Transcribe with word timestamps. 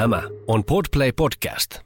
Tämä 0.00 0.22
on 0.46 0.64
Podplay 0.64 1.12
Podcast. 1.12 1.78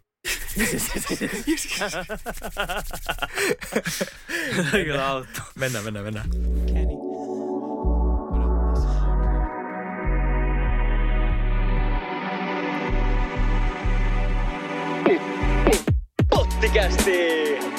Kyllä 4.70 5.08
auttaa. 5.08 5.44
Mennään, 5.58 5.84
mennään, 5.84 6.04
mennään. 6.04 6.30
Pottikästi! 16.30 17.73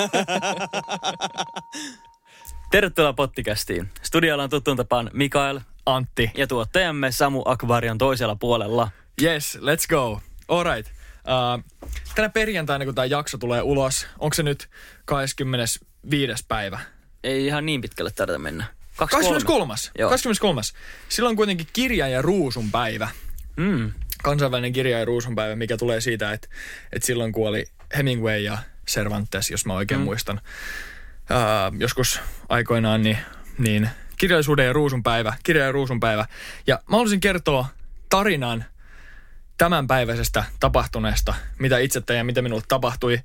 Tervetuloa 2.70 3.12
Pottikästiin. 3.12 3.88
Studiolla 4.02 4.42
on 4.42 4.50
tuttuun 4.50 4.76
tapaan 4.76 5.10
Mikael 5.12 5.60
Antti. 5.86 6.30
ja 6.36 6.46
tuottajamme 6.46 7.12
Samu 7.12 7.42
Akvarion 7.44 7.98
toisella 7.98 8.36
puolella. 8.36 8.90
Yes, 9.22 9.58
let's 9.58 9.86
go. 9.88 10.20
Alright. 10.48 10.86
Uh, 10.86 11.64
tänä 12.14 12.28
perjantaina, 12.28 12.84
kun 12.84 12.94
tämä 12.94 13.04
jakso 13.04 13.38
tulee 13.38 13.62
ulos, 13.62 14.06
onko 14.18 14.34
se 14.34 14.42
nyt 14.42 14.68
25. 15.04 16.44
päivä? 16.48 16.80
Ei 17.24 17.46
ihan 17.46 17.66
niin 17.66 17.80
pitkälle 17.80 18.10
tarvitse 18.10 18.38
mennä. 18.38 18.64
23. 18.96 19.74
Joo. 19.98 20.08
23. 20.08 20.60
Silloin 21.08 21.32
on 21.32 21.36
kuitenkin 21.36 21.66
kirja 21.72 22.08
ja 22.08 22.22
ruusun 22.22 22.70
päivä. 22.70 23.08
Mm. 23.56 23.92
Kansainvälinen 24.22 24.72
kirja 24.72 24.98
ja 24.98 25.04
ruusun 25.04 25.34
päivä, 25.34 25.56
mikä 25.56 25.76
tulee 25.76 26.00
siitä, 26.00 26.32
että, 26.32 26.48
että 26.92 27.06
silloin 27.06 27.32
kuoli 27.32 27.66
Hemingway 27.96 28.38
ja 28.38 28.58
Cervantes, 28.90 29.50
jos 29.50 29.66
mä 29.66 29.74
oikein 29.74 30.00
mm. 30.00 30.04
muistan. 30.04 30.40
Uh, 31.30 31.80
joskus 31.80 32.20
aikoinaan, 32.48 33.02
niin, 33.02 33.18
niin 33.58 33.90
kirjallisuuden 34.16 34.66
ja 34.66 34.72
ruusun 34.72 35.02
päivä, 35.02 35.34
kirja 35.42 35.64
ja 35.64 35.72
ruusun 35.72 36.00
päivä. 36.00 36.26
Ja 36.66 36.74
mä 36.74 36.96
haluaisin 36.96 37.20
kertoa 37.20 37.66
tarinan 38.08 38.64
tämänpäiväisestä 39.58 40.44
tapahtuneesta, 40.60 41.34
mitä 41.58 41.78
itse 41.78 42.00
tein 42.00 42.18
ja 42.18 42.24
mitä 42.24 42.42
minulle 42.42 42.62
tapahtui. 42.68 43.20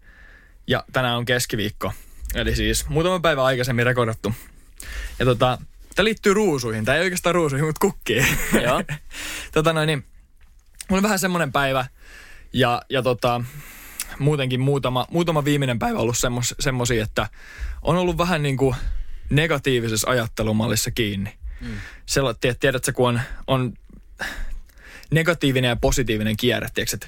Ja 0.68 0.84
tänään 0.94 1.18
on 1.18 1.26
keskiviikko, 1.26 1.94
eli 2.36 2.56
siis 2.56 2.90
muutama 2.90 3.20
päivä 3.20 3.44
aikaisemmin 3.44 3.86
rekordattu. 3.86 4.34
Ja 5.20 5.26
tota, 5.26 5.58
tämä 5.96 6.04
liittyy 6.04 6.34
ruusuihin. 6.34 6.86
Tämä 6.86 6.96
ei 6.98 7.04
oikeastaan 7.04 7.36
ruusuihin, 7.36 7.68
mutta 7.68 7.80
kukkiin. 7.80 8.28
Joo. 8.64 8.84
tota 9.54 9.74
noin, 9.74 9.88
niin, 9.88 10.06
mulla 10.90 11.00
on 11.00 11.04
vähän 11.04 11.20
semmoinen 11.20 11.52
päivä 11.52 11.86
ja, 12.54 12.82
ja 12.90 13.02
tota, 13.02 13.42
muutenkin 14.20 14.60
muutama, 14.60 15.08
muutama 15.12 15.46
viimeinen 15.46 15.80
päivä 15.80 16.00
ollut 16.00 16.18
semmos, 16.18 16.56
semmosia, 16.60 17.04
että 17.04 17.30
on 17.82 17.98
ollut 17.98 18.18
vähän 18.18 18.44
niin 18.44 18.58
kuin 18.58 18.76
negatiivisessa 19.30 20.10
ajattelumallissa 20.10 20.92
kiinni. 20.92 21.34
Mm. 21.62 21.68
Sella, 22.06 22.34
tiedät, 22.34 22.60
tiedätkö, 22.60 22.94
kun 22.94 23.08
on, 23.08 23.22
on 23.48 23.74
negatiivinen 25.12 25.70
ja 25.70 25.76
positiivinen 25.76 26.38
kierre, 26.38 26.70
tiedätkö, 26.74 26.96
että 26.96 27.08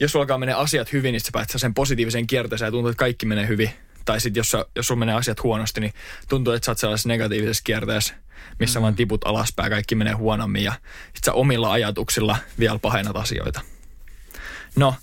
jos 0.00 0.12
sulla 0.12 0.22
alkaa 0.22 0.38
menee 0.38 0.54
asiat 0.54 0.92
hyvin, 0.92 1.12
niin 1.12 1.20
sä 1.20 1.28
pääset 1.32 1.60
sen 1.60 1.74
positiiviseen 1.74 2.26
kierteeseen 2.26 2.66
ja 2.66 2.70
tuntuu, 2.70 2.88
että 2.88 2.98
kaikki 2.98 3.26
menee 3.26 3.48
hyvin. 3.48 3.70
Tai 4.04 4.20
sitten 4.20 4.40
jos, 4.40 4.50
sä- 4.50 4.66
jos 4.76 4.86
sulla 4.86 4.98
menee 4.98 5.14
asiat 5.14 5.42
huonosti, 5.42 5.80
niin 5.80 5.92
tuntuu, 6.28 6.52
että 6.52 6.64
sä 6.66 6.70
oot 6.72 6.78
sellaisessa 6.78 7.08
negatiivisessa 7.08 7.62
kierteessä, 7.64 8.14
missä 8.58 8.78
mm. 8.78 8.82
vaan 8.82 8.94
tiput 8.94 9.24
alaspäin, 9.24 9.70
kaikki 9.70 9.94
menee 9.94 10.12
huonommin 10.12 10.64
ja 10.64 10.72
sit 11.14 11.24
sä 11.24 11.32
omilla 11.32 11.72
ajatuksilla 11.72 12.36
vielä 12.58 12.78
pahennat 12.78 13.16
asioita. 13.16 13.60
No, 14.76 14.94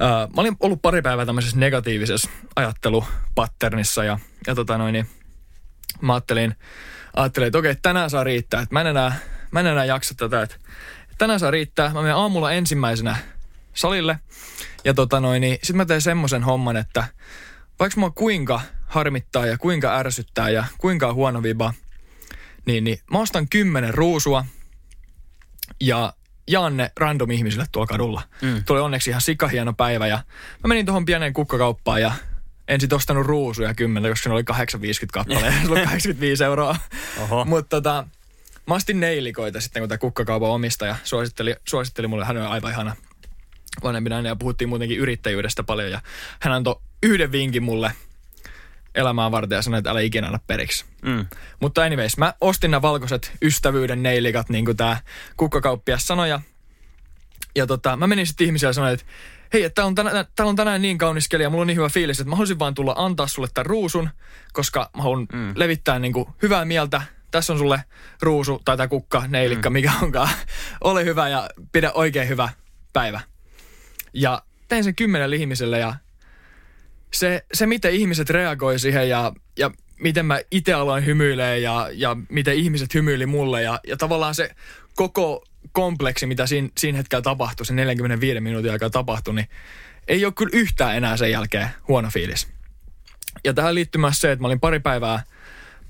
äh, 0.00 0.08
mä 0.08 0.40
olin 0.40 0.56
ollut 0.60 0.82
pari 0.82 1.02
päivää 1.02 1.26
tämmöisessä 1.26 1.58
negatiivisessa 1.58 2.30
ajattelupatternissa 2.56 4.04
ja, 4.04 4.18
ja 4.46 4.54
tota 4.54 4.78
noin, 4.78 4.92
niin 4.92 5.08
mä 6.00 6.14
ajattelin, 6.14 6.54
ajattelin 7.16 7.46
että 7.46 7.58
okei, 7.58 7.76
tänään 7.82 8.10
saa 8.10 8.24
riittää, 8.24 8.62
että 8.62 8.74
mä 8.74 8.80
en 8.80 8.86
enää, 8.86 9.16
mä 9.50 9.60
en 9.60 9.66
enää 9.66 9.84
jaksa 9.84 10.14
tätä, 10.14 10.42
että 10.42 10.56
tänään 11.18 11.40
saa 11.40 11.50
riittää. 11.50 11.92
Mä 11.92 12.02
menen 12.02 12.16
aamulla 12.16 12.52
ensimmäisenä 12.52 13.16
salille 13.74 14.18
ja 14.84 14.94
tota 14.94 15.20
noin, 15.20 15.40
niin 15.40 15.58
sit 15.62 15.76
mä 15.76 15.84
teen 15.84 16.02
semmoisen 16.02 16.42
homman, 16.42 16.76
että 16.76 17.04
vaikka 17.80 18.00
mua 18.00 18.10
kuinka 18.10 18.60
harmittaa 18.86 19.46
ja 19.46 19.58
kuinka 19.58 19.96
ärsyttää 19.96 20.50
ja 20.50 20.64
kuinka 20.78 21.08
on 21.08 21.14
huono 21.14 21.42
viba, 21.42 21.74
niin, 22.66 22.84
niin 22.84 22.98
mä 23.12 23.18
ostan 23.18 23.48
kymmenen 23.48 23.94
ruusua 23.94 24.44
ja 25.80 26.12
jaan 26.48 26.76
ne 26.76 26.92
random 26.96 27.30
ihmisille 27.30 27.66
tuolla 27.72 27.86
kadulla. 27.86 28.22
Mm. 28.42 28.64
Tuli 28.64 28.80
onneksi 28.80 29.10
ihan 29.10 29.22
sikahieno 29.22 29.72
päivä 29.72 30.06
ja 30.06 30.16
mä 30.64 30.68
menin 30.68 30.86
tuohon 30.86 31.04
pieneen 31.04 31.32
kukkakauppaan 31.32 32.00
ja 32.00 32.12
en 32.68 32.80
sit 32.80 32.92
ostanut 32.92 33.26
ruusuja 33.26 33.74
kymmenen, 33.74 34.12
koska 34.12 34.28
ne 34.28 34.34
oli 34.34 34.44
8,50 34.52 34.56
kappale 35.12 35.52
se 35.66 35.72
oli 35.72 35.80
85 35.80 36.44
euroa. 36.44 36.76
Oho. 37.20 37.44
Mutta 37.44 37.76
tota, 37.76 38.04
mä 38.66 38.74
ostin 38.74 39.00
neilikoita 39.00 39.60
sitten, 39.60 39.82
kun 39.82 39.88
tämä 39.88 39.98
kukkakaupan 39.98 40.50
omistaja 40.50 40.96
suositteli, 41.04 41.56
suositteli 41.68 42.06
mulle, 42.06 42.24
hän 42.24 42.36
on 42.36 42.46
aivan 42.46 42.72
ihana 42.72 42.96
vanhempi 43.82 44.10
nainen 44.10 44.30
ja 44.30 44.36
puhuttiin 44.36 44.68
muutenkin 44.68 44.98
yrittäjyydestä 44.98 45.62
paljon 45.62 45.90
ja 45.90 46.00
hän 46.40 46.52
antoi 46.54 46.80
yhden 47.02 47.32
vinkin 47.32 47.62
mulle 47.62 47.92
elämää 48.98 49.30
varten 49.30 49.56
ja 49.56 49.62
sanoi, 49.62 49.78
että 49.78 49.90
älä 49.90 50.00
ikinä 50.00 50.26
anna 50.26 50.38
periksi. 50.46 50.84
Mm. 51.02 51.26
Mutta 51.60 51.82
anyways, 51.82 52.16
mä 52.16 52.34
ostin 52.40 52.70
nämä 52.70 52.82
valkoiset 52.82 53.32
ystävyyden 53.42 54.02
neilikat, 54.02 54.48
niin 54.48 54.64
kuin 54.64 54.76
tämä 54.76 54.96
kukkakauppias 55.36 56.06
sanoi. 56.06 56.28
Ja, 56.28 56.40
ja 57.56 57.66
tota, 57.66 57.96
mä 57.96 58.06
menin 58.06 58.26
sitten 58.26 58.46
ihmisiä 58.46 58.68
ja 58.68 58.72
sanoin, 58.72 58.94
että 58.94 59.06
hei, 59.52 59.64
että 59.64 59.74
täällä 59.74 59.88
on, 59.88 59.94
tänään, 59.94 60.26
täällä 60.36 60.50
on 60.50 60.56
tänään 60.56 60.82
niin 60.82 60.98
kaunis 60.98 61.28
keli 61.28 61.42
ja 61.42 61.50
mulla 61.50 61.60
on 61.60 61.66
niin 61.66 61.76
hyvä 61.76 61.88
fiilis, 61.88 62.20
että 62.20 62.30
mä 62.30 62.36
haluaisin 62.36 62.58
vaan 62.58 62.74
tulla 62.74 62.94
antaa 62.96 63.26
sulle 63.26 63.48
tämän 63.54 63.66
ruusun, 63.66 64.10
koska 64.52 64.90
mä 64.96 65.02
haluan 65.02 65.26
mm. 65.32 65.52
levittää 65.56 65.98
niin 65.98 66.12
kuin 66.12 66.28
hyvää 66.42 66.64
mieltä. 66.64 67.02
Tässä 67.30 67.52
on 67.52 67.58
sulle 67.58 67.84
ruusu 68.22 68.62
tai 68.64 68.76
tämä 68.76 68.88
kukka, 68.88 69.24
neilikka, 69.28 69.70
mm. 69.70 69.72
mikä 69.72 69.92
onkaan. 70.02 70.28
Ole 70.80 71.04
hyvä 71.04 71.28
ja 71.28 71.48
pidä 71.72 71.92
oikein 71.92 72.28
hyvä 72.28 72.48
päivä. 72.92 73.20
Ja 74.12 74.42
tein 74.68 74.84
sen 74.84 74.94
kymmenelle 74.94 75.36
ihmiselle 75.36 75.78
ja 75.78 75.94
se, 77.12 77.44
se 77.54 77.66
miten 77.66 77.94
ihmiset 77.94 78.30
reagoi 78.30 78.78
siihen 78.78 79.08
ja, 79.08 79.32
ja 79.58 79.70
miten 80.00 80.26
mä 80.26 80.40
itse 80.50 80.72
aloin 80.72 81.06
hymyilee 81.06 81.58
ja, 81.58 81.88
ja 81.92 82.16
miten 82.28 82.54
ihmiset 82.54 82.94
hymyili 82.94 83.26
mulle 83.26 83.62
ja, 83.62 83.80
ja 83.86 83.96
tavallaan 83.96 84.34
se 84.34 84.50
koko 84.94 85.44
kompleksi, 85.72 86.26
mitä 86.26 86.46
siinä, 86.46 86.68
siinä 86.78 86.98
hetkellä 86.98 87.22
tapahtui, 87.22 87.66
se 87.66 87.74
45 87.74 88.40
minuutin 88.40 88.72
aikaa 88.72 88.90
tapahtui, 88.90 89.34
niin 89.34 89.48
ei 90.08 90.24
ole 90.24 90.32
kyllä 90.32 90.50
yhtään 90.52 90.96
enää 90.96 91.16
sen 91.16 91.30
jälkeen 91.30 91.68
huono 91.88 92.08
fiilis. 92.10 92.48
Ja 93.44 93.54
tähän 93.54 93.74
liittyy 93.74 94.00
myös 94.00 94.20
se, 94.20 94.32
että 94.32 94.42
mä 94.42 94.46
olin 94.46 94.60
pari 94.60 94.80
päivää, 94.80 95.22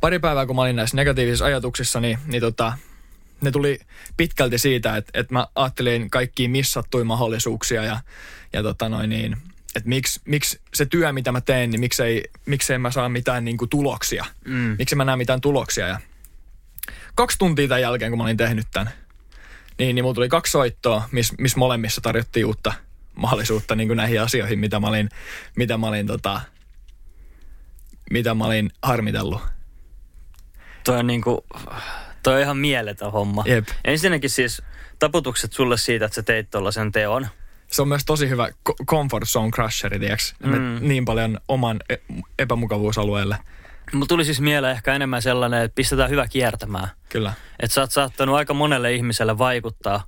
pari 0.00 0.18
päivää 0.18 0.46
kun 0.46 0.56
mä 0.56 0.62
olin 0.62 0.76
näissä 0.76 0.96
negatiivisissa 0.96 1.44
ajatuksissa, 1.44 2.00
niin, 2.00 2.18
niin 2.26 2.40
tota, 2.40 2.72
ne 3.40 3.50
tuli 3.50 3.78
pitkälti 4.16 4.58
siitä, 4.58 4.96
että, 4.96 5.20
että 5.20 5.34
mä 5.34 5.46
ajattelin 5.54 6.10
kaikkia 6.10 6.48
missattuja 6.48 7.04
mahdollisuuksia 7.04 7.84
ja, 7.84 8.00
ja 8.52 8.62
tota 8.62 8.88
noin 8.88 9.10
niin, 9.10 9.36
että 9.78 9.88
miksi, 9.88 10.20
miksi 10.24 10.60
se 10.74 10.86
työ, 10.86 11.12
mitä 11.12 11.32
mä 11.32 11.40
teen, 11.40 11.70
niin 11.70 11.80
miksei, 11.80 12.24
miksei 12.46 12.78
mä 12.78 12.90
saa 12.90 13.08
mitään 13.08 13.44
niin 13.44 13.56
kuin 13.56 13.68
tuloksia. 13.68 14.24
Mm. 14.44 14.76
Miksi 14.78 14.96
mä 14.96 15.04
näen 15.04 15.18
mitään 15.18 15.40
tuloksia. 15.40 15.88
Ja 15.88 16.00
kaksi 17.14 17.38
tuntia 17.38 17.68
tämän 17.68 17.82
jälkeen, 17.82 18.10
kun 18.10 18.18
mä 18.18 18.24
olin 18.24 18.36
tehnyt 18.36 18.66
tämän, 18.72 18.92
niin, 19.78 19.94
niin 19.94 20.04
mulla 20.04 20.14
tuli 20.14 20.28
kaksi 20.28 20.50
soittoa, 20.50 21.08
missä 21.12 21.34
mis 21.38 21.56
molemmissa 21.56 22.00
tarjottiin 22.00 22.46
uutta 22.46 22.72
mahdollisuutta 23.14 23.74
niin 23.74 23.88
kuin 23.88 23.96
näihin 23.96 24.22
asioihin, 24.22 24.58
mitä 24.58 24.80
mä 24.80 24.86
olin, 24.86 25.08
mitä 25.56 25.78
mä 25.78 25.86
olin, 25.86 26.06
tota, 26.06 26.40
mitä 28.10 28.34
mä 28.34 28.44
olin 28.44 28.70
harmitellut. 28.82 29.40
Toi 30.84 30.98
on 30.98 31.06
niinku, 31.06 31.46
toi 32.22 32.34
on 32.34 32.40
ihan 32.40 32.56
mieletön 32.56 33.12
homma. 33.12 33.44
Jep. 33.46 33.68
Ensinnäkin 33.84 34.30
siis 34.30 34.62
taputukset 34.98 35.52
sulle 35.52 35.76
siitä, 35.76 36.04
että 36.04 36.14
sä 36.14 36.22
teit 36.22 36.50
tollasen 36.50 36.92
teon. 36.92 37.26
Se 37.70 37.82
on 37.82 37.88
myös 37.88 38.04
tosi 38.04 38.28
hyvä 38.28 38.48
co- 38.68 38.84
comfort 38.86 39.28
zone 39.28 39.50
crusheri, 39.50 39.98
tiiäks? 39.98 40.34
Mm. 40.44 40.78
Niin 40.80 41.04
paljon 41.04 41.40
oman 41.48 41.80
e- 41.88 41.96
epämukavuusalueelle. 42.38 43.36
Mulla 43.92 44.06
tuli 44.06 44.24
siis 44.24 44.40
mieleen 44.40 44.76
ehkä 44.76 44.94
enemmän 44.94 45.22
sellainen, 45.22 45.62
että 45.62 45.74
pistetään 45.74 46.10
hyvä 46.10 46.28
kiertämään. 46.28 46.88
Kyllä. 47.08 47.32
Että 47.60 47.74
sä 47.74 47.80
oot 47.80 47.92
saattanut 47.92 48.36
aika 48.36 48.54
monelle 48.54 48.94
ihmiselle 48.94 49.38
vaikuttaa 49.38 50.04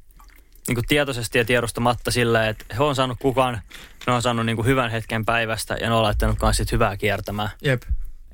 niin 0.68 0.74
kuin 0.74 0.86
tietoisesti 0.86 1.38
ja 1.38 1.44
tiedostamatta 1.44 2.10
sillä, 2.10 2.48
että 2.48 2.64
he 2.78 2.82
on 2.82 2.94
saanut 2.94 3.18
kukaan, 3.20 3.60
ne 4.06 4.12
on 4.12 4.22
saanut 4.22 4.46
niin 4.46 4.56
kuin 4.56 4.66
hyvän 4.66 4.90
hetken 4.90 5.24
päivästä 5.24 5.74
ja 5.74 5.88
ne 5.88 5.94
on 5.94 6.02
laittanut 6.02 6.38
myös 6.42 6.56
sit 6.56 6.72
hyvää 6.72 6.96
kiertämään. 6.96 7.50
Jep. 7.62 7.82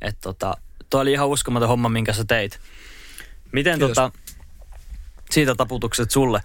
Että 0.01 0.21
tota, 0.21 0.57
toi 0.91 1.03
oli 1.03 1.13
ihan 1.13 1.29
uskomaton 1.29 1.69
homma, 1.69 1.89
minkä 1.89 2.13
sä 2.13 2.25
teit. 2.25 2.61
Miten 3.53 3.79
Kiitos. 3.79 3.89
tota, 3.95 4.13
siitä 5.31 5.55
taputukset 5.55 6.11
sulle? 6.11 6.43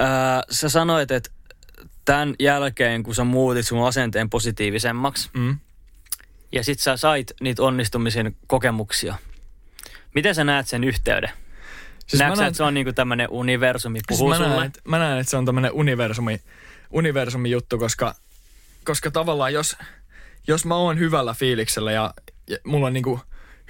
Öö, 0.00 0.06
sä 0.50 0.68
sanoit, 0.68 1.10
että 1.10 1.30
tämän 2.08 2.34
jälkeen, 2.38 3.02
kun 3.02 3.14
sä 3.14 3.24
muutit 3.24 3.66
sun 3.66 3.86
asenteen 3.86 4.30
positiivisemmaksi, 4.30 5.30
Mm. 5.34 5.58
ja 6.52 6.64
sit 6.64 6.78
sä 6.80 6.96
sait 6.96 7.32
niitä 7.40 7.62
onnistumisen 7.62 8.36
kokemuksia. 8.46 9.14
Miten 10.14 10.34
sä 10.34 10.44
näet 10.44 10.66
sen 10.68 10.84
yhteyden? 10.84 11.30
Siis 12.06 12.20
mä 12.22 12.24
Näetkö 12.24 12.36
sä, 12.36 12.42
näen- 12.42 12.48
että 12.48 12.56
se 12.56 12.62
on 12.62 12.74
niinku 12.74 12.92
tämmönen 12.92 13.28
universumi 13.30 13.98
Siis 13.98 14.18
puhuu 14.18 14.28
mä, 14.28 14.36
sulle? 14.36 14.48
näen, 14.48 14.62
että, 14.62 14.80
mä 14.84 14.98
näen, 14.98 15.18
että 15.18 15.30
se 15.30 15.36
on 15.36 15.44
tämmöinen 15.46 15.72
universumi, 15.72 16.40
universumi 16.90 17.50
juttu, 17.50 17.78
koska, 17.78 18.14
koska 18.84 19.10
tavallaan 19.10 19.52
jos, 19.52 19.76
jos 20.46 20.64
mä 20.64 20.76
oon 20.76 20.98
hyvällä 20.98 21.34
fiiliksellä 21.34 21.92
ja, 21.92 22.14
ja 22.50 22.56
mulla 22.64 22.86
on 22.86 22.92
niinku 22.92 23.20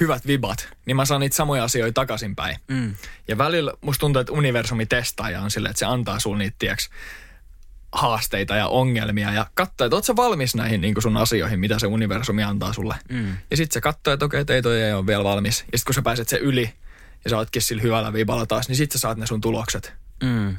hyvät 0.01 0.27
vibat, 0.27 0.69
niin 0.87 0.97
mä 0.97 1.05
saan 1.05 1.21
niitä 1.21 1.37
samoja 1.37 1.65
asioita 1.65 1.95
takaisinpäin. 2.01 2.57
Mm. 2.69 2.95
Ja 3.29 3.39
välillä 3.39 3.73
musta 3.81 4.01
tuntuu, 4.01 4.21
että 4.21 4.33
universumi 4.33 4.87
testaaja 4.87 5.41
on 5.41 5.51
silleen, 5.51 5.71
että 5.71 5.79
se 5.79 5.87
antaa 5.87 6.19
sulle 6.21 6.39
niitä, 6.39 6.57
tiiäks, 6.59 6.91
haasteita 7.93 8.57
ja 8.57 8.69
ongelmia 8.69 9.33
ja 9.33 9.47
katsoo, 9.55 9.85
että 9.85 9.97
oot 9.97 10.05
sä 10.05 10.17
valmis 10.17 10.55
näihin 10.55 10.81
niin 10.81 11.03
sun 11.03 11.17
asioihin, 11.17 11.61
mitä 11.61 11.79
se 11.79 11.87
universumi 11.87 12.43
antaa 12.43 12.73
sulle. 12.73 12.95
Mm. 13.09 13.37
Ja 13.51 13.57
sitten 13.57 13.75
se 13.75 13.81
katsoo, 13.81 14.13
että 14.13 14.25
okei, 14.25 14.45
ei 14.49 14.63
toi 14.63 14.83
ei 14.83 14.93
ole 14.93 15.07
vielä 15.07 15.25
valmis. 15.25 15.61
Ja 15.73 15.79
sitten 15.79 15.87
kun 15.87 15.95
sä 15.95 16.03
pääset 16.03 16.29
se 16.29 16.37
yli 16.37 16.75
ja 17.25 17.31
sä 17.31 17.37
ootkin 17.37 17.63
sillä 17.63 17.83
hyvällä 17.83 18.13
viiballa 18.13 18.47
taas, 18.47 18.69
niin 18.69 18.77
sitten 18.77 18.99
sä 18.99 19.03
saat 19.03 19.19
ne 19.19 19.27
sun 19.27 19.41
tulokset. 19.41 19.93
Mm. 20.23 20.57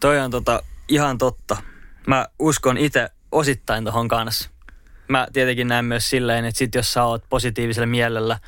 Toi 0.00 0.20
on 0.20 0.30
tota, 0.30 0.62
ihan 0.88 1.18
totta. 1.18 1.56
Mä 2.06 2.26
uskon 2.38 2.78
itse 2.78 3.10
osittain 3.32 3.84
tohon 3.84 4.08
kanssa. 4.08 4.50
Mä 5.08 5.26
tietenkin 5.32 5.68
näen 5.68 5.84
myös 5.84 6.10
silleen, 6.10 6.44
että 6.44 6.58
sit 6.58 6.74
jos 6.74 6.92
sä 6.92 7.04
oot 7.04 7.24
positiivisella 7.28 7.86
mielellä, 7.86 8.38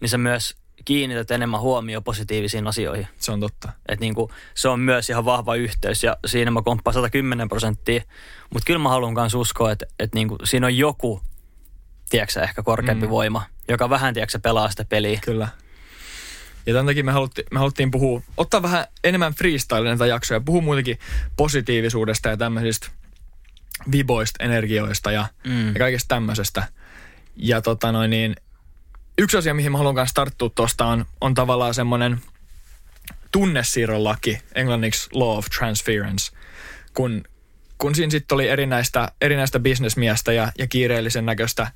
niin 0.00 0.08
sä 0.08 0.18
myös 0.18 0.56
kiinnität 0.84 1.30
enemmän 1.30 1.60
huomioon 1.60 2.04
positiivisiin 2.04 2.66
asioihin. 2.66 3.08
Se 3.18 3.32
on 3.32 3.40
totta. 3.40 3.72
Et 3.88 4.00
niinku, 4.00 4.30
se 4.54 4.68
on 4.68 4.80
myös 4.80 5.10
ihan 5.10 5.24
vahva 5.24 5.54
yhteys 5.54 6.04
ja 6.04 6.16
siinä 6.26 6.50
mä 6.50 6.62
komppaan 6.62 6.94
110 6.94 7.48
prosenttia. 7.48 8.02
Mutta 8.52 8.66
kyllä 8.66 8.78
mä 8.78 8.88
haluan 8.88 9.14
myös 9.14 9.34
uskoa, 9.34 9.72
että 9.72 9.86
et 9.98 10.14
niinku, 10.14 10.36
siinä 10.44 10.66
on 10.66 10.76
joku, 10.76 11.22
tiedätkö 12.10 12.42
ehkä 12.42 12.62
korkeampi 12.62 13.06
mm. 13.06 13.10
voima, 13.10 13.42
joka 13.68 13.90
vähän, 13.90 14.14
tiedätkö 14.14 14.38
pelaa 14.38 14.70
sitä 14.70 14.84
peliä. 14.84 15.20
Kyllä. 15.24 15.48
Ja 16.66 16.74
tämän 16.74 16.86
takia 16.86 17.04
me 17.04 17.12
haluttiin, 17.12 17.46
me 17.52 17.58
haluttiin 17.58 17.90
puhua, 17.90 18.22
ottaa 18.36 18.62
vähän 18.62 18.86
enemmän 19.04 19.34
freestyle 19.34 19.88
näitä 19.88 20.06
jaksoja 20.06 20.36
ja 20.36 20.40
puhua 20.40 20.62
muutenkin 20.62 20.98
positiivisuudesta 21.36 22.28
ja 22.28 22.36
tämmöisistä 22.36 22.90
viboista, 23.92 24.44
energioista 24.44 25.12
ja, 25.12 25.26
Mm. 25.44 25.68
ja 25.68 25.78
kaikesta 25.78 26.08
tämmöisestä. 26.08 26.64
Ja 27.36 27.62
tota 27.62 27.92
noin 27.92 28.10
niin, 28.10 28.36
yksi 29.20 29.38
asia, 29.38 29.54
mihin 29.54 29.72
mä 29.72 29.78
haluan 29.78 29.94
kanssa 29.94 30.14
tarttua 30.14 30.50
tuosta 30.54 30.86
on, 30.86 31.04
on 31.20 31.34
tavallaan 31.34 31.74
semmoinen 31.74 32.20
tunnesiirron 33.32 34.04
laki, 34.04 34.38
englanniksi 34.54 35.08
law 35.12 35.38
of 35.38 35.46
transference, 35.58 36.36
kun, 36.94 37.24
kun 37.78 37.94
siinä 37.94 38.10
sitten 38.10 38.34
oli 38.34 38.48
erinäistä, 38.48 39.12
erinäistä 39.20 39.60
bisnesmiestä 39.60 40.32
ja, 40.32 40.52
ja 40.58 40.66
kiireellisen 40.66 41.26
näköistä 41.26 41.66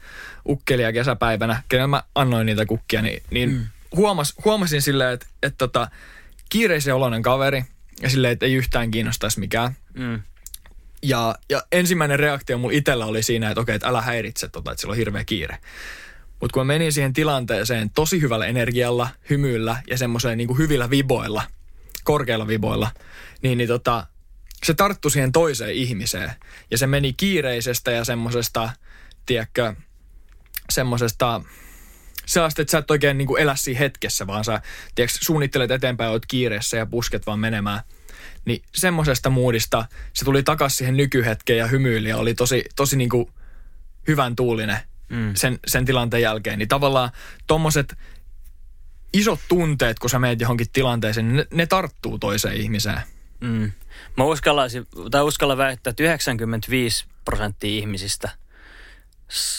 ukkelia 0.49 0.93
kesäpäivänä, 0.93 1.63
kenellä 1.69 1.87
mä 1.87 2.03
annoin 2.15 2.47
niitä 2.47 2.67
kukkia, 2.67 3.03
niin, 3.03 3.23
niin 3.31 3.51
mm. 3.51 3.67
huomas, 3.97 4.35
huomasin 4.45 4.83
silleen, 4.83 5.15
että, 5.15 5.27
että 5.43 5.59
tota, 5.59 5.89
kiireisen 6.49 6.95
oloinen 6.95 7.23
kaveri 7.23 7.65
ja 8.03 8.11
silleen, 8.11 8.33
että 8.33 8.47
ei 8.47 8.55
yhtään 8.55 8.91
kiinnostaisi 8.91 9.41
mikään. 9.41 9.77
Mm. 9.95 10.23
Ja, 11.03 11.35
ja 11.51 11.63
ensimmäinen 11.73 12.19
reaktio 12.19 12.59
mulla 12.59 12.77
itsellä 12.77 13.07
oli 13.07 13.23
siinä, 13.23 13.51
että 13.51 13.61
okei, 13.61 13.75
että 13.75 13.89
älä 13.89 14.01
häiritse 14.01 14.49
tota, 14.49 14.71
että 14.71 14.81
sillä 14.81 14.93
on 14.93 14.97
hirveä 14.97 15.25
kiire. 15.25 15.59
Mutta 16.45 16.55
kun 16.55 16.67
mä 16.67 16.73
menin 16.73 16.93
siihen 16.93 17.13
tilanteeseen 17.13 17.91
tosi 17.91 18.21
hyvällä 18.21 18.47
energialla, 18.47 19.09
hymyillä 19.31 19.83
ja 19.91 19.99
semmoiseen 19.99 20.39
niin 20.39 20.59
hyvillä 20.59 20.91
viboilla, 20.91 21.43
korkeilla 22.03 22.47
viboilla, 22.47 22.91
niin, 23.43 23.59
niin 23.59 23.69
tota, 23.69 24.07
se 24.65 24.75
tarttui 24.75 25.11
siihen 25.11 25.33
toiseen 25.33 25.75
ihmiseen. 25.75 26.31
Ja 26.71 26.79
se 26.79 26.87
meni 26.87 27.13
kiireisestä 27.13 27.91
ja 27.91 28.05
semmoisesta, 28.05 28.71
tiedätkö, 29.27 29.75
semmoisesta, 30.71 31.41
sellaista, 32.27 32.63
että 32.63 32.73
sä 32.73 32.79
et 32.79 32.91
oikein 32.91 33.19
niin 33.19 33.39
elä 33.39 33.57
siinä 33.57 33.79
hetkessä, 33.79 34.27
vaan 34.27 34.45
sä 34.45 34.61
tiedätkö, 34.95 35.19
suunnittelet 35.21 35.71
eteenpäin, 35.71 36.11
oot 36.11 36.27
kiireessä 36.27 36.77
ja 36.77 36.87
pusket 36.87 37.27
vaan 37.27 37.39
menemään. 37.39 37.81
Niin 38.45 38.63
semmoisesta 38.75 39.31
muudista 39.31 39.87
se 40.13 40.25
tuli 40.25 40.43
takaisin 40.43 40.77
siihen 40.77 40.97
nykyhetkeen 40.97 41.59
ja 41.59 41.67
hymyili 41.67 42.09
ja 42.09 42.17
oli 42.17 42.35
tosi, 42.35 42.65
tosi 42.77 42.97
niin 42.97 43.11
hyvän 44.09 44.37
tuulinen 44.37 44.81
Mm. 45.15 45.35
sen, 45.35 45.59
sen 45.67 45.85
tilanteen 45.85 46.23
jälkeen. 46.23 46.59
Niin 46.59 46.69
tavallaan 46.69 47.11
tommoset 47.47 47.95
isot 49.13 49.41
tunteet, 49.49 49.99
kun 49.99 50.11
sä 50.11 50.19
meet 50.19 50.41
johonkin 50.41 50.67
tilanteeseen, 50.73 51.29
niin 51.29 51.37
ne, 51.37 51.47
ne 51.53 51.67
tarttuu 51.67 52.19
toiseen 52.19 52.57
ihmiseen. 52.57 53.01
Mm. 53.41 53.73
Mä 54.17 54.25
uskallaisin, 54.25 54.87
tai 55.11 55.23
uskallan 55.23 55.59
väittää, 55.59 55.91
että 55.91 56.03
95 56.03 57.05
prosenttia 57.25 57.71
ihmisistä 57.71 58.31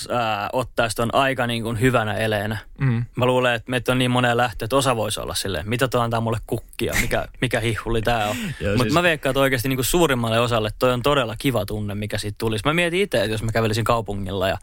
ää, 0.09 0.49
ottaisi 0.53 0.95
ton 0.95 1.15
aika 1.15 1.47
niin 1.47 1.63
kuin 1.63 1.79
hyvänä 1.81 2.13
eleenä. 2.13 2.57
Mm. 2.77 3.05
Mä 3.15 3.25
luulen, 3.25 3.53
että 3.55 3.71
meitä 3.71 3.91
on 3.91 3.97
niin 3.97 4.11
moneen 4.11 4.37
lähtö, 4.37 4.65
että 4.65 4.75
osa 4.75 4.95
voisi 4.95 5.19
olla 5.19 5.35
silleen, 5.35 5.69
mitä 5.69 5.87
tuo 5.87 6.01
antaa 6.01 6.21
mulle 6.21 6.37
kukkia, 6.47 6.93
mikä, 7.01 7.27
mikä 7.41 7.59
hihuli 7.59 8.01
tää 8.01 8.27
on. 8.29 8.35
Mutta 8.37 8.83
siis- 8.83 8.93
mä 8.93 9.03
veikkaan, 9.03 9.31
että 9.31 9.39
oikeasti 9.39 9.69
niin 9.69 9.77
kuin 9.77 9.85
suurimmalle 9.85 10.39
osalle 10.39 10.69
toi 10.79 10.93
on 10.93 11.01
todella 11.01 11.35
kiva 11.37 11.65
tunne, 11.65 11.95
mikä 11.95 12.17
siitä 12.17 12.35
tulisi. 12.37 12.65
Mä 12.65 12.73
mietin 12.73 13.01
itse, 13.01 13.17
että 13.17 13.31
jos 13.31 13.43
mä 13.43 13.51
kävelisin 13.51 13.83
kaupungilla 13.83 14.47
ja 14.47 14.57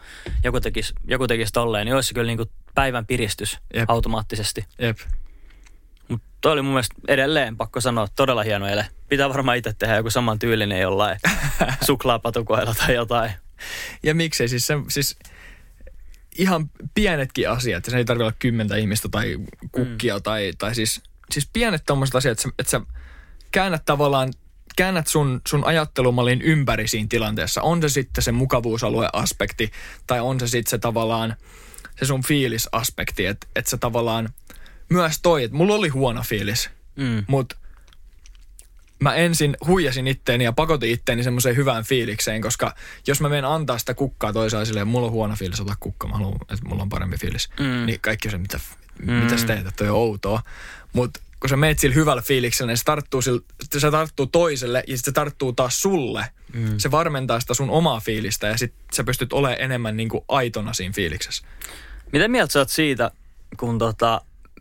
joku 0.44 0.60
tekisi, 0.60 0.94
joku 1.04 1.26
tekisi 1.26 1.52
tolleen, 1.52 1.86
niin 1.86 1.94
olisi 1.94 2.08
se 2.08 2.14
kyllä 2.14 2.26
niin 2.26 2.36
kuin 2.38 2.50
päivän 2.74 3.06
piristys 3.06 3.58
Jep. 3.74 3.90
automaattisesti. 3.90 4.64
Jep. 4.78 4.98
Mutta 6.08 6.26
toi 6.40 6.52
oli 6.52 6.62
mun 6.62 6.72
mielestä 6.72 6.94
edelleen, 7.08 7.56
pakko 7.56 7.80
sanoa, 7.80 8.08
todella 8.16 8.42
hieno 8.42 8.66
ele. 8.66 8.86
Pitää 9.08 9.28
varmaan 9.28 9.56
itse 9.56 9.72
tehdä 9.78 9.96
joku 9.96 10.10
saman 10.10 10.38
tyylinen 10.38 10.80
jollain 10.80 11.18
suklaapatukoilla 11.86 12.74
tai 12.74 12.94
jotain. 12.94 13.30
Ja 14.02 14.14
miksei 14.14 14.48
siis, 14.48 14.66
se, 14.66 14.74
siis 14.88 15.16
ihan 16.38 16.70
pienetkin 16.94 17.50
asiat, 17.50 17.84
se 17.84 17.96
ei 17.96 18.04
tarvitse 18.04 18.24
olla 18.24 18.36
kymmentä 18.38 18.76
ihmistä 18.76 19.08
tai 19.08 19.38
kukkia 19.72 20.16
mm. 20.16 20.22
tai, 20.22 20.52
tai 20.58 20.74
siis, 20.74 21.02
siis 21.30 21.48
pienet 21.52 21.82
tommoset 21.86 22.14
asiat, 22.14 22.32
että 22.32 22.42
sä, 22.42 22.48
että 22.58 22.70
sä 22.70 22.80
käännät 23.50 23.84
tavallaan 23.84 24.32
käännät 24.76 25.06
sun, 25.06 25.40
sun 25.48 25.64
ajattelumallin 25.64 26.42
ympäri 26.42 26.88
siinä 26.88 27.06
tilanteessa. 27.10 27.62
On 27.62 27.82
se 27.82 27.88
sitten 27.88 28.24
se 28.24 28.32
mukavuusalue-aspekti 28.32 29.70
tai 30.06 30.20
on 30.20 30.40
se 30.40 30.46
sitten 30.46 30.70
se 30.70 30.78
tavallaan 30.78 31.36
se 31.98 32.06
sun 32.06 32.22
fiilisaspekti, 32.22 33.26
että 33.26 33.46
et 33.56 33.66
sä 33.66 33.76
tavallaan 33.76 34.28
myös 34.88 35.18
toi, 35.22 35.44
että 35.44 35.56
mulla 35.56 35.74
oli 35.74 35.88
huono 35.88 36.22
fiilis, 36.22 36.70
Mm. 36.96 37.24
mutta 37.26 37.56
mä 39.02 39.14
ensin 39.14 39.56
huijasin 39.66 40.06
itteeni 40.06 40.44
ja 40.44 40.52
pakotin 40.52 40.90
itteeni 40.90 41.22
semmoiseen 41.22 41.56
hyvään 41.56 41.84
fiilikseen, 41.84 42.42
koska 42.42 42.74
jos 43.06 43.20
mä 43.20 43.28
menen 43.28 43.44
antaa 43.44 43.78
sitä 43.78 43.94
kukkaa 43.94 44.32
toisaalta 44.32 44.66
silleen, 44.66 44.88
mulla 44.88 45.06
on 45.06 45.12
huono 45.12 45.34
fiilis, 45.36 45.60
ota 45.60 45.74
kukka, 45.80 46.08
mä 46.08 46.14
haluan, 46.16 46.34
että 46.40 46.68
mulla 46.68 46.82
on 46.82 46.88
parempi 46.88 47.16
fiilis. 47.16 47.50
Mm. 47.60 47.86
Niin 47.86 48.00
kaikki 48.00 48.28
on 48.28 48.32
se, 48.32 48.38
mitä, 48.38 48.60
Mm. 49.06 49.12
mitä 49.12 49.36
sä 49.36 49.46
teet, 49.46 49.58
että 49.58 49.72
toi 49.76 49.88
on 49.88 49.96
outoa. 49.96 50.42
Mutta 50.92 51.20
kun 51.40 51.48
sä 51.50 51.56
meet 51.56 51.78
sillä 51.78 51.94
hyvällä 51.94 52.22
fiiliksellä, 52.22 52.70
niin 52.70 52.78
se 52.78 52.84
tarttuu, 52.84 53.22
sille, 53.22 53.40
se 53.78 53.90
tarttuu 53.90 54.26
toiselle 54.26 54.84
ja 54.86 54.96
sitten 54.96 55.12
se 55.12 55.14
tarttuu 55.14 55.52
taas 55.52 55.82
sulle. 55.82 56.26
Mm. 56.52 56.78
Se 56.78 56.90
varmentaa 56.90 57.40
sitä 57.40 57.54
sun 57.54 57.70
omaa 57.70 58.00
fiilistä 58.00 58.46
ja 58.46 58.56
sitten 58.56 58.84
sä 58.92 59.04
pystyt 59.04 59.32
olemaan 59.32 59.60
enemmän 59.60 59.96
niin 59.96 60.08
kuin 60.08 60.24
aitona 60.28 60.72
siinä 60.72 60.92
fiiliksessä. 60.92 61.44
Mitä 62.12 62.28
mieltä 62.28 62.52
sä 62.52 62.58
oot 62.58 62.68
siitä, 62.70 63.10
kun 63.56 63.78
tota, 63.78 64.20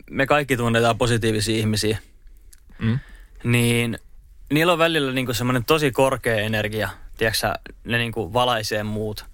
me 0.09 0.25
kaikki 0.25 0.57
tunnetaan 0.57 0.97
positiivisia 0.97 1.57
ihmisiä, 1.57 1.97
Mm. 2.79 2.99
niin 3.43 3.99
niillä 4.51 4.73
on 4.73 4.79
välillä 4.79 5.11
niinku 5.11 5.33
semmoinen 5.33 5.65
tosi 5.65 5.91
korkea 5.91 6.35
energia, 6.35 6.89
tiedätkö 7.17 7.53
ne 7.83 7.97
niinku 7.97 8.33
valaisee 8.33 8.83
muut. 8.83 9.25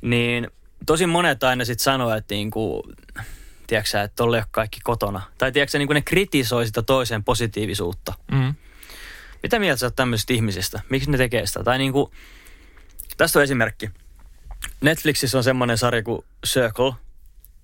Niin 0.00 0.50
tosi 0.86 1.06
monet 1.06 1.44
aina 1.44 1.64
sit 1.64 1.80
sanoo, 1.80 2.14
että 2.14 2.34
niinku, 2.34 2.82
tiedätkö 3.66 4.02
että 4.02 4.16
tolle 4.16 4.36
ei 4.36 4.40
ole 4.40 4.46
kaikki 4.50 4.80
kotona. 4.82 5.22
Tai 5.38 5.52
tiedätkö 5.52 5.78
niinku 5.78 5.92
ne 5.92 6.02
kritisoi 6.02 6.66
sitä 6.66 6.82
toisen 6.82 7.24
positiivisuutta. 7.24 8.14
Mm. 8.32 8.54
Mitä 9.42 9.58
mieltä 9.58 9.80
sä 9.80 9.86
oot 9.86 9.96
tämmöisistä 9.96 10.32
ihmisistä? 10.32 10.80
Miksi 10.88 11.10
ne 11.10 11.18
tekee 11.18 11.46
sitä? 11.46 11.64
Tai 11.64 11.78
niinku, 11.78 12.12
tästä 13.16 13.38
on 13.38 13.42
esimerkki. 13.42 13.90
Netflixissä 14.80 15.38
on 15.38 15.44
semmoinen 15.44 15.78
sarja 15.78 16.02
kuin 16.02 16.24
Circle, 16.46 16.92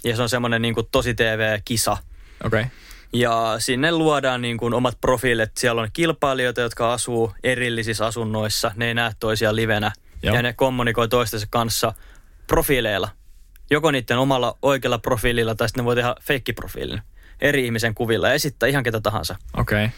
ja 0.05 0.17
se 0.17 0.23
on 0.23 0.29
semmoinen 0.29 0.63
niinku 0.63 0.83
tosi 0.83 1.15
TV-kisa. 1.15 1.93
Okei. 2.45 2.61
Okay. 2.61 2.65
Ja 3.13 3.55
sinne 3.59 3.93
luodaan 3.93 4.43
niin 4.43 4.57
kuin 4.57 4.75
omat 4.75 5.01
profiilit. 5.01 5.57
Siellä 5.57 5.83
on 5.83 5.89
kilpailijoita, 5.93 6.61
jotka 6.61 6.93
asuu 6.93 7.33
erillisissä 7.43 8.07
asunnoissa. 8.07 8.71
Ne 8.77 8.87
ei 8.87 8.95
näe 8.95 9.13
toisiaan 9.21 9.57
livenä. 9.57 9.93
Joo. 10.23 10.35
Ja 10.35 10.43
ne 10.43 10.53
kommunikoi 10.53 11.09
toistensa 11.09 11.47
kanssa 11.51 11.93
profiileilla. 12.47 13.09
Joko 13.71 13.91
niiden 13.91 14.19
omalla 14.19 14.59
oikealla 14.63 14.99
profiililla 14.99 15.55
tai 15.55 15.69
sitten 15.69 15.83
ne 15.83 15.87
voi 15.87 15.97
tehdä 15.97 16.15
feikkiprofiilin 16.23 17.03
eri 17.41 17.65
ihmisen 17.65 17.95
kuvilla 17.95 18.29
ja 18.29 18.35
esittää 18.35 18.69
ihan 18.69 18.85
ketä 18.85 19.01
tahansa. 19.01 19.37
Okei. 19.57 19.85
Okay. 19.85 19.97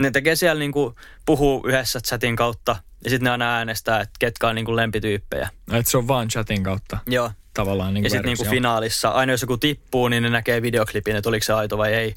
Ne 0.00 0.10
tekee 0.10 0.36
siellä 0.36 0.58
niin 0.58 0.72
kuin, 0.72 0.94
puhuu 1.26 1.66
yhdessä 1.66 2.00
chatin 2.00 2.36
kautta 2.36 2.76
ja 3.04 3.10
sitten 3.10 3.24
ne 3.24 3.30
aina 3.30 3.56
äänestää, 3.56 4.00
että 4.00 4.14
ketkä 4.18 4.48
on 4.48 4.54
niin 4.54 4.64
kuin 4.64 4.76
lempityyppejä. 4.76 5.48
Että 5.72 5.90
se 5.90 5.98
on 5.98 6.08
vaan 6.08 6.28
chatin 6.28 6.62
kautta 6.62 6.98
Joo. 7.06 7.30
tavallaan 7.54 7.94
niin 7.94 8.04
Ja 8.04 8.04
kuin 8.04 8.10
sitten 8.10 8.28
niinku 8.28 8.42
versio. 8.42 8.56
finaalissa, 8.56 9.08
aina 9.08 9.32
jos 9.32 9.42
joku 9.42 9.56
tippuu, 9.56 10.08
niin 10.08 10.22
ne 10.22 10.30
näkee 10.30 10.62
videoklipin, 10.62 11.16
että 11.16 11.28
oliko 11.28 11.44
se 11.44 11.52
aito 11.52 11.78
vai 11.78 11.94
ei. 11.94 12.14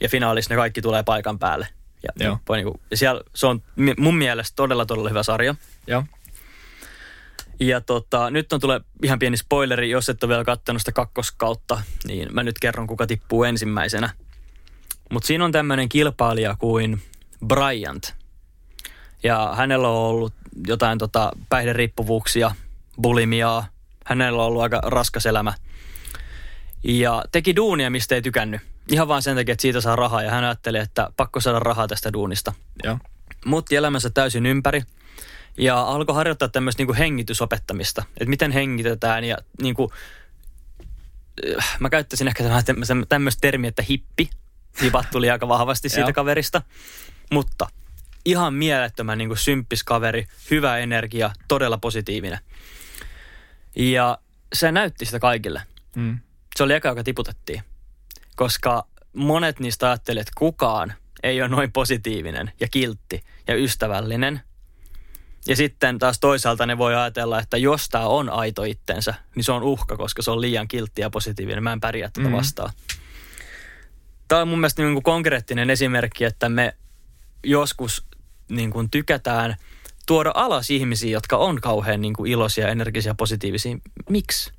Ja 0.00 0.08
finaalissa 0.08 0.54
ne 0.54 0.56
kaikki 0.56 0.82
tulee 0.82 1.02
paikan 1.02 1.38
päälle. 1.38 1.68
Ja, 2.02 2.24
Joo. 2.24 2.38
voi 2.48 2.56
niinku, 2.56 2.80
ja 2.90 2.96
siellä 2.96 3.22
se 3.34 3.46
on 3.46 3.62
mun 3.98 4.16
mielestä 4.16 4.56
todella, 4.56 4.86
todella 4.86 5.08
hyvä 5.08 5.22
sarja. 5.22 5.54
Joo. 5.86 6.04
Ja 7.60 7.80
tota, 7.80 8.30
nyt 8.30 8.52
on 8.52 8.60
tulee 8.60 8.80
ihan 9.02 9.18
pieni 9.18 9.36
spoileri, 9.36 9.90
jos 9.90 10.08
et 10.08 10.24
ole 10.24 10.28
vielä 10.28 10.44
kattanut 10.44 10.82
sitä 10.82 10.92
kakkoskautta, 10.92 11.82
niin 12.06 12.34
mä 12.34 12.42
nyt 12.42 12.58
kerron, 12.58 12.86
kuka 12.86 13.06
tippuu 13.06 13.44
ensimmäisenä. 13.44 14.10
Mutta 15.10 15.26
siinä 15.26 15.44
on 15.44 15.52
tämmöinen 15.52 15.88
kilpailija 15.88 16.56
kuin 16.58 17.02
Bryant. 17.46 18.14
Ja 19.22 19.54
hänellä 19.56 19.88
on 19.88 19.96
ollut 19.96 20.34
jotain 20.66 20.98
tota, 20.98 21.32
päihderiippuvuuksia, 21.48 22.54
bulimiaa. 23.02 23.66
Hänellä 24.04 24.42
on 24.42 24.46
ollut 24.46 24.62
aika 24.62 24.80
raskas 24.84 25.26
elämä. 25.26 25.54
Ja 26.84 27.24
teki 27.32 27.56
duunia, 27.56 27.90
mistä 27.90 28.14
ei 28.14 28.22
tykännyt. 28.22 28.60
Ihan 28.90 29.08
vaan 29.08 29.22
sen 29.22 29.36
takia, 29.36 29.52
että 29.52 29.62
siitä 29.62 29.80
saa 29.80 29.96
rahaa 29.96 30.22
ja 30.22 30.30
hän 30.30 30.44
ajatteli, 30.44 30.78
että 30.78 31.10
pakko 31.16 31.40
saada 31.40 31.58
rahaa 31.58 31.88
tästä 31.88 32.12
duunista. 32.12 32.52
Joo. 32.84 32.98
Muutti 33.44 33.76
elämänsä 33.76 34.10
täysin 34.10 34.46
ympäri 34.46 34.82
ja 35.58 35.82
alkoi 35.82 36.14
harjoittaa 36.14 36.48
tämmöistä 36.48 36.84
niin 36.84 36.94
hengitysopettamista. 36.94 38.04
Että 38.08 38.30
miten 38.30 38.52
hengitetään 38.52 39.24
ja 39.24 39.38
niin 39.62 39.74
kuin, 39.74 39.90
äh, 41.58 41.76
mä 41.80 41.90
käyttäisin 41.90 42.28
ehkä 42.28 42.44
tämmöistä 43.08 43.40
termiä, 43.40 43.68
että 43.68 43.82
hippi. 43.82 44.30
Hipat 44.82 45.06
tuli 45.10 45.30
aika 45.30 45.48
vahvasti 45.48 45.88
siitä 45.88 46.12
kaverista. 46.12 46.62
Mutta 47.32 47.68
ihan 48.24 48.54
mielettömän 48.54 49.18
niin 49.18 49.28
kuin 49.28 49.38
symppis 49.38 49.84
kaveri, 49.84 50.26
hyvä 50.50 50.78
energia, 50.78 51.30
todella 51.48 51.78
positiivinen. 51.78 52.38
Ja 53.76 54.18
se 54.52 54.72
näytti 54.72 55.04
sitä 55.04 55.18
kaikille. 55.18 55.62
Mm. 55.96 56.18
Se 56.56 56.62
oli 56.62 56.74
eka, 56.74 56.88
joka 56.88 57.04
tiputettiin. 57.04 57.62
Koska 58.34 58.86
monet 59.12 59.60
niistä 59.60 59.88
ajattelivat, 59.88 60.28
että 60.28 60.38
kukaan 60.38 60.92
ei 61.22 61.40
ole 61.40 61.48
noin 61.48 61.72
positiivinen 61.72 62.52
ja 62.60 62.68
kiltti 62.68 63.24
ja 63.48 63.54
ystävällinen. 63.54 64.40
Ja 65.46 65.56
sitten 65.56 65.98
taas 65.98 66.20
toisaalta 66.20 66.66
ne 66.66 66.78
voi 66.78 66.94
ajatella, 66.94 67.38
että 67.38 67.56
jos 67.56 67.88
tämä 67.88 68.06
on 68.06 68.30
aito 68.30 68.64
itsensä, 68.64 69.14
niin 69.34 69.44
se 69.44 69.52
on 69.52 69.62
uhka, 69.62 69.96
koska 69.96 70.22
se 70.22 70.30
on 70.30 70.40
liian 70.40 70.68
kiltti 70.68 71.00
ja 71.00 71.10
positiivinen. 71.10 71.62
Mä 71.62 71.72
en 71.72 71.80
pärjää 71.80 72.10
tätä 72.12 72.28
mm. 72.28 72.34
vastaan. 72.34 72.72
Tämä 74.28 74.42
on 74.42 74.48
mun 74.48 74.58
mielestä 74.58 74.82
niin 74.82 74.94
kuin 74.94 75.02
konkreettinen 75.02 75.70
esimerkki, 75.70 76.24
että 76.24 76.48
me 76.48 76.76
joskus 77.44 78.06
niin 78.48 78.70
kuin 78.70 78.90
tykätään 78.90 79.56
tuoda 80.06 80.32
alas 80.34 80.70
ihmisiä, 80.70 81.10
jotka 81.10 81.36
on 81.36 81.60
kauhean 81.60 82.00
niin 82.00 82.14
kuin 82.14 82.32
iloisia, 82.32 82.68
energisia, 82.68 83.14
positiivisia. 83.14 83.76
Miksi? 84.10 84.52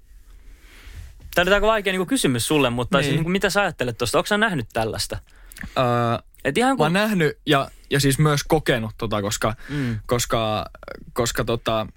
Tämä 1.36 1.50
on 1.50 1.54
aika 1.54 1.68
vaikea 1.68 1.94
niin 1.94 2.00
kuin 2.00 2.08
kysymys 2.08 2.48
sulle, 2.48 2.70
mutta 2.70 2.98
niin. 2.98 3.04
Siis, 3.04 3.16
niin 3.16 3.24
kuin, 3.24 3.32
mitä 3.32 3.50
sä 3.50 3.62
ajattelet 3.62 3.98
tuosta? 3.98 4.18
Onko 4.18 4.28
sä 4.28 4.38
nähnyt 4.38 4.68
tällaista? 4.74 5.18
Uh, 5.64 6.26
Et 6.46 6.58
ihan 6.58 6.78
kun... 6.78 6.84
Mä 6.84 6.86
oon 6.86 7.10
nähnyt 7.10 7.38
ja, 7.46 7.72
ja 7.90 8.00
siis 8.00 8.20
myös 8.20 8.44
kokenut 8.44 8.92
tota, 8.98 9.22
koska, 9.22 9.56
mm. 9.70 10.00
koska, 10.06 10.66
koska 11.14 11.44
tota, 11.44 11.88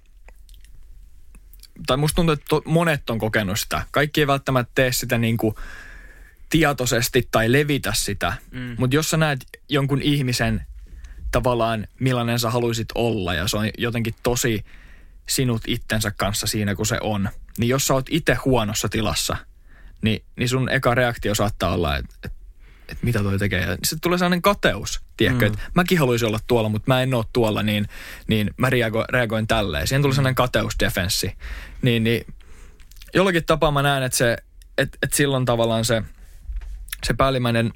tai 1.87 1.97
musta 1.97 2.17
tuntuu, 2.17 2.33
että 2.33 2.47
to, 2.49 2.63
monet 2.65 3.11
on 3.11 3.19
kokenut 3.19 3.61
sitä. 3.61 3.83
Kaikki 3.91 4.21
ei 4.21 4.27
välttämättä 4.27 4.73
tee 4.75 4.93
sitä 4.93 5.19
niin 5.19 5.37
kuin 5.37 5.55
tietoisesti 6.51 7.29
tai 7.31 7.53
levitä 7.53 7.93
sitä. 7.95 8.33
Mm. 8.51 8.77
Mutta 8.79 8.97
jos 8.97 9.11
sä 9.11 9.17
näet 9.17 9.41
jonkun 9.69 10.03
ihmisen 10.03 10.67
tavallaan 11.31 11.87
millainen 12.01 12.39
sä 12.39 12.51
haluaisit 12.51 12.89
olla 12.95 13.35
ja 13.35 13.49
se 13.49 13.57
on 13.57 13.71
jotenkin 13.79 14.15
tosi 14.23 14.65
sinut 15.29 15.63
itsensä 15.67 16.11
kanssa 16.11 16.47
siinä, 16.47 16.75
kun 16.75 16.87
se 16.87 16.99
on. 17.01 17.29
Niin 17.59 17.69
jos 17.69 17.87
sä 17.87 17.95
oot 17.95 18.07
itse 18.11 18.35
huonossa 18.35 18.89
tilassa, 18.89 19.37
niin, 20.03 20.25
niin 20.37 20.49
sun 20.49 20.69
eka 20.69 20.95
reaktio 20.95 21.35
saattaa 21.35 21.75
olla, 21.75 21.97
että 21.97 22.15
et, 22.25 22.33
et 22.89 23.03
mitä 23.03 23.23
toi 23.23 23.39
tekee. 23.39 23.61
Ja 23.61 23.73
sitten 23.73 24.01
tulee 24.01 24.19
sellainen 24.19 24.43
kateus, 24.43 25.01
tiedätkö, 25.17 25.49
mm. 25.49 25.53
että 25.53 25.71
mäkin 25.75 25.99
haluaisin 25.99 26.29
olla 26.29 26.41
tuolla, 26.47 26.69
mutta 26.69 26.91
mä 26.91 27.03
en 27.03 27.15
ole 27.15 27.25
tuolla, 27.33 27.63
niin, 27.63 27.89
niin 28.27 28.51
mä 28.57 28.71
reago, 28.71 29.05
reagoin 29.09 29.47
tälleen. 29.47 29.87
Siihen 29.87 30.03
tulee 30.03 30.15
sellainen 30.15 30.35
kateusdefenssi. 30.35 31.33
Niin, 31.83 32.05
niin 32.05 32.35
jollakin 33.15 33.45
tapaa 33.45 33.71
mä 33.71 33.83
näen, 33.83 34.03
että, 34.03 34.19
se, 34.19 34.37
että, 34.79 34.99
että 35.03 35.17
silloin 35.17 35.45
tavallaan 35.45 35.85
se, 35.85 36.03
se 37.07 37.15
päällimmäinen 37.15 37.73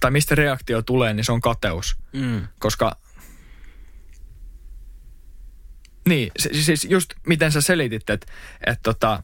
tai 0.00 0.10
mistä 0.10 0.34
reaktio 0.34 0.82
tulee, 0.82 1.12
niin 1.12 1.24
se 1.24 1.32
on 1.32 1.40
kateus. 1.40 1.96
Mm. 2.12 2.48
Koska 2.58 2.96
niin, 6.08 6.32
siis 6.38 6.84
just 6.84 7.10
miten 7.26 7.52
sä 7.52 7.60
selitit, 7.60 8.10
että 8.10 8.26
et 8.66 8.78
tota, 8.82 9.22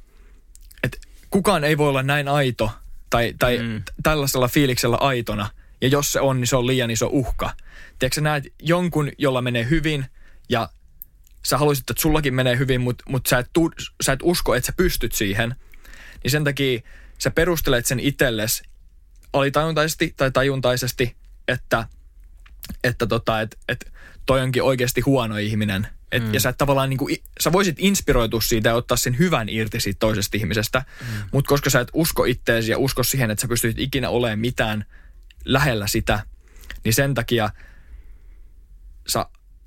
et 0.82 1.00
kukaan 1.30 1.64
ei 1.64 1.78
voi 1.78 1.88
olla 1.88 2.02
näin 2.02 2.28
aito 2.28 2.70
tai, 3.10 3.34
tai 3.38 3.58
mm. 3.58 3.82
tällaisella 4.02 4.48
fiiliksellä 4.48 4.96
aitona. 4.96 5.50
Ja 5.80 5.88
jos 5.88 6.12
se 6.12 6.20
on, 6.20 6.40
niin 6.40 6.48
se 6.48 6.56
on 6.56 6.66
liian 6.66 6.90
iso 6.90 7.08
uhka. 7.12 7.52
Tiedätkö 7.98 8.14
sä 8.14 8.20
näet 8.20 8.44
jonkun, 8.62 9.10
jolla 9.18 9.42
menee 9.42 9.66
hyvin 9.70 10.04
ja 10.48 10.68
sä 11.44 11.58
haluaisit, 11.58 11.90
että 11.90 12.02
sullakin 12.02 12.34
menee 12.34 12.58
hyvin, 12.58 12.80
mutta 12.80 13.04
mut 13.08 13.26
sä, 13.26 13.38
et 13.38 13.50
sä 14.02 14.12
et 14.12 14.20
usko, 14.22 14.54
että 14.54 14.66
sä 14.66 14.72
pystyt 14.76 15.12
siihen. 15.12 15.54
Niin 16.24 16.30
sen 16.30 16.44
takia 16.44 16.80
sä 17.18 17.30
perustelet 17.30 17.86
sen 17.86 18.00
itsellesi 18.00 18.62
alitajuntaisesti 19.32 20.14
tai 20.16 20.30
tajuntaisesti, 20.30 21.16
että, 21.48 21.86
että 22.84 23.06
tota, 23.06 23.40
et, 23.40 23.58
et 23.68 23.92
toi 24.26 24.40
onkin 24.40 24.62
oikeasti 24.62 25.00
huono 25.00 25.36
ihminen. 25.36 25.86
Et, 26.12 26.22
mm. 26.22 26.34
Ja 26.34 26.40
sä 26.40 26.48
et 26.48 26.58
tavallaan 26.58 26.90
niin 26.90 26.98
kuin, 26.98 27.16
sä 27.40 27.52
voisit 27.52 27.76
inspiroitua 27.78 28.40
siitä 28.40 28.68
ja 28.68 28.74
ottaa 28.74 28.96
sen 28.96 29.18
hyvän 29.18 29.48
irti 29.48 29.80
siitä 29.80 29.98
toisesta 29.98 30.36
ihmisestä, 30.36 30.84
mm. 31.00 31.06
mutta 31.32 31.48
koska 31.48 31.70
sä 31.70 31.80
et 31.80 31.90
usko 31.92 32.24
itteesi 32.24 32.70
ja 32.70 32.78
usko 32.78 33.02
siihen, 33.02 33.30
että 33.30 33.42
sä 33.42 33.48
pystyt 33.48 33.78
ikinä 33.78 34.08
olemaan 34.08 34.38
mitään 34.38 34.84
lähellä 35.44 35.86
sitä, 35.86 36.22
niin 36.84 36.94
sen 36.94 37.14
takia 37.14 37.50
sä 39.08 39.26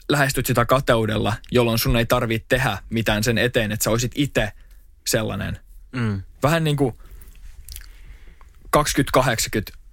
lähestyt 0.09 0.45
sitä 0.45 0.65
kateudella, 0.65 1.33
jolloin 1.51 1.79
sun 1.79 1.97
ei 1.97 2.05
tarvitse 2.05 2.45
tehdä 2.49 2.77
mitään 2.89 3.23
sen 3.23 3.37
eteen, 3.37 3.71
että 3.71 3.83
sä 3.83 3.89
olisit 3.89 4.11
itse 4.15 4.51
sellainen. 5.07 5.59
Mm. 5.91 6.21
Vähän 6.43 6.63
niin 6.63 6.77
kuin 6.77 6.97
20-80 8.77 8.81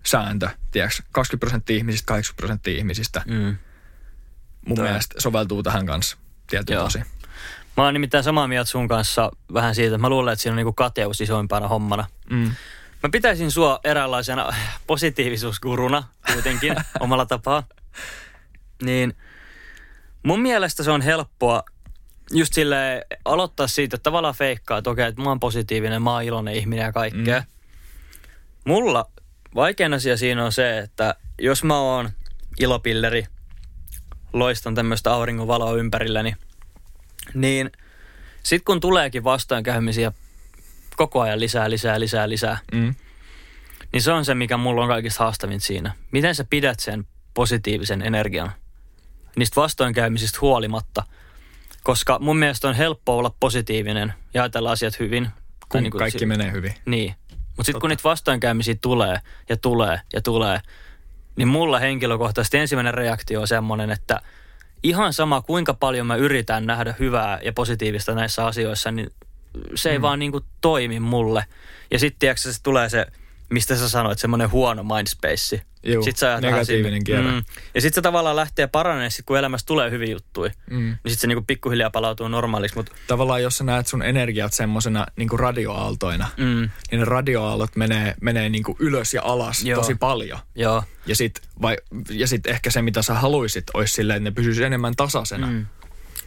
sääntö, 0.06 0.48
tiedätkö? 0.70 1.02
20 1.12 1.40
prosenttia 1.40 1.76
ihmisistä, 1.76 2.06
80 2.06 2.36
prosenttia 2.36 2.78
ihmisistä. 2.78 3.22
Mm. 3.26 3.56
Mun 4.66 4.76
Toi. 4.76 4.84
mielestä 4.84 5.20
soveltuu 5.20 5.62
tähän 5.62 5.86
kanssa 5.86 6.16
tietyn 6.50 6.80
osin. 6.80 7.04
Mä 7.76 7.84
oon 7.84 7.94
nimittäin 7.94 8.24
samaa 8.24 8.48
mieltä 8.48 8.70
sun 8.70 8.88
kanssa 8.88 9.30
vähän 9.52 9.74
siitä, 9.74 9.94
että 9.94 9.98
mä 9.98 10.08
luulen, 10.08 10.32
että 10.32 10.42
siinä 10.42 10.52
on 10.52 10.56
niinku 10.56 10.72
kateus 10.72 11.20
isoimpana 11.20 11.68
hommana. 11.68 12.06
Mm. 12.30 12.50
Mä 13.02 13.08
pitäisin 13.12 13.50
sua 13.50 13.80
eräänlaisena 13.84 14.54
positiivisuusguruna 14.86 16.02
kuitenkin 16.32 16.76
omalla 17.00 17.26
tapaa. 17.26 17.62
Niin 18.82 19.16
mun 20.22 20.40
mielestä 20.40 20.82
se 20.82 20.90
on 20.90 21.00
helppoa 21.00 21.62
just 22.30 22.52
sille 22.52 23.06
aloittaa 23.24 23.66
siitä, 23.66 23.96
että 23.96 24.02
tavallaan 24.02 24.34
feikkaa, 24.34 24.78
että 24.78 24.90
okei, 24.90 25.06
että 25.06 25.22
mä 25.22 25.28
oon 25.28 25.40
positiivinen, 25.40 26.02
mä 26.02 26.12
oon 26.12 26.22
iloinen 26.22 26.54
ihminen 26.54 26.84
ja 26.84 26.92
kaikkea. 26.92 27.40
Mm. 27.40 27.46
Mulla 28.64 29.10
vaikein 29.54 29.94
asia 29.94 30.16
siinä 30.16 30.44
on 30.44 30.52
se, 30.52 30.78
että 30.78 31.14
jos 31.38 31.64
mä 31.64 31.78
oon 31.78 32.10
ilopilleri, 32.60 33.26
loistan 34.32 34.74
tämmöistä 34.74 35.12
auringonvaloa 35.12 35.72
ympärilläni, 35.72 36.36
niin 37.34 37.70
sit 38.42 38.62
kun 38.64 38.80
tuleekin 38.80 39.24
vastoinkäymisiä 39.24 40.12
koko 40.96 41.20
ajan 41.20 41.40
lisää, 41.40 41.70
lisää, 41.70 42.00
lisää, 42.00 42.28
lisää, 42.28 42.58
mm. 42.72 42.94
niin 43.92 44.02
se 44.02 44.12
on 44.12 44.24
se, 44.24 44.34
mikä 44.34 44.56
mulla 44.56 44.82
on 44.82 44.88
kaikista 44.88 45.24
haastavin 45.24 45.60
siinä. 45.60 45.92
Miten 46.10 46.34
sä 46.34 46.44
pidät 46.50 46.80
sen 46.80 47.06
positiivisen 47.34 48.02
energian 48.02 48.52
niistä 49.36 49.60
vastoinkäymisistä 49.60 50.38
huolimatta, 50.40 51.04
koska 51.82 52.18
mun 52.18 52.36
mielestä 52.36 52.68
on 52.68 52.74
helppo 52.74 53.18
olla 53.18 53.34
positiivinen 53.40 54.14
ja 54.34 54.42
ajatella 54.42 54.70
asiat 54.72 54.98
hyvin. 54.98 55.28
Kun 55.68 55.82
niin 55.82 55.90
kuin 55.90 55.98
kaikki 55.98 56.18
si- 56.18 56.26
menee 56.26 56.52
hyvin. 56.52 56.74
Niin. 56.86 57.14
Mutta 57.30 57.64
sitten 57.64 57.80
kun 57.80 57.90
niitä 57.90 58.04
vastoinkäymisiä 58.04 58.74
tulee 58.80 59.18
ja 59.48 59.56
tulee 59.56 60.00
ja 60.12 60.22
tulee, 60.22 60.60
niin 61.38 61.48
mulla 61.48 61.78
henkilökohtaisesti 61.78 62.58
ensimmäinen 62.58 62.94
reaktio 62.94 63.40
on 63.40 63.48
semmoinen, 63.48 63.90
että 63.90 64.20
ihan 64.82 65.12
sama 65.12 65.42
kuinka 65.42 65.74
paljon 65.74 66.06
mä 66.06 66.16
yritän 66.16 66.66
nähdä 66.66 66.94
hyvää 66.98 67.38
ja 67.42 67.52
positiivista 67.52 68.14
näissä 68.14 68.46
asioissa, 68.46 68.90
niin 68.90 69.10
se 69.74 69.90
ei 69.90 69.98
mm. 69.98 70.02
vaan 70.02 70.18
niin 70.18 70.32
kuin 70.32 70.44
toimi 70.60 71.00
mulle. 71.00 71.44
Ja 71.90 71.98
sitten 71.98 72.38
se 72.38 72.62
tulee 72.62 72.88
se 72.88 73.06
mistä 73.50 73.76
sä 73.76 73.88
sanoit, 73.88 74.18
semmoinen 74.18 74.50
huono 74.50 74.82
mindspace. 74.82 75.62
Joo, 75.92 76.02
sit 76.02 76.16
sä 76.16 76.40
negatiivinen 76.40 77.04
kierre. 77.04 77.30
Mm. 77.30 77.42
Ja 77.74 77.80
sitten 77.80 77.94
se 77.94 78.02
tavallaan 78.02 78.36
lähtee 78.36 78.66
paranemaan, 78.66 79.10
sit 79.10 79.26
kun 79.26 79.38
elämässä 79.38 79.66
tulee 79.66 79.90
hyvin 79.90 80.10
juttuja. 80.10 80.50
Mm. 80.70 80.76
Niin 80.76 80.94
sitten 80.94 81.18
se 81.18 81.26
niinku 81.26 81.44
pikkuhiljaa 81.46 81.90
palautuu 81.90 82.28
normaaliksi. 82.28 82.76
Mut... 82.76 82.90
Tavallaan 83.06 83.42
jos 83.42 83.58
sä 83.58 83.64
näet 83.64 83.86
sun 83.86 84.02
energiat 84.02 84.52
semmoisena 84.52 85.06
niinku 85.16 85.36
radioaaltoina, 85.36 86.28
mm. 86.36 86.70
niin 86.90 86.98
ne 86.98 87.04
radioaallot 87.04 87.76
menee, 87.76 88.14
menee 88.20 88.48
niinku 88.48 88.76
ylös 88.78 89.14
ja 89.14 89.22
alas 89.22 89.64
Joo. 89.64 89.80
tosi 89.80 89.94
paljon. 89.94 90.38
Joo. 90.54 90.82
Ja 91.06 91.16
sitten 91.16 91.44
sit 92.24 92.46
ehkä 92.46 92.70
se, 92.70 92.82
mitä 92.82 93.02
sä 93.02 93.14
haluisit, 93.14 93.64
olisi 93.74 93.94
silleen, 93.94 94.16
että 94.16 94.30
ne 94.30 94.34
pysyisi 94.34 94.64
enemmän 94.64 94.96
tasaisena. 94.96 95.46
Mm. 95.46 95.66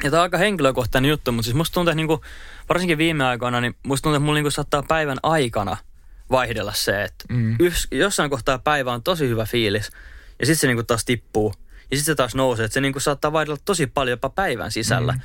Ja 0.03 0.11
tämä 0.11 0.21
on 0.21 0.23
aika 0.23 0.37
henkilökohtainen 0.37 1.09
juttu, 1.09 1.31
mutta 1.31 1.45
siis 1.45 1.55
musta 1.55 1.73
tuntuu, 1.73 1.89
että 1.89 1.95
niinku, 1.95 2.21
varsinkin 2.69 2.97
viime 2.97 3.25
aikoina, 3.25 3.61
niin 3.61 3.75
musta 3.83 4.03
tuntuu, 4.03 4.15
että 4.15 4.25
mulla 4.25 4.37
niinku 4.37 4.51
saattaa 4.51 4.83
päivän 4.83 5.17
aikana– 5.23 5.77
vaihdella 6.31 6.73
se, 6.73 7.03
että 7.03 7.25
mm. 7.29 7.55
yks, 7.59 7.87
jossain 7.91 8.29
kohtaa 8.29 8.59
päivä 8.59 8.93
on 8.93 9.03
tosi 9.03 9.27
hyvä 9.27 9.45
fiilis 9.45 9.91
ja 10.39 10.45
sitten 10.45 10.59
se 10.59 10.67
niinku 10.67 10.83
taas 10.83 11.05
tippuu 11.05 11.53
ja 11.91 11.97
sitten 11.97 12.13
se 12.13 12.15
taas 12.15 12.35
nousee, 12.35 12.65
että 12.65 12.73
se 12.73 12.81
niinku 12.81 12.99
saattaa 12.99 13.31
vaihdella 13.31 13.59
tosi 13.65 13.87
paljon 13.87 14.13
jopa 14.13 14.29
päivän 14.29 14.71
sisällä. 14.71 15.13
Mm. 15.13 15.19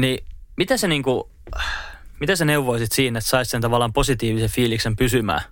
Niin 0.00 0.24
miten 0.56 0.78
se 0.78 0.88
niinku, 0.88 1.30
miten 2.20 2.36
sä 2.36 2.44
neuvoisit 2.44 2.92
siinä, 2.92 3.18
että 3.18 3.30
saisi 3.30 3.50
sen 3.50 3.60
tavallaan 3.60 3.92
positiivisen 3.92 4.50
fiiliksen 4.50 4.96
pysymään? 4.96 5.42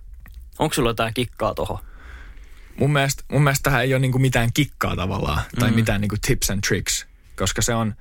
Onko 0.59 0.73
sulla 0.73 0.89
jotain 0.89 1.13
kikkaa 1.13 1.53
tuohon? 1.53 1.79
Mun 2.75 2.93
mielestä, 2.93 3.23
mun 3.31 3.43
mielestä 3.43 3.63
tähän 3.63 3.83
ei 3.83 3.93
ole 3.93 3.99
niinku 3.99 4.19
mitään 4.19 4.53
kikkaa 4.53 4.95
tavallaan 4.95 5.41
tai 5.59 5.69
mm. 5.69 5.75
mitään 5.75 6.01
niinku 6.01 6.15
tips 6.27 6.49
and 6.49 6.61
tricks, 6.67 7.05
koska 7.37 7.61
se 7.61 7.73
on, 7.73 7.95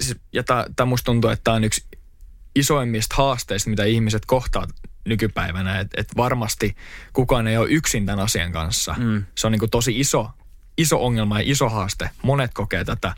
siis, 0.00 0.18
ja 0.32 0.42
tämä 0.76 0.86
musta 0.86 1.04
tuntuu, 1.04 1.30
että 1.30 1.44
tämä 1.44 1.54
on 1.54 1.64
yksi 1.64 1.84
isoimmista 2.54 3.14
haasteista, 3.18 3.70
mitä 3.70 3.84
ihmiset 3.84 4.26
kohtaa 4.26 4.66
nykypäivänä, 5.04 5.80
että 5.80 6.00
et 6.00 6.08
varmasti 6.16 6.76
kukaan 7.12 7.46
ei 7.46 7.56
ole 7.56 7.68
yksin 7.70 8.06
tämän 8.06 8.24
asian 8.24 8.52
kanssa. 8.52 8.94
Mm. 8.98 9.24
Se 9.34 9.46
on 9.46 9.52
niin 9.52 9.60
kuin 9.60 9.70
tosi 9.70 10.00
iso, 10.00 10.30
iso 10.78 11.04
ongelma 11.04 11.40
ja 11.40 11.50
iso 11.50 11.68
haaste. 11.68 12.10
Monet 12.22 12.50
kokee 12.54 12.84
tätä, 12.84 13.14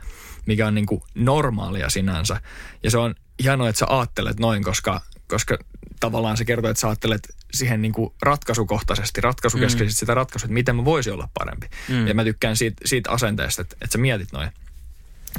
mikä 0.46 0.66
on 0.66 0.74
niin 0.74 0.86
kuin 0.86 1.02
normaalia 1.14 1.90
sinänsä. 1.90 2.40
Ja 2.82 2.90
se 2.90 2.98
on 2.98 3.14
hienoa, 3.42 3.68
että 3.68 3.78
sä 3.78 3.86
ajattelet 3.88 4.40
noin, 4.40 4.64
koska, 4.64 5.00
koska 5.28 5.58
tavallaan 6.00 6.36
se 6.36 6.44
kertoo, 6.44 6.70
että 6.70 6.80
sä 6.80 6.88
ajattelet 6.88 7.36
siihen 7.54 7.82
niin 7.82 7.92
kuin 7.92 8.14
ratkaisukohtaisesti, 8.22 9.20
ratkaisukeskeisesti 9.20 9.96
mm. 9.96 10.00
sitä 10.00 10.14
ratkaisua, 10.14 10.46
että 10.46 10.54
miten 10.54 10.76
mä 10.76 10.84
voisin 10.84 11.12
olla 11.12 11.28
parempi. 11.34 11.66
Mm. 11.88 12.06
Ja 12.06 12.14
mä 12.14 12.24
tykkään 12.24 12.56
siitä, 12.56 12.76
siitä 12.84 13.10
asenteesta, 13.10 13.62
että, 13.62 13.76
että 13.82 13.92
sä 13.92 13.98
mietit 13.98 14.32
noin. 14.32 14.50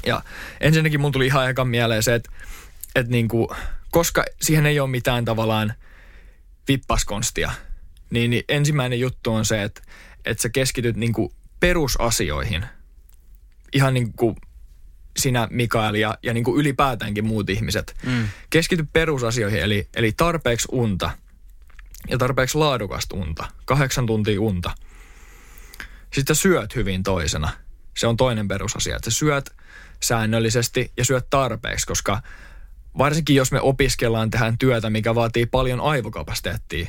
Ja 0.06 0.22
ensinnäkin 0.62 1.02
mun 1.02 1.12
tuli 1.12 1.26
ihan 1.26 1.50
ekan 1.50 1.68
mieleen 1.68 2.04
se, 2.04 2.16
että, 2.16 2.32
että 2.96 3.12
niin 3.12 3.28
kuin, 3.28 3.48
koska 3.92 4.26
siihen 4.42 4.66
ei 4.66 4.80
ole 4.80 4.90
mitään 4.90 5.26
tavallaan 5.26 5.74
vippaskonstia, 6.68 7.52
niin, 8.10 8.30
niin 8.30 8.44
ensimmäinen 8.50 9.00
juttu 9.00 9.34
on 9.34 9.46
se, 9.46 9.64
että, 9.64 9.82
että 10.26 10.42
sä 10.42 10.50
keskityt 10.50 10.96
niin 10.96 11.14
kuin 11.14 11.34
perusasioihin. 11.60 12.66
Ihan 13.74 13.94
niin 13.94 14.14
kuin 14.14 14.36
sinä, 15.18 15.48
Mikael, 15.52 15.96
ja, 15.96 16.18
ja 16.24 16.34
niin 16.34 16.44
kuin 16.44 16.60
ylipäätäänkin 16.60 17.26
muut 17.26 17.50
ihmiset. 17.50 17.96
Mm. 18.06 18.28
Keskity 18.50 18.88
perusasioihin, 18.94 19.60
eli, 19.60 19.90
eli 19.96 20.12
tarpeeksi 20.12 20.68
unta 20.72 21.12
ja 22.10 22.18
tarpeeksi 22.18 22.58
laadukasta 22.58 23.16
unta. 23.16 23.46
Kahdeksan 23.66 24.06
tuntia 24.06 24.42
unta. 24.42 24.72
Sitten 26.14 26.36
syöt 26.36 26.76
hyvin 26.76 27.04
toisena. 27.04 27.50
Se 27.98 28.08
on 28.08 28.18
toinen 28.18 28.48
perusasia, 28.48 28.96
että 28.96 29.10
syöt 29.10 29.50
säännöllisesti 30.04 30.92
ja 30.98 31.06
syöt 31.06 31.30
tarpeeksi, 31.30 31.88
koska 31.88 32.22
varsinkin 32.98 33.36
jos 33.36 33.52
me 33.52 33.62
opiskellaan 33.62 34.30
tähän 34.30 34.58
työtä, 34.58 34.90
mikä 34.90 35.16
vaatii 35.16 35.46
paljon 35.46 35.80
aivokapasiteettia, 35.82 36.88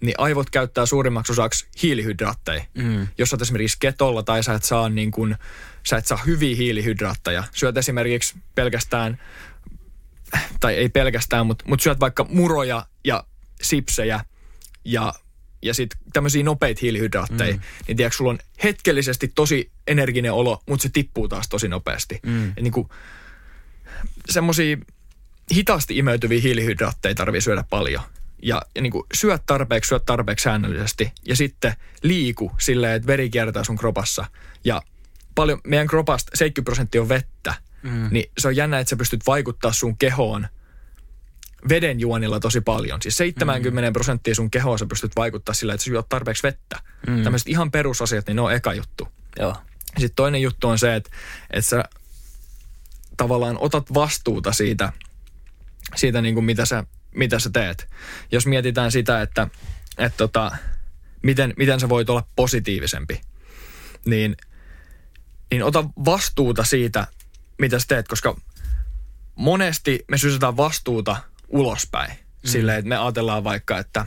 niin 0.00 0.14
aivot 0.18 0.50
käyttää 0.50 0.86
suurimmaksi 0.86 1.32
osaksi 1.32 1.66
hiilihydraatteja. 1.82 2.64
Mm. 2.74 3.08
Jos 3.18 3.30
sä 3.30 3.36
esimerkiksi 3.40 3.76
ketolla 3.80 4.22
tai 4.22 4.42
sä 4.42 4.54
et 4.54 4.64
saa 4.64 4.88
niin 4.88 5.10
kun, 5.10 5.36
sä 5.86 5.96
et 5.96 6.06
saa 6.06 6.20
hyviä 6.26 6.56
hiilihydraatteja. 6.56 7.44
Syöt 7.52 7.76
esimerkiksi 7.76 8.34
pelkästään, 8.54 9.20
tai 10.60 10.74
ei 10.74 10.88
pelkästään, 10.88 11.46
mutta, 11.46 11.64
mutta 11.68 11.82
syöt 11.82 12.00
vaikka 12.00 12.26
muroja 12.30 12.86
ja 13.04 13.24
sipsejä 13.62 14.24
ja, 14.84 15.14
ja 15.62 15.74
sitten 15.74 15.98
tämmöisiä 16.12 16.42
nopeita 16.42 16.78
hiilihydraatteja, 16.82 17.54
mm. 17.54 17.60
niin 17.86 17.96
tiedätkö, 17.96 18.16
sulla 18.16 18.30
on 18.30 18.38
hetkellisesti 18.64 19.28
tosi 19.34 19.70
energinen 19.86 20.32
olo, 20.32 20.62
mutta 20.68 20.82
se 20.82 20.88
tippuu 20.88 21.28
taas 21.28 21.48
tosi 21.48 21.68
nopeasti. 21.68 22.20
Mm. 22.26 22.52
Niin 22.60 22.72
kuin, 22.72 22.88
semmoisia 24.28 24.76
hitaasti 25.54 25.98
imeytyviä 25.98 26.40
hiilihydraatteja 26.40 27.14
tarvii 27.14 27.40
syödä 27.40 27.64
paljon. 27.70 28.02
Ja, 28.42 28.62
ja 28.74 28.82
niin 28.82 28.92
kuin 28.92 29.04
syöt 29.14 29.42
tarpeeksi, 29.46 29.88
syöt 29.88 30.04
tarpeeksi 30.06 30.42
säännöllisesti 30.42 31.12
ja 31.26 31.36
sitten 31.36 31.72
liiku 32.02 32.52
silleen, 32.58 32.92
että 32.92 33.06
veri 33.06 33.30
kiertää 33.30 33.64
sun 33.64 33.76
kropassa. 33.76 34.24
Ja 34.64 34.82
paljon, 35.34 35.60
meidän 35.64 35.86
kropasta 35.86 36.30
70 36.34 36.64
prosenttia 36.64 37.02
on 37.02 37.08
vettä, 37.08 37.54
mm. 37.82 38.08
niin 38.10 38.30
se 38.38 38.48
on 38.48 38.56
jännä, 38.56 38.78
että 38.78 38.90
sä 38.90 38.96
pystyt 38.96 39.26
vaikuttaa 39.26 39.72
sun 39.72 39.98
kehoon 39.98 40.46
veden 41.68 42.00
juonilla 42.00 42.40
tosi 42.40 42.60
paljon. 42.60 43.02
Siis 43.02 43.16
70 43.16 43.90
mm. 43.90 43.92
prosenttia 43.92 44.34
sun 44.34 44.50
kehoa 44.50 44.78
sä 44.78 44.86
pystyt 44.86 45.12
vaikuttaa 45.16 45.54
sillä, 45.54 45.74
että 45.74 45.84
sä 45.84 45.90
juot 45.90 46.08
tarpeeksi 46.08 46.42
vettä. 46.42 46.80
Mm. 47.06 47.22
Tämmöiset 47.22 47.48
ihan 47.48 47.70
perusasiat, 47.70 48.26
niin 48.26 48.36
ne 48.36 48.42
on 48.42 48.52
eka 48.52 48.74
juttu. 48.74 49.08
Joo. 49.38 49.56
Sitten 49.98 50.16
toinen 50.16 50.42
juttu 50.42 50.68
on 50.68 50.78
se, 50.78 50.94
että, 50.94 51.10
että 51.50 51.70
sä 51.70 51.84
tavallaan 53.16 53.56
otat 53.58 53.94
vastuuta 53.94 54.52
siitä, 54.52 54.92
siitä 55.94 56.22
niin 56.22 56.34
kuin 56.34 56.44
mitä, 56.44 56.64
sä, 56.64 56.84
mitä 57.14 57.38
sä 57.38 57.50
teet. 57.50 57.88
Jos 58.32 58.46
mietitään 58.46 58.92
sitä, 58.92 59.22
että, 59.22 59.48
että 59.98 60.16
tota, 60.16 60.56
miten, 61.22 61.54
miten 61.56 61.80
sä 61.80 61.88
voit 61.88 62.10
olla 62.10 62.26
positiivisempi, 62.36 63.20
niin, 64.06 64.36
niin 65.50 65.62
ota 65.62 65.84
vastuuta 66.04 66.64
siitä, 66.64 67.06
mitä 67.58 67.78
sä 67.78 67.84
teet, 67.88 68.08
koska 68.08 68.36
monesti 69.34 70.04
me 70.08 70.18
sysätään 70.18 70.56
vastuuta 70.56 71.16
ulospäin. 71.48 72.10
Mm. 72.10 72.48
Silleen, 72.50 72.78
että 72.78 72.88
me 72.88 72.96
ajatellaan 72.96 73.44
vaikka, 73.44 73.78
että, 73.78 74.06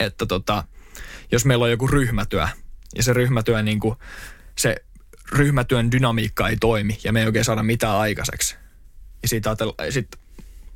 että 0.00 0.26
tota, 0.26 0.64
jos 1.32 1.44
meillä 1.44 1.64
on 1.64 1.70
joku 1.70 1.86
ryhmätyö 1.86 2.48
ja 2.96 3.02
se 3.02 3.12
ryhmätyö 3.12 3.62
niin 3.62 3.80
kuin, 3.80 3.96
se 4.58 4.76
ryhmätyön 5.32 5.92
dynamiikka 5.92 6.48
ei 6.48 6.56
toimi 6.56 6.98
ja 7.04 7.12
me 7.12 7.20
ei 7.20 7.26
oikein 7.26 7.44
saada 7.44 7.62
mitään 7.62 7.96
aikaiseksi. 7.96 8.56
Ja 9.22 9.28
siitä 9.28 9.50
ajatella, 9.50 9.74
sit 9.90 10.08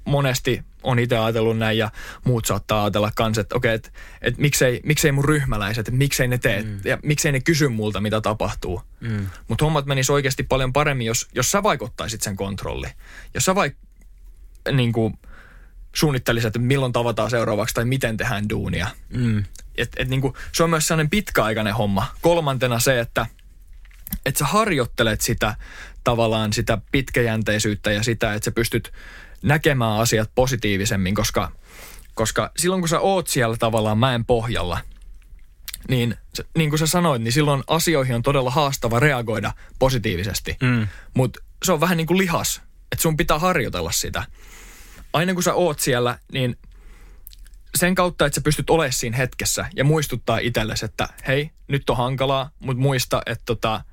monesti 0.04 0.62
on 0.82 0.98
itse 0.98 1.18
ajatellut 1.18 1.58
näin 1.58 1.78
ja 1.78 1.90
muut 2.24 2.44
saattaa 2.44 2.84
ajatella 2.84 3.12
kanssa, 3.14 3.40
että 3.40 3.56
okei, 3.56 3.74
että, 3.74 3.90
että 4.22 4.40
miksei, 4.40 4.80
miksei 4.84 5.12
mun 5.12 5.24
ryhmäläiset, 5.24 5.88
että 5.88 5.98
miksei 5.98 6.28
ne 6.28 6.38
tee 6.38 6.62
mm. 6.62 6.80
ja 6.84 6.98
miksei 7.02 7.32
ne 7.32 7.40
kysy 7.40 7.68
multa, 7.68 8.00
mitä 8.00 8.20
tapahtuu. 8.20 8.82
Mm. 9.00 9.26
Mutta 9.48 9.64
hommat 9.64 9.86
menis 9.86 10.10
oikeasti 10.10 10.42
paljon 10.42 10.72
paremmin, 10.72 11.06
jos, 11.06 11.28
jos 11.34 11.50
sä 11.50 11.62
vaikuttaisit 11.62 12.22
sen 12.22 12.36
kontrolli. 12.36 12.88
Jos 13.34 13.44
sä 13.44 13.54
vaik, 13.54 13.76
niin 14.72 14.92
kuin, 14.92 15.18
suunnittelisit, 15.94 16.46
että 16.46 16.58
milloin 16.58 16.92
tavataan 16.92 17.30
seuraavaksi 17.30 17.74
tai 17.74 17.84
miten 17.84 18.16
tehdään 18.16 18.48
duunia. 18.48 18.86
Mm. 19.08 19.44
Et, 19.78 19.92
et 19.96 20.08
niin 20.08 20.20
kuin, 20.20 20.34
se 20.52 20.62
on 20.62 20.70
myös 20.70 20.86
sellainen 20.86 21.10
pitkäaikainen 21.10 21.74
homma. 21.74 22.06
Kolmantena 22.20 22.78
se, 22.78 23.00
että 23.00 23.26
että 24.26 24.38
sä 24.38 24.44
harjoittelet 24.44 25.20
sitä 25.20 25.54
tavallaan 26.04 26.52
sitä 26.52 26.78
pitkäjänteisyyttä 26.92 27.92
ja 27.92 28.02
sitä, 28.02 28.34
että 28.34 28.44
sä 28.44 28.50
pystyt 28.50 28.92
näkemään 29.42 30.00
asiat 30.00 30.30
positiivisemmin, 30.34 31.14
koska, 31.14 31.52
koska 32.14 32.50
silloin 32.56 32.82
kun 32.82 32.88
sä 32.88 33.00
oot 33.00 33.26
siellä 33.26 33.56
tavallaan 33.56 33.98
mäen 33.98 34.24
pohjalla, 34.24 34.80
niin 35.88 36.16
niin 36.56 36.70
kuin 36.70 36.78
sä 36.78 36.86
sanoit, 36.86 37.22
niin 37.22 37.32
silloin 37.32 37.62
asioihin 37.66 38.14
on 38.14 38.22
todella 38.22 38.50
haastava 38.50 39.00
reagoida 39.00 39.52
positiivisesti. 39.78 40.56
Mm. 40.62 40.88
Mutta 41.14 41.40
se 41.62 41.72
on 41.72 41.80
vähän 41.80 41.96
niin 41.96 42.06
kuin 42.06 42.18
lihas, 42.18 42.62
että 42.92 43.02
sun 43.02 43.16
pitää 43.16 43.38
harjoitella 43.38 43.92
sitä. 43.92 44.24
Aina 45.12 45.34
kun 45.34 45.42
sä 45.42 45.54
oot 45.54 45.80
siellä, 45.80 46.18
niin 46.32 46.56
sen 47.74 47.94
kautta, 47.94 48.26
että 48.26 48.34
sä 48.34 48.40
pystyt 48.40 48.70
olemaan 48.70 48.92
siinä 48.92 49.16
hetkessä 49.16 49.70
ja 49.76 49.84
muistuttaa 49.84 50.38
itsellesi, 50.38 50.84
että 50.84 51.08
hei, 51.26 51.50
nyt 51.68 51.90
on 51.90 51.96
hankalaa, 51.96 52.50
mutta 52.60 52.82
muista, 52.82 53.22
että 53.26 53.44
tota, 53.46 53.84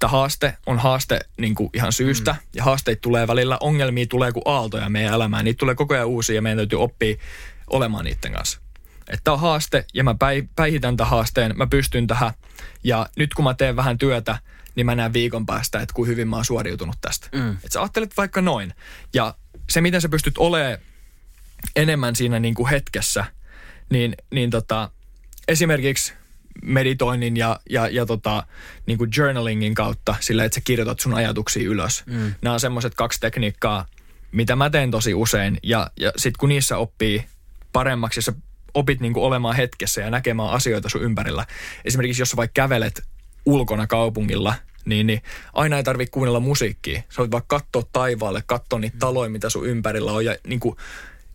että 0.00 0.08
haaste 0.08 0.56
on 0.66 0.78
haaste 0.78 1.20
niin 1.36 1.54
kuin 1.54 1.70
ihan 1.74 1.92
syystä 1.92 2.32
mm. 2.32 2.38
ja 2.54 2.64
haasteita 2.64 3.00
tulee 3.00 3.26
välillä, 3.26 3.58
ongelmia 3.60 4.06
tulee 4.06 4.32
kuin 4.32 4.42
aaltoja 4.44 4.88
meidän 4.88 5.14
elämään. 5.14 5.44
Niitä 5.44 5.58
tulee 5.58 5.74
koko 5.74 5.94
ajan 5.94 6.06
uusia 6.06 6.34
ja 6.34 6.42
meidän 6.42 6.58
täytyy 6.58 6.82
oppia 6.82 7.16
olemaan 7.70 8.04
niiden 8.04 8.32
kanssa. 8.32 8.60
Että 9.08 9.32
on 9.32 9.40
haaste 9.40 9.84
ja 9.94 10.04
mä 10.04 10.14
päihitän 10.56 10.96
tämän 10.96 11.10
haasteen, 11.10 11.52
mä 11.56 11.66
pystyn 11.66 12.06
tähän 12.06 12.32
ja 12.84 13.08
nyt 13.16 13.34
kun 13.34 13.44
mä 13.44 13.54
teen 13.54 13.76
vähän 13.76 13.98
työtä, 13.98 14.38
niin 14.74 14.86
mä 14.86 14.94
näen 14.94 15.12
viikon 15.12 15.46
päästä, 15.46 15.80
että 15.80 15.94
kuin 15.94 16.08
hyvin 16.08 16.28
mä 16.28 16.36
oon 16.36 16.44
suoriutunut 16.44 16.96
tästä. 17.00 17.28
Mm. 17.32 17.52
Että 17.52 17.68
sä 17.70 17.80
ajattelet 17.80 18.16
vaikka 18.16 18.40
noin. 18.40 18.74
Ja 19.14 19.34
se, 19.70 19.80
miten 19.80 20.00
sä 20.00 20.08
pystyt 20.08 20.38
olemaan 20.38 20.78
enemmän 21.76 22.16
siinä 22.16 22.38
niin 22.38 22.54
kuin 22.54 22.70
hetkessä, 22.70 23.24
niin, 23.90 24.16
niin 24.30 24.50
tota, 24.50 24.90
esimerkiksi 25.48 26.12
meditoinnin 26.62 27.36
ja, 27.36 27.60
ja, 27.70 27.88
ja 27.88 28.06
tota, 28.06 28.46
niin 28.86 28.98
kuin 28.98 29.10
journalingin 29.16 29.74
kautta 29.74 30.14
sillä, 30.20 30.44
että 30.44 30.54
sä 30.54 30.60
kirjoitat 30.60 31.00
sun 31.00 31.14
ajatuksia 31.14 31.68
ylös. 31.68 32.02
Mm. 32.06 32.34
Nämä 32.42 32.54
on 32.54 32.60
semmoiset 32.60 32.94
kaksi 32.94 33.20
tekniikkaa, 33.20 33.86
mitä 34.32 34.56
mä 34.56 34.70
teen 34.70 34.90
tosi 34.90 35.14
usein. 35.14 35.58
Ja, 35.62 35.90
ja 36.00 36.12
sitten 36.16 36.38
kun 36.38 36.48
niissä 36.48 36.76
oppii 36.76 37.24
paremmaksi 37.72 38.18
ja 38.18 38.22
sä 38.22 38.32
opit 38.74 39.00
niin 39.00 39.12
kuin 39.12 39.24
olemaan 39.24 39.56
hetkessä 39.56 40.00
ja 40.00 40.10
näkemään 40.10 40.50
asioita 40.50 40.88
sun 40.88 41.02
ympärillä. 41.02 41.46
Esimerkiksi 41.84 42.22
jos 42.22 42.30
sä 42.30 42.36
vaikka 42.36 42.62
kävelet 42.62 43.02
ulkona 43.46 43.86
kaupungilla, 43.86 44.54
niin, 44.84 45.06
niin 45.06 45.22
aina 45.52 45.76
ei 45.76 45.84
tarvitse 45.84 46.10
kuunnella 46.10 46.40
musiikkia. 46.40 47.02
Sä 47.08 47.18
voit 47.18 47.30
vaikka 47.30 47.60
katsoa 47.60 47.90
taivaalle, 47.92 48.42
katsoa 48.46 48.78
niitä 48.78 48.96
mm. 48.96 49.00
taloja, 49.00 49.30
mitä 49.30 49.50
sun 49.50 49.66
ympärillä 49.66 50.12
on 50.12 50.24
ja 50.24 50.36
niin 50.46 50.60
kuin, 50.60 50.76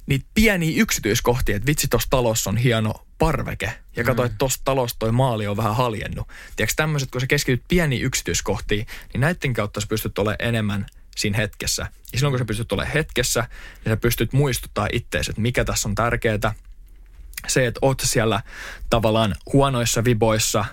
niitä 0.05 0.25
pieniä 0.33 0.81
yksityiskohtia, 0.81 1.55
että 1.55 1.65
vitsi 1.65 1.87
tuossa 1.87 2.09
talossa 2.09 2.49
on 2.49 2.57
hieno 2.57 3.05
parveke 3.17 3.73
ja 3.95 4.03
katso, 4.03 4.23
mm. 4.23 4.25
että 4.25 4.37
tuossa 4.37 4.61
talossa 4.65 4.99
toi 4.99 5.11
maali 5.11 5.47
on 5.47 5.57
vähän 5.57 5.75
haljennut. 5.75 6.27
Tiedätkö 6.55 6.73
tämmöiset, 6.75 7.11
kun 7.11 7.21
sä 7.21 7.27
keskityt 7.27 7.63
pieniin 7.67 8.03
yksityiskohtiin, 8.03 8.87
niin 9.13 9.21
näiden 9.21 9.53
kautta 9.53 9.81
sä 9.81 9.87
pystyt 9.87 10.17
olemaan 10.17 10.47
enemmän 10.47 10.85
siinä 11.15 11.37
hetkessä. 11.37 11.87
Ja 12.13 12.19
silloin 12.19 12.31
kun 12.31 12.39
sä 12.39 12.45
pystyt 12.45 12.71
olemaan 12.71 12.93
hetkessä, 12.93 13.47
niin 13.85 13.91
sä 13.91 13.97
pystyt 13.97 14.33
muistuttaa 14.33 14.87
itseäsi, 14.91 15.31
että 15.31 15.41
mikä 15.41 15.65
tässä 15.65 15.89
on 15.89 15.95
tärkeää. 15.95 16.53
Se, 17.47 17.67
että 17.67 17.79
oot 17.81 18.01
siellä 18.03 18.41
tavallaan 18.89 19.35
huonoissa 19.53 20.03
viboissa, 20.03 20.65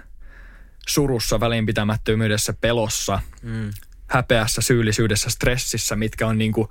surussa, 0.87 1.41
välinpitämättömyydessä, 1.41 2.53
pelossa, 2.53 3.21
mm. 3.43 3.71
häpeässä, 4.07 4.61
syyllisyydessä, 4.61 5.31
stressissä, 5.31 5.97
mitkä 5.97 6.27
on 6.27 6.39
niin 6.39 6.53
kuin 6.53 6.69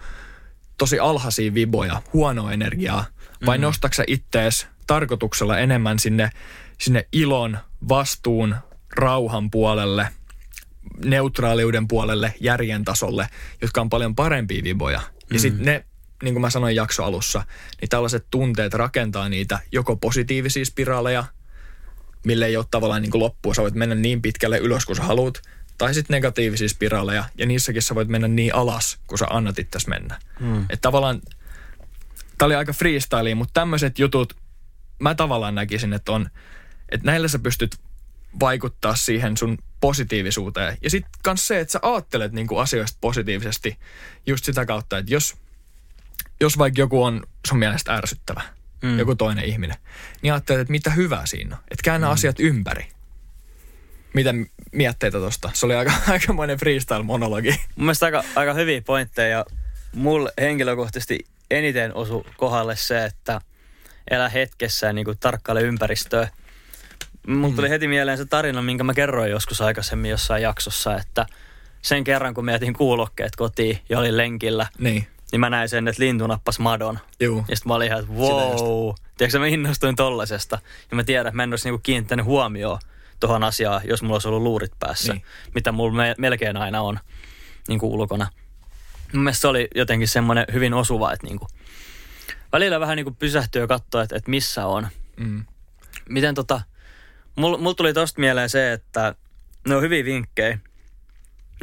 tosi 0.81 0.99
alhaisia 0.99 1.53
viboja, 1.53 2.01
huonoa 2.13 2.51
energiaa, 2.51 3.05
vai 3.45 3.57
mm. 3.57 3.61
nostaksä 3.61 4.03
ittees 4.07 4.67
tarkoituksella 4.87 5.57
enemmän 5.57 5.99
sinne, 5.99 6.29
sinne 6.77 7.07
ilon, 7.13 7.57
vastuun, 7.89 8.55
rauhan 8.95 9.51
puolelle, 9.51 10.07
neutraaliuden 11.05 11.87
puolelle, 11.87 12.33
järjen 12.39 12.85
tasolle, 12.85 13.27
jotka 13.61 13.81
on 13.81 13.89
paljon 13.89 14.15
parempia 14.15 14.63
viboja. 14.63 14.99
Mm. 14.99 15.33
Ja 15.33 15.39
sitten 15.39 15.65
ne 15.65 15.85
niin 16.23 16.33
kuin 16.33 16.41
mä 16.41 16.49
sanoin 16.49 16.75
jakso 16.75 17.03
alussa, 17.03 17.45
niin 17.81 17.89
tällaiset 17.89 18.25
tunteet 18.31 18.73
rakentaa 18.73 19.29
niitä 19.29 19.59
joko 19.71 19.95
positiivisia 19.95 20.65
spiraaleja, 20.65 21.23
mille 22.25 22.45
ei 22.45 22.57
ole 22.57 22.65
tavallaan 22.71 23.01
niin 23.01 23.11
kuin 23.11 23.21
loppua. 23.23 23.53
Sä 23.53 23.61
voit 23.61 23.75
mennä 23.75 23.95
niin 23.95 24.21
pitkälle 24.21 24.57
ylös 24.57 24.85
kuin 24.85 24.95
sä 24.95 25.03
haluat, 25.03 25.41
tai 25.81 25.93
sitten 25.93 26.13
negatiivisia 26.13 26.69
spiraaleja, 26.69 27.25
ja 27.37 27.45
niissäkin 27.45 27.81
sä 27.81 27.95
voit 27.95 28.07
mennä 28.07 28.27
niin 28.27 28.55
alas, 28.55 28.99
kun 29.07 29.17
sä 29.17 29.25
annat 29.29 29.59
itse 29.59 29.79
mennä. 29.87 30.19
Mm. 30.39 30.61
Että 30.61 30.81
tavallaan, 30.81 31.21
tää 32.37 32.45
oli 32.45 32.55
aika 32.55 32.73
freestyle, 32.73 33.35
mutta 33.35 33.53
tämmöiset 33.53 33.99
jutut, 33.99 34.37
mä 34.99 35.15
tavallaan 35.15 35.55
näkisin, 35.55 35.93
että 35.93 36.11
on, 36.11 36.29
että 36.89 37.05
näillä 37.05 37.27
sä 37.27 37.39
pystyt 37.39 37.77
vaikuttaa 38.39 38.95
siihen 38.95 39.37
sun 39.37 39.57
positiivisuuteen. 39.79 40.77
Ja 40.81 40.89
sitten 40.89 41.11
kans 41.23 41.47
se, 41.47 41.59
että 41.59 41.71
sä 41.71 41.79
ajattelet 41.81 42.31
niinku 42.31 42.57
asioista 42.57 42.97
positiivisesti 43.01 43.77
just 44.27 44.45
sitä 44.45 44.65
kautta, 44.65 44.97
että 44.97 45.13
jos, 45.13 45.35
jos 46.39 46.57
vaikka 46.57 46.81
joku 46.81 47.03
on 47.03 47.23
sun 47.47 47.59
mielestä 47.59 47.95
ärsyttävä, 47.95 48.41
mm. 48.83 48.99
joku 48.99 49.15
toinen 49.15 49.45
ihminen, 49.45 49.77
niin 50.21 50.33
ajattelet, 50.33 50.61
että 50.61 50.71
mitä 50.71 50.89
hyvää 50.89 51.25
siinä 51.25 51.55
on. 51.55 51.63
Että 51.71 51.83
käännä 51.83 52.07
mm. 52.07 52.13
asiat 52.13 52.39
ympäri. 52.39 52.91
Miten 54.13 54.47
mietteitä 54.71 55.19
tosta? 55.19 55.49
Se 55.53 55.65
oli 55.65 55.75
aika, 55.75 55.91
aikamoinen 56.07 56.57
freestyle-monologi. 56.57 57.49
Mun 57.49 57.85
mielestä 57.85 58.05
aika, 58.05 58.23
aika 58.35 58.53
hyviä 58.53 58.81
pointteja 58.81 59.27
ja 59.27 59.45
mulle 59.95 60.31
henkilökohtaisesti 60.41 61.19
eniten 61.51 61.95
osu 61.95 62.25
kohdalle 62.37 62.75
se, 62.75 63.05
että 63.05 63.41
elä 64.11 64.29
hetkessä 64.29 64.87
ja 64.87 64.93
niin 64.93 65.05
tarkkaile 65.19 65.61
ympäristöä. 65.61 66.27
Tuli 67.55 67.67
mm. 67.67 67.69
heti 67.69 67.87
mieleen 67.87 68.17
se 68.17 68.25
tarina, 68.25 68.61
minkä 68.61 68.83
mä 68.83 68.93
kerroin 68.93 69.31
joskus 69.31 69.61
aikaisemmin 69.61 70.11
jossain 70.11 70.43
jaksossa, 70.43 70.97
että 70.97 71.25
sen 71.81 72.03
kerran 72.03 72.33
kun 72.33 72.45
mietin 72.45 72.73
kuulokkeet 72.73 73.35
kotiin 73.35 73.79
ja 73.89 73.99
olin 73.99 74.17
lenkillä, 74.17 74.67
niin, 74.77 75.07
niin 75.31 75.39
mä 75.39 75.49
näin 75.49 75.69
sen, 75.69 75.87
että 75.87 76.03
lintu 76.03 76.27
nappasi 76.27 76.61
madon. 76.61 76.99
Juu. 77.19 77.45
Ja 77.47 77.55
sitten 77.55 77.69
mä 77.69 77.75
olin 77.75 77.87
ihan, 77.87 77.99
että 77.99 78.13
wow. 78.13 78.93
Tiedätkö, 79.17 79.39
mä 79.39 79.47
innostuin 79.47 79.95
tollasesta. 79.95 80.59
Ja 80.91 80.95
mä 80.95 81.03
tiedän, 81.03 81.27
että 81.27 81.35
mä 81.35 81.43
en 81.43 81.53
olisi 81.53 81.67
niinku 81.67 81.81
kiinnittänyt 81.83 82.25
huomioon 82.25 82.79
tuohon 83.21 83.43
asiaan, 83.43 83.81
jos 83.85 84.01
mulla 84.01 84.15
olisi 84.15 84.27
ollut 84.27 84.41
luurit 84.43 84.71
päässä. 84.79 85.13
Niin. 85.13 85.23
Mitä 85.55 85.71
mulla 85.71 85.93
me- 85.93 86.15
melkein 86.17 86.57
aina 86.57 86.81
on 86.81 86.99
niin 87.67 87.79
kuin 87.79 87.91
ulkona. 87.93 88.27
Mun 89.13 89.23
mielestä 89.23 89.41
se 89.41 89.47
oli 89.47 89.67
jotenkin 89.75 90.07
semmoinen 90.07 90.45
hyvin 90.53 90.73
osuva, 90.73 91.13
että 91.13 91.27
niin 91.27 91.39
kuin, 91.39 91.49
välillä 92.51 92.79
vähän 92.79 92.95
niin 92.95 93.03
kuin 93.05 93.15
pysähtyy 93.15 93.61
ja 93.61 93.67
katsoo, 93.67 94.01
että, 94.01 94.15
että 94.15 94.29
missä 94.29 94.65
on. 94.65 94.87
mm, 95.17 95.45
Miten 96.09 96.35
tota, 96.35 96.61
mulla 97.35 97.57
mul 97.57 97.73
tuli 97.73 97.93
tosta 97.93 98.19
mieleen 98.21 98.49
se, 98.49 98.73
että 98.73 99.15
ne 99.67 99.75
on 99.75 99.81
hyviä 99.83 100.05
vinkkejä 100.05 100.59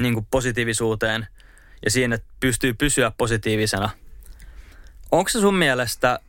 niin 0.01 0.15
kuin 0.15 0.27
positiivisuuteen 0.31 1.27
ja 1.85 1.91
siinä, 1.91 2.15
että 2.15 2.29
pystyy 2.41 2.75
pysyä 2.75 3.13
positiivisena. 3.19 3.91
Onko 5.13 5.29
se 5.29 5.41
sun 5.41 5.55
mielestä 5.55 6.21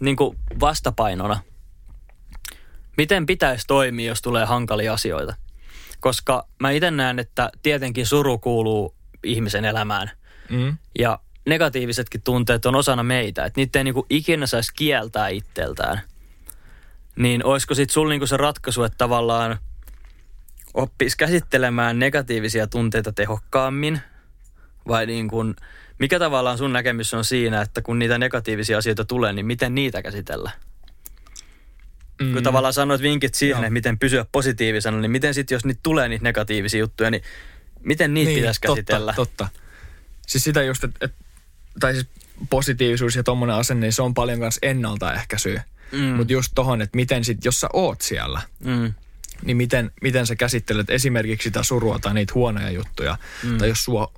niin 0.00 0.16
kuin 0.16 0.38
vastapainona? 0.60 1.40
Miten 3.00 3.26
pitäisi 3.26 3.64
toimia, 3.66 4.08
jos 4.08 4.22
tulee 4.22 4.44
hankalia 4.44 4.92
asioita? 4.92 5.34
Koska 6.00 6.46
mä 6.58 6.70
itse 6.70 6.90
näen, 6.90 7.18
että 7.18 7.50
tietenkin 7.62 8.06
suru 8.06 8.38
kuuluu 8.38 8.94
ihmisen 9.24 9.64
elämään. 9.64 10.10
mm, 10.50 10.76
Ja 10.98 11.18
negatiivisetkin 11.46 12.22
tunteet 12.22 12.66
on 12.66 12.74
osana 12.74 13.02
meitä, 13.02 13.44
että 13.44 13.60
niitä 13.60 13.78
ei 13.78 13.84
niinku 13.84 14.06
ikinä 14.10 14.46
saisi 14.46 14.74
kieltää 14.74 15.28
itseltään. 15.28 16.00
Niin 17.16 17.44
olisiko 17.44 17.74
sitten 17.74 17.92
sulla 17.92 18.10
niinku 18.10 18.26
se 18.26 18.36
ratkaisu, 18.36 18.84
että 18.84 18.98
tavallaan 18.98 19.58
oppisi 20.74 21.16
käsittelemään 21.16 21.98
negatiivisia 21.98 22.66
tunteita 22.66 23.12
tehokkaammin? 23.12 24.00
Vai 24.88 25.06
niin 25.06 25.28
kun, 25.28 25.56
mikä 25.98 26.18
tavallaan 26.18 26.58
sun 26.58 26.72
näkemys 26.72 27.14
on 27.14 27.24
siinä, 27.24 27.60
että 27.60 27.82
kun 27.82 27.98
niitä 27.98 28.18
negatiivisia 28.18 28.78
asioita 28.78 29.04
tulee, 29.04 29.32
niin 29.32 29.46
miten 29.46 29.74
niitä 29.74 30.02
käsitellä? 30.02 30.50
Mm. 32.20 32.32
Kun 32.32 32.42
tavallaan 32.42 32.74
sanoit 32.74 33.02
vinkit 33.02 33.34
siihen, 33.34 33.64
että 33.64 33.70
miten 33.70 33.98
pysyä 33.98 34.26
positiivisena, 34.32 35.00
niin 35.00 35.10
miten 35.10 35.34
sitten, 35.34 35.56
jos 35.56 35.64
niitä 35.64 35.80
tulee 35.82 36.08
niitä 36.08 36.22
negatiivisia 36.22 36.80
juttuja, 36.80 37.10
niin 37.10 37.22
miten 37.80 38.14
niitä 38.14 38.28
niin, 38.30 38.40
pitäisi 38.40 38.60
käsitellä? 38.60 39.12
Totta, 39.16 39.46
totta. 39.46 39.60
Siis 40.26 40.44
sitä 40.44 40.62
just, 40.62 40.84
että, 40.84 41.04
et, 41.04 41.14
tai 41.80 41.94
siis 41.94 42.06
positiivisuus 42.50 43.16
ja 43.16 43.22
tommonen 43.22 43.56
asenne, 43.56 43.86
niin 43.86 43.92
se 43.92 44.02
on 44.02 44.14
paljon 44.14 44.38
myös 44.38 44.58
ennaltaehkäisyä. 44.62 45.64
Mm. 45.92 45.98
Mutta 45.98 46.32
just 46.32 46.52
tohon, 46.54 46.82
että 46.82 46.96
miten 46.96 47.24
sit, 47.24 47.44
jos 47.44 47.60
sä 47.60 47.68
oot 47.72 48.00
siellä, 48.00 48.40
Mm. 48.64 48.94
niin 49.44 49.56
miten, 49.56 49.90
miten 50.02 50.26
sä 50.26 50.36
käsittelet 50.36 50.90
esimerkiksi 50.90 51.44
sitä 51.44 51.62
surua 51.62 51.98
tai 51.98 52.14
niitä 52.14 52.34
huonoja 52.34 52.70
juttuja. 52.70 53.18
Mm. 53.42 53.58
Tai 53.58 53.68
jos 53.68 53.84
sua 53.84 54.12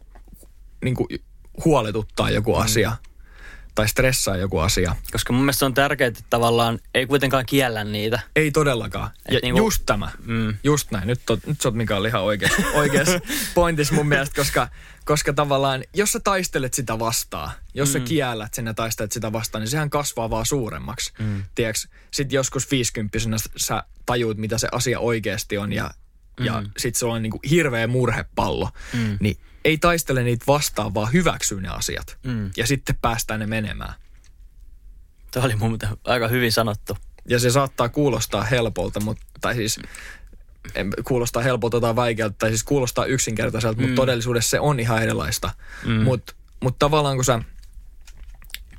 niin 0.85 0.95
kuin, 0.95 1.09
huoletuttaa 1.65 2.31
joku 2.31 2.55
asia 2.55 2.93
tai 3.75 3.89
stressaa 3.89 4.37
joku 4.37 4.59
asia. 4.59 4.97
Koska 5.13 5.33
mun 5.33 5.43
mielestä 5.43 5.59
se 5.59 5.65
on 5.65 5.75
tärkeää, 5.75 6.09
että 6.09 6.25
tavallaan 6.31 6.79
ei 6.95 7.07
kuitenkaan 7.07 7.47
kiellä 7.47 7.85
niitä. 7.85 8.21
Ei 8.37 8.51
todellakaan. 8.51 9.11
Ja 9.31 9.39
niinku- 9.43 9.59
just 9.59 9.83
tämä. 9.87 10.11
Mm. 10.25 10.55
Just 10.65 10.91
näin. 10.91 11.07
Nyt, 11.07 11.21
to, 11.27 11.39
nyt 11.47 11.61
sä 11.61 11.69
oot 11.69 11.75
Mikael 11.75 12.05
ihan 12.05 12.23
oikeassa, 12.23 12.63
oikeassa 12.75 13.21
pointissa 13.55 13.95
mun 13.95 14.09
mielestä, 14.09 14.37
koska, 14.37 14.69
koska 15.05 15.33
tavallaan, 15.33 15.85
jos 15.95 16.13
sä 16.13 16.21
taistelet 16.21 16.75
sitä 16.75 16.99
vastaan, 16.99 17.51
jos 17.75 17.89
mm. 17.89 17.93
sä 17.93 18.01
kiellät 18.01 18.55
sen 18.55 18.67
ja 18.67 18.75
taistelet 18.75 19.13
sitä 19.13 19.33
vastaan, 19.33 19.63
niin 19.63 19.71
sehän 19.71 19.91
kasvaa 19.91 20.31
vaan 20.31 20.47
suuremmaksi. 20.47 21.13
Mm. 21.19 21.43
Tiedätkö, 21.55 21.89
sit 22.11 22.33
joskus 22.33 22.71
50 22.71 23.19
sä 23.57 23.83
tajuut, 24.07 24.37
mitä 24.37 24.59
se 24.59 24.69
asia 24.73 25.01
oikeasti 25.01 25.59
on 25.59 25.73
ja, 25.73 25.91
mm. 26.41 26.47
ja 26.47 26.63
sit 26.77 26.97
sulla 26.97 27.15
on 27.15 27.23
niinku 27.23 27.41
hirveä 27.51 27.87
murhepallo. 27.87 28.71
Mm. 28.93 29.17
Niin 29.21 29.37
ei 29.65 29.79
taistele 29.79 30.23
niitä 30.23 30.45
vastaan, 30.47 30.95
vaan 30.95 31.13
hyväksyy 31.13 31.61
ne 31.61 31.69
asiat. 31.69 32.19
Mm. 32.23 32.51
Ja 32.57 32.67
sitten 32.67 32.99
päästään 33.03 33.41
ne 33.41 33.47
menemään. 33.47 33.95
Tämä 35.31 35.47
oli 35.47 35.57
mun 35.57 35.71
mielestä 35.71 35.97
aika 36.05 36.29
hyvin 36.29 36.53
sanottu. 36.53 36.97
Ja 37.29 37.39
se 37.39 37.51
saattaa 37.51 37.89
kuulostaa 37.89 38.43
helpolta, 38.43 39.01
mutta, 39.01 39.27
tai 39.41 39.55
siis 39.55 39.81
en- 40.75 40.93
kuulostaa 41.05 41.43
helpolta 41.43 41.81
tai 41.81 41.97
vaikealta, 41.97 42.35
tai 42.39 42.51
siis 42.51 42.65
kuulostaa 42.65 43.05
yksinkertaiselta, 43.05 43.81
mm. 43.81 43.83
mutta 43.83 43.97
todellisuudessa 44.01 44.51
se 44.51 44.61
on 44.61 44.81
ihan 44.81 45.03
erilaista. 45.03 45.51
Mm. 45.87 45.93
Mutta 46.03 46.35
mut 46.61 46.79
tavallaan 46.79 47.17
kun 47.17 47.25
sä 47.25 47.43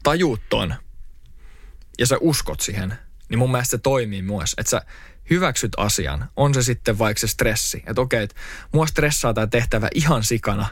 tajuut 0.04 0.42
ton 0.50 0.76
ja 2.00 2.08
sä 2.08 2.18
uskot 2.22 2.62
siihen, 2.62 2.94
niin 3.30 3.40
mun 3.40 3.52
mielestä 3.52 3.72
se 3.72 3.78
toimii 3.78 4.22
myös. 4.22 4.56
Että 4.58 4.70
sä 4.70 4.82
hyväksyt 5.30 5.72
asian, 5.78 6.30
on 6.36 6.54
se 6.54 6.64
sitten 6.64 7.00
vaikka 7.00 7.20
se 7.20 7.28
stressi. 7.28 7.84
Että 7.88 8.02
okei, 8.02 8.24
että 8.24 8.36
mua 8.74 8.88
stressaa 8.88 9.34
tämä 9.34 9.48
tehtävä 9.48 9.90
ihan 9.96 10.24
sikana 10.24 10.68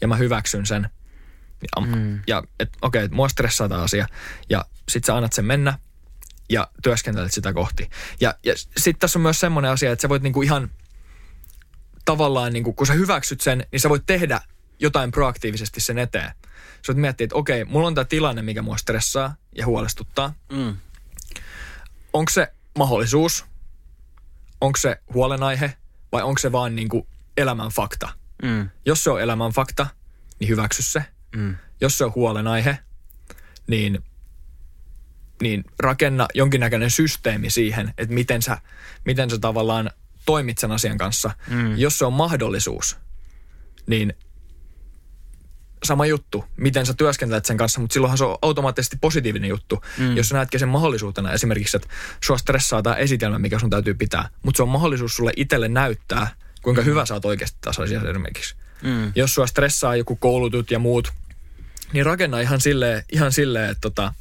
ja 0.00 0.08
mä 0.08 0.16
hyväksyn 0.16 0.66
sen. 0.66 0.90
Ja, 1.62 1.86
mm. 1.86 2.20
ja 2.26 2.42
että 2.60 2.78
okei, 2.82 3.04
että 3.04 3.16
mua 3.16 3.28
stressaa 3.28 3.68
tämä 3.68 3.82
asia 3.82 4.06
ja 4.50 4.64
sit 4.88 5.04
sä 5.04 5.16
annat 5.16 5.32
sen 5.32 5.44
mennä 5.44 5.78
ja 6.50 6.70
työskentelet 6.82 7.32
sitä 7.32 7.52
kohti. 7.52 7.90
Ja, 8.20 8.34
ja 8.44 8.54
sitten 8.56 8.98
tässä 8.98 9.18
on 9.18 9.22
myös 9.22 9.40
semmoinen 9.40 9.70
asia, 9.70 9.92
että 9.92 10.02
sä 10.02 10.08
voit 10.08 10.22
niinku 10.22 10.42
ihan 10.42 10.70
tavallaan, 12.04 12.52
niinku, 12.52 12.72
kun 12.72 12.86
sä 12.86 12.92
hyväksyt 12.92 13.40
sen, 13.40 13.66
niin 13.72 13.80
sä 13.80 13.88
voit 13.88 14.06
tehdä 14.06 14.40
jotain 14.78 15.10
proaktiivisesti 15.10 15.80
sen 15.80 15.98
eteen. 15.98 16.30
Sä 16.82 16.88
voit 16.88 16.98
miettiä, 16.98 17.24
että 17.24 17.36
okei, 17.36 17.64
mulla 17.64 17.86
on 17.86 17.94
tämä 17.94 18.04
tilanne, 18.04 18.42
mikä 18.42 18.62
mua 18.62 18.76
stressaa 18.76 19.34
ja 19.56 19.66
huolestuttaa. 19.66 20.34
Mm. 20.52 20.76
Onko 22.12 22.30
se 22.30 22.52
mahdollisuus? 22.78 23.44
Onko 24.60 24.76
se 24.76 25.00
huolenaihe? 25.14 25.72
Vai 26.12 26.22
onko 26.22 26.38
se 26.38 26.52
vaan 26.52 26.76
niinku 26.76 27.08
elämän 27.36 27.68
fakta? 27.70 28.08
Mm. 28.42 28.70
Jos 28.86 29.04
se 29.04 29.10
on 29.10 29.20
elämän 29.20 29.50
fakta, 29.50 29.86
niin 30.40 30.48
hyväksy 30.48 30.82
se. 30.82 31.04
Mm. 31.36 31.56
Jos 31.80 31.98
se 31.98 32.04
on 32.04 32.14
huolenaihe, 32.14 32.78
niin, 33.66 34.04
niin 35.42 35.64
rakenna 35.78 36.26
jonkinnäköinen 36.34 36.90
systeemi 36.90 37.50
siihen, 37.50 37.94
että 37.98 38.14
miten 38.14 38.42
sä, 38.42 38.58
miten 39.04 39.30
sä 39.30 39.38
tavallaan 39.38 39.90
toimit 40.26 40.58
sen 40.58 40.72
asian 40.72 40.98
kanssa. 40.98 41.30
Mm. 41.48 41.78
Jos 41.78 41.98
se 41.98 42.04
on 42.04 42.12
mahdollisuus, 42.12 42.96
niin 43.86 44.14
sama 45.86 46.06
juttu, 46.06 46.44
miten 46.56 46.86
sä 46.86 46.94
työskentelet 46.94 47.44
sen 47.44 47.56
kanssa, 47.56 47.80
mutta 47.80 47.94
silloinhan 47.94 48.18
se 48.18 48.24
on 48.24 48.38
automaattisesti 48.42 48.96
positiivinen 49.00 49.48
juttu. 49.48 49.84
Mm. 49.98 50.16
Jos 50.16 50.28
sä 50.28 50.34
näetkin 50.34 50.60
sen 50.60 50.68
mahdollisuutena 50.68 51.32
esimerkiksi, 51.32 51.76
että 51.76 51.88
sua 52.24 52.38
stressaa 52.38 52.82
tämä 52.82 52.96
esitelmä, 52.96 53.38
mikä 53.38 53.58
sun 53.58 53.70
täytyy 53.70 53.94
pitää, 53.94 54.28
mutta 54.42 54.56
se 54.56 54.62
on 54.62 54.68
mahdollisuus 54.68 55.16
sulle 55.16 55.32
itselle 55.36 55.68
näyttää, 55.68 56.28
kuinka 56.62 56.82
mm. 56.82 56.86
hyvä 56.86 57.06
sä 57.06 57.14
oot 57.14 57.24
oikeasti 57.24 57.58
tässä 57.60 57.82
asiassa 57.82 58.10
esimerkiksi. 58.10 58.54
Mm. 58.82 59.12
Jos 59.14 59.34
sua 59.34 59.46
stressaa 59.46 59.96
joku 59.96 60.16
koulutut 60.16 60.70
ja 60.70 60.78
muut, 60.78 61.12
niin 61.92 62.06
rakenna 62.06 62.40
ihan 62.40 62.60
silleen, 62.60 63.02
ihan 63.12 63.32
silleen 63.32 63.70
että, 63.70 63.80
tota, 63.80 64.14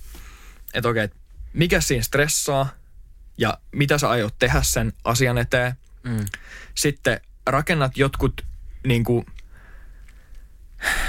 että 0.74 0.90
okei, 0.90 1.04
että 1.04 1.18
mikä 1.54 1.82
siinä 1.82 2.04
stressaa 2.04 2.70
ja 3.38 3.58
mitä 3.72 3.98
sä 3.98 4.10
aiot 4.10 4.36
tehdä 4.40 4.62
sen 4.64 4.94
asian 5.04 5.38
eteen. 5.38 5.74
Mm. 6.04 6.26
Sitten 6.76 7.22
rakennat 7.46 7.98
jotkut 7.98 8.42
niin 8.88 9.04
kuin, 9.04 9.26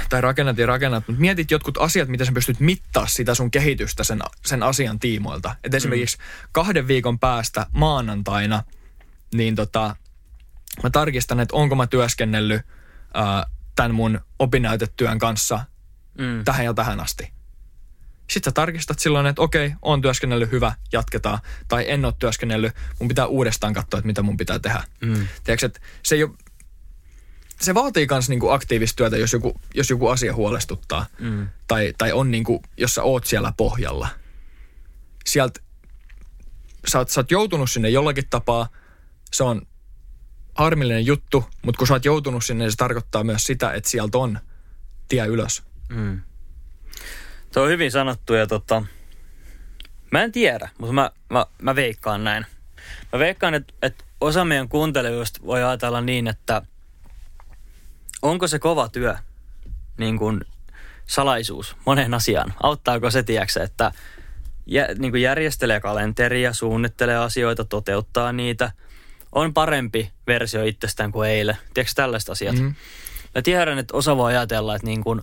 tai 0.09 0.21
rakennat 0.21 0.57
ja 0.57 0.65
rakennat, 0.65 1.07
mutta 1.07 1.21
mietit 1.21 1.51
jotkut 1.51 1.77
asiat, 1.77 2.09
miten 2.09 2.27
sä 2.27 2.33
pystyt 2.33 2.59
mittaa 2.59 3.07
sitä 3.07 3.35
sun 3.35 3.51
kehitystä 3.51 4.03
sen, 4.03 4.19
sen 4.45 4.63
asian 4.63 4.99
tiimoilta. 4.99 5.55
Et 5.63 5.73
esimerkiksi 5.73 6.17
kahden 6.51 6.87
viikon 6.87 7.19
päästä 7.19 7.65
maanantaina, 7.71 8.63
niin 9.33 9.55
tota, 9.55 9.95
mä 10.83 10.89
tarkistan, 10.89 11.39
että 11.39 11.55
onko 11.55 11.75
mä 11.75 11.87
työskennellyt 11.87 12.61
ää, 13.13 13.45
tämän 13.75 13.95
mun 13.95 14.21
opinnäytetyön 14.39 15.19
kanssa 15.19 15.65
mm. 16.17 16.43
tähän 16.43 16.65
ja 16.65 16.73
tähän 16.73 16.99
asti. 16.99 17.37
Sitten 18.29 18.51
sä 18.51 18.53
tarkistat 18.53 18.99
silloin, 18.99 19.25
että 19.25 19.41
okei, 19.41 19.73
on 19.81 20.01
työskennellyt 20.01 20.51
hyvä, 20.51 20.73
jatketaan. 20.91 21.39
Tai 21.67 21.85
en 21.91 22.05
ole 22.05 22.13
työskennellyt, 22.19 22.75
mun 22.99 23.07
pitää 23.07 23.25
uudestaan 23.25 23.73
katsoa, 23.73 23.97
että 23.97 24.07
mitä 24.07 24.21
mun 24.21 24.37
pitää 24.37 24.59
tehdä. 24.59 24.83
Mm. 25.01 25.27
Tiedätkö, 25.43 25.65
että 25.65 25.79
se 26.03 26.15
ei 26.15 26.23
ole, 26.23 26.31
se 27.61 27.73
vaatii 27.73 28.07
myös 28.11 28.29
niinku 28.29 28.49
aktiivista 28.49 28.95
työtä, 28.97 29.17
jos 29.17 29.33
joku, 29.33 29.61
jos 29.75 29.89
joku 29.89 30.07
asia 30.07 30.33
huolestuttaa. 30.33 31.05
Mm. 31.19 31.47
Tai, 31.67 31.93
tai 31.97 32.11
on 32.11 32.31
niinku, 32.31 32.63
jos 32.77 32.95
sä 32.95 33.03
oot 33.03 33.25
siellä 33.25 33.53
pohjalla. 33.57 34.07
Sieltä 35.25 35.59
sä 36.87 36.97
oot, 36.97 37.09
sä 37.09 37.19
oot 37.19 37.31
joutunut 37.31 37.71
sinne 37.71 37.89
jollakin 37.89 38.29
tapaa. 38.29 38.67
Se 39.33 39.43
on 39.43 39.61
harmillinen 40.55 41.05
juttu, 41.05 41.45
mutta 41.61 41.77
kun 41.77 41.87
sä 41.87 41.93
oot 41.93 42.05
joutunut 42.05 42.45
sinne, 42.45 42.65
niin 42.65 42.71
se 42.71 42.77
tarkoittaa 42.77 43.23
myös 43.23 43.43
sitä, 43.43 43.71
että 43.71 43.89
sieltä 43.89 44.17
on 44.17 44.39
tie 45.09 45.25
ylös. 45.25 45.63
Mm. 45.89 46.21
Tuo 47.53 47.63
on 47.63 47.69
hyvin 47.69 47.91
sanottu 47.91 48.33
ja 48.33 48.47
tota, 48.47 48.83
mä 50.11 50.23
en 50.23 50.31
tiedä, 50.31 50.69
mutta 50.77 50.93
mä, 50.93 51.11
mä, 51.29 51.45
mä 51.61 51.75
veikkaan 51.75 52.23
näin. 52.23 52.45
Mä 53.13 53.19
veikkaan, 53.19 53.53
että, 53.53 53.73
että 53.81 54.03
osa 54.21 54.45
meidän 54.45 54.69
kuuntelijoista 54.69 55.39
voi 55.45 55.63
ajatella 55.63 56.01
niin, 56.01 56.27
että 56.27 56.61
onko 58.21 58.47
se 58.47 58.59
kova 58.59 58.89
työ 58.89 59.15
niin 59.97 60.17
kuin 60.17 60.41
salaisuus 61.07 61.75
moneen 61.85 62.13
asiaan? 62.13 62.53
Auttaako 62.63 63.11
se, 63.11 63.23
tiedäksä, 63.23 63.63
että 63.63 63.91
jä, 64.65 64.87
niin 64.97 65.11
kuin 65.11 65.21
järjestelee 65.21 65.79
kalenteria, 65.79 66.53
suunnittelee 66.53 67.17
asioita, 67.17 67.65
toteuttaa 67.65 68.31
niitä. 68.31 68.71
On 69.31 69.53
parempi 69.53 70.11
versio 70.27 70.63
itsestään 70.63 71.11
kuin 71.11 71.29
eilen. 71.29 71.57
Tiedätkö 71.73 71.93
tällaiset 71.95 72.29
asiat? 72.29 72.55
Mm. 72.55 72.75
Mä 73.35 73.41
tiedän, 73.41 73.77
että 73.77 73.97
osa 73.97 74.17
voi 74.17 74.31
ajatella, 74.31 74.75
että, 74.75 74.87
niin 74.87 75.03
kuin, 75.03 75.21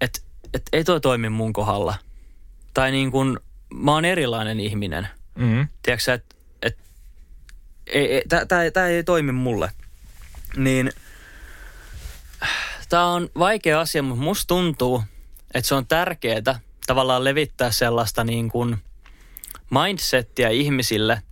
että, 0.00 0.20
että 0.54 0.68
ei 0.72 0.84
toi 0.84 1.00
toimi 1.00 1.28
mun 1.28 1.52
kohdalla. 1.52 1.94
Tai 2.74 2.90
niin 2.90 3.10
kuin, 3.10 3.38
mä 3.74 3.92
oon 3.92 4.04
erilainen 4.04 4.60
ihminen. 4.60 5.08
Mm. 5.34 5.68
Tiedätkö 5.82 6.12
että, 6.12 6.34
että 7.92 8.46
tämä 8.72 8.86
ei 8.86 9.04
toimi 9.04 9.32
mulle. 9.32 9.70
Niin 10.56 10.92
tämä 12.88 13.06
on 13.06 13.28
vaikea 13.38 13.80
asia, 13.80 14.02
mutta 14.02 14.24
musta 14.24 14.46
tuntuu, 14.46 15.02
että 15.54 15.68
se 15.68 15.74
on 15.74 15.86
tärkeää 15.86 16.60
tavallaan 16.86 17.24
levittää 17.24 17.70
sellaista 17.70 18.24
niin 18.24 18.48
kuin 18.48 18.76
mindsettiä 19.70 20.48
ihmisille, 20.48 21.22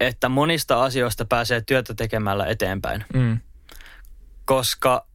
että 0.00 0.28
monista 0.28 0.82
asioista 0.84 1.24
pääsee 1.24 1.60
työtä 1.60 1.94
tekemällä 1.94 2.46
eteenpäin. 2.46 3.04
Mm. 3.14 3.40
Koska 4.44 5.06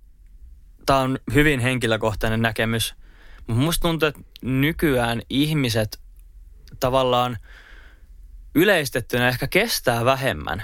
tämä 0.85 0.99
on 0.99 1.19
hyvin 1.33 1.59
henkilökohtainen 1.59 2.41
näkemys. 2.41 2.95
Mutta 3.47 3.63
musta 3.63 3.81
tuntuu, 3.81 4.07
että 4.07 4.21
nykyään 4.41 5.21
ihmiset 5.29 5.99
tavallaan 6.79 7.37
yleistettynä 8.55 9.27
ehkä 9.27 9.47
kestää 9.47 10.05
vähemmän 10.05 10.63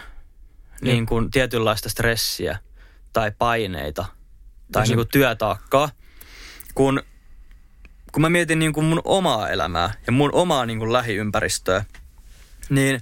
niin 0.81 1.05
kuin 1.05 1.31
tietynlaista 1.31 1.89
stressiä 1.89 2.57
tai 3.13 3.31
paineita 3.37 4.05
tai 4.71 4.83
niin 4.83 4.95
kuin 4.95 5.07
työtaakkaa, 5.07 5.89
kun 6.75 7.01
kun 8.11 8.21
mä 8.21 8.29
mietin 8.29 8.59
niin 8.59 8.73
kuin 8.73 8.85
mun 8.85 9.01
omaa 9.05 9.49
elämää 9.49 9.93
ja 10.07 10.11
mun 10.11 10.29
omaa 10.33 10.65
niin 10.65 10.79
kuin 10.79 10.93
lähiympäristöä, 10.93 11.85
niin 12.69 13.01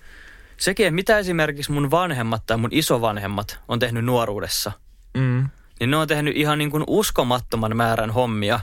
sekin, 0.57 0.85
että 0.87 0.95
mitä 0.95 1.17
esimerkiksi 1.17 1.71
mun 1.71 1.91
vanhemmat 1.91 2.45
tai 2.45 2.57
mun 2.57 2.69
isovanhemmat 2.73 3.59
on 3.67 3.79
tehnyt 3.79 4.05
nuoruudessa, 4.05 4.71
mm. 5.13 5.49
niin 5.79 5.91
ne 5.91 5.97
on 5.97 6.07
tehnyt 6.07 6.37
ihan 6.37 6.57
niin 6.57 6.71
kuin 6.71 6.83
uskomattoman 6.87 7.77
määrän 7.77 8.11
hommia. 8.11 8.59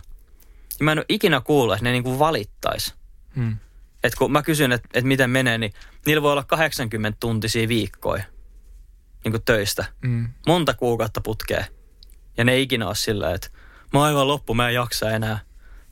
Ja 0.79 0.85
mä 0.85 0.93
en 0.93 0.99
ole 0.99 1.07
ikinä 1.09 1.41
kuullut, 1.41 1.75
että 1.75 1.85
ne 1.85 1.93
niin 1.93 2.05
kuin 2.05 2.19
valittaisi. 2.19 2.95
Mm. 3.35 3.57
Että 4.05 4.19
kun 4.19 4.33
mä 4.33 4.43
kysyn, 4.43 4.73
että, 4.73 4.89
että 4.95 5.09
miten 5.09 5.31
menee, 5.31 5.59
niin 5.59 5.73
niillä 6.07 6.23
voi 6.23 6.33
olla 6.33 6.45
80 6.45 7.17
tuntisia 7.21 7.69
viikkoja 7.69 8.25
niin 9.25 9.33
kuin 9.33 9.43
töistä. 9.45 9.85
Mm. 10.03 10.29
Monta 10.47 10.75
kuukautta 10.75 11.21
putkea. 11.21 11.65
Ja 12.37 12.45
ne 12.45 12.53
ei 12.53 12.63
ikinä 12.63 12.87
ole 12.87 12.95
sillä, 12.95 13.35
että 13.35 13.49
mä 13.93 13.99
oon 13.99 14.09
aivan 14.09 14.29
loppu, 14.29 14.55
mä 14.55 14.69
en 14.69 14.75
jaksa 14.75 15.11
enää 15.11 15.39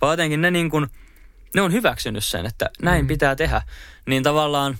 vaan 0.04 0.12
jotenkin 0.12 0.40
ne, 0.40 0.50
niin 0.50 0.70
kuin, 0.70 0.86
ne 1.54 1.60
on 1.60 1.72
hyväksynyt 1.72 2.24
sen, 2.24 2.46
että 2.46 2.70
näin 2.82 3.04
mm. 3.04 3.08
pitää 3.08 3.36
tehdä. 3.36 3.62
Niin 4.06 4.22
tavallaan 4.22 4.78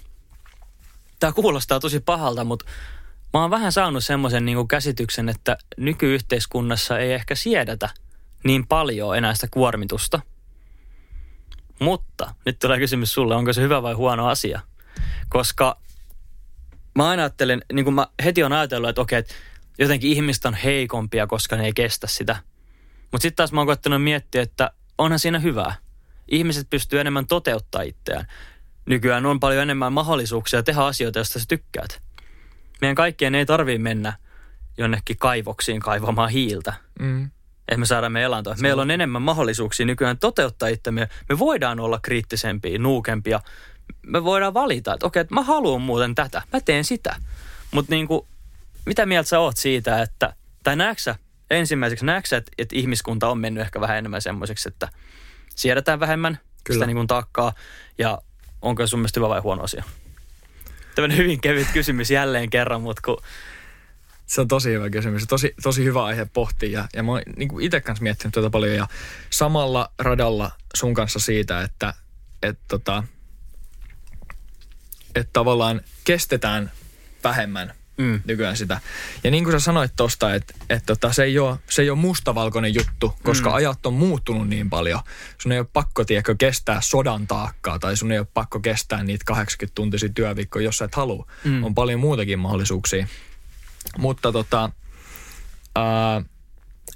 tämä 1.21 1.33
kuulostaa 1.33 1.81
tosi 1.81 2.01
pahalta, 2.01 2.45
mutta 2.45 2.65
mä 3.33 3.41
oon 3.41 3.51
vähän 3.51 3.73
saanut 3.73 4.05
semmoisen 4.05 4.45
niin 4.45 4.69
käsityksen, 4.69 5.29
että 5.29 5.57
nykyyhteiskunnassa 5.77 6.99
ei 6.99 7.13
ehkä 7.13 7.35
siedetä 7.35 7.89
niin 8.45 8.67
paljon 8.67 9.17
enää 9.17 9.35
sitä 9.35 9.49
kuormitusta. 9.51 10.21
Mutta 11.81 12.35
nyt 12.47 12.59
tulee 12.59 12.79
kysymys 12.79 13.13
sulle, 13.13 13.35
onko 13.35 13.53
se 13.53 13.63
hyvä 13.63 13.83
vai 13.83 13.95
huono 13.95 14.29
asia? 14.29 14.61
Koska 15.29 15.81
mä 16.95 17.09
aina 17.09 17.23
ajattelen, 17.23 17.63
niin 17.73 17.85
kuin 17.85 17.95
mä 17.95 18.07
heti 18.25 18.43
on 18.43 18.53
ajatellut, 18.53 18.89
että 18.89 19.01
okei, 19.01 19.19
että 19.19 19.35
jotenkin 19.79 20.11
ihmiset 20.11 20.45
on 20.45 20.55
heikompia, 20.55 21.27
koska 21.27 21.57
ne 21.57 21.65
ei 21.65 21.73
kestä 21.73 22.07
sitä. 22.07 22.37
Mutta 23.13 23.23
sitten 23.23 23.37
taas 23.37 23.53
mä 23.53 23.61
oon 23.61 23.67
koettanut 23.67 24.03
miettiä, 24.03 24.43
että 24.43 24.71
onhan 24.99 25.19
siinä 25.19 25.39
hyvää. 25.39 25.75
Ihmiset 26.29 26.71
pystyy 26.71 27.01
enemmän 27.01 27.27
toteuttaa 27.27 27.83
itseään. 27.83 28.27
Nykyään 28.87 29.27
on 29.27 29.41
paljon 29.41 29.63
enemmän 29.63 29.93
mahdollisuuksia 29.93 30.63
tehdä 30.63 30.81
asioita, 30.81 31.19
joista 31.19 31.39
sä 31.39 31.45
tykkäät. 31.49 32.03
Meidän 32.81 32.95
kaikkien 32.95 33.35
ei 33.35 33.47
tarvii 33.47 33.79
mennä 33.79 34.13
jonnekin 34.79 35.17
kaivoksiin 35.19 35.81
kaivamaan 35.81 36.31
hiiltä. 36.31 36.75
Mm. 36.99 37.31
Että 37.69 37.77
me 37.77 37.87
saadaan 37.87 38.13
me 38.13 38.23
elantoa. 38.23 38.55
Meillä 38.61 38.83
on 38.83 38.91
enemmän 38.91 39.23
mahdollisuuksia 39.23 39.87
nykyään 39.87 40.19
toteuttaa 40.19 40.69
itsemme. 40.69 41.09
Me 41.29 41.39
voidaan 41.39 41.81
olla 41.81 41.99
kriittisempiä, 42.03 42.79
nuukempia. 42.79 43.41
Me 44.07 44.25
voidaan 44.25 44.55
valita, 44.55 44.95
että 44.95 45.07
okei, 45.07 45.21
että 45.21 45.35
mä 45.35 45.43
haluan 45.43 45.83
muuten 45.83 46.15
tätä. 46.15 46.43
Mä 46.53 46.61
teen 46.61 46.85
sitä. 46.85 47.17
Mutta 47.71 47.95
niinku, 47.95 48.29
mitä 48.87 49.07
mieltä 49.07 49.29
sä 49.29 49.41
oot 49.41 49.57
siitä, 49.57 50.03
että, 50.03 50.35
tai 50.63 50.77
näetkö 50.77 51.15
ensimmäiseksi 51.51 52.05
näetkö 52.05 52.37
että, 52.37 52.53
että 52.59 52.77
ihmiskunta 52.77 53.29
on 53.29 53.39
mennyt 53.39 53.63
ehkä 53.63 53.81
vähän 53.81 53.99
enemmän 53.99 54.23
semmoiseksi, 54.23 54.69
että 54.69 54.89
siedetään 55.55 56.01
vähemmän 56.01 56.39
Kyllä. 56.65 56.77
sitä 56.77 56.87
niin 56.87 56.97
kuin 56.97 57.07
taakkaa 57.07 57.53
ja 57.99 58.19
onko 58.63 58.87
se 58.87 58.91
sun 58.91 58.99
mielestä 58.99 59.21
hyvä 59.21 59.29
vai 59.29 59.41
huono 59.41 59.63
asia? 59.63 59.85
Tämmöinen 60.95 61.19
hyvin 61.19 61.41
kevyt 61.41 61.69
kysymys 61.73 62.11
jälleen 62.11 62.51
kerran, 62.51 62.83
mutta 62.83 63.03
kun... 63.05 63.23
Se 64.27 64.41
on 64.41 64.49
tosi 64.49 64.73
hyvä 64.73 64.91
kysymys. 64.91 65.27
Tosi, 65.29 65.55
tosi 65.63 65.85
hyvä 65.85 66.05
aihe 66.05 66.27
pohtia 66.33 66.71
ja, 66.71 66.89
ja 66.95 67.03
mä 67.03 67.13
oon 67.13 67.23
niin 67.37 67.61
itse 67.61 67.81
kanssa 67.81 68.03
miettinyt 68.03 68.35
tuota 68.35 68.51
paljon 68.51 68.75
ja 68.75 68.89
samalla 69.31 69.93
radalla 69.99 70.51
sun 70.75 70.95
kanssa 70.95 71.19
siitä, 71.19 71.63
että 71.63 71.95
et, 72.43 72.59
tota, 72.69 73.05
että 75.15 75.31
tavallaan 75.33 75.81
kestetään 76.05 76.73
vähemmän 77.25 77.75
mm. 77.97 78.21
nykyään 78.25 78.57
sitä. 78.57 78.81
Ja 79.25 79.31
niin 79.31 79.45
kuin 79.45 79.53
sä 79.53 79.59
sanoit 79.59 79.93
tosta, 79.97 80.35
että 80.35 80.55
et 80.71 80.83
tota, 80.87 81.13
se, 81.13 81.25
ei 81.25 81.39
ole, 81.39 81.59
se 81.71 81.83
ei 81.83 81.91
ole 81.91 81.99
mustavalkoinen 81.99 82.75
juttu, 82.75 83.15
koska 83.23 83.49
mm. 83.49 83.55
ajat 83.55 83.87
on 83.87 83.95
muuttunut 83.95 84.49
niin 84.49 84.71
paljon. 84.71 85.01
Sun 85.39 85.53
ei 85.53 85.59
ole 85.59 85.67
pakko, 85.73 86.05
tiedäkö, 86.05 86.35
kestää 86.39 86.81
sodan 86.81 87.27
taakkaa 87.27 87.79
tai 87.79 87.97
sun 87.97 88.13
ei 88.13 88.19
ole 88.19 88.27
pakko 88.35 88.61
kestää 88.61 89.03
niitä 89.03 89.25
80 89.25 89.75
tuntisia 89.75 90.09
työviikkoja, 90.09 90.65
jos 90.65 90.79
sä 90.79 90.85
et 90.85 90.95
halua. 90.95 91.27
Mm. 91.45 91.65
On 91.65 91.75
paljon 91.75 92.01
muutakin 92.01 92.39
mahdollisuuksia. 92.39 93.07
Mutta 93.99 94.33
tota, 94.33 94.71
ää, 95.77 96.23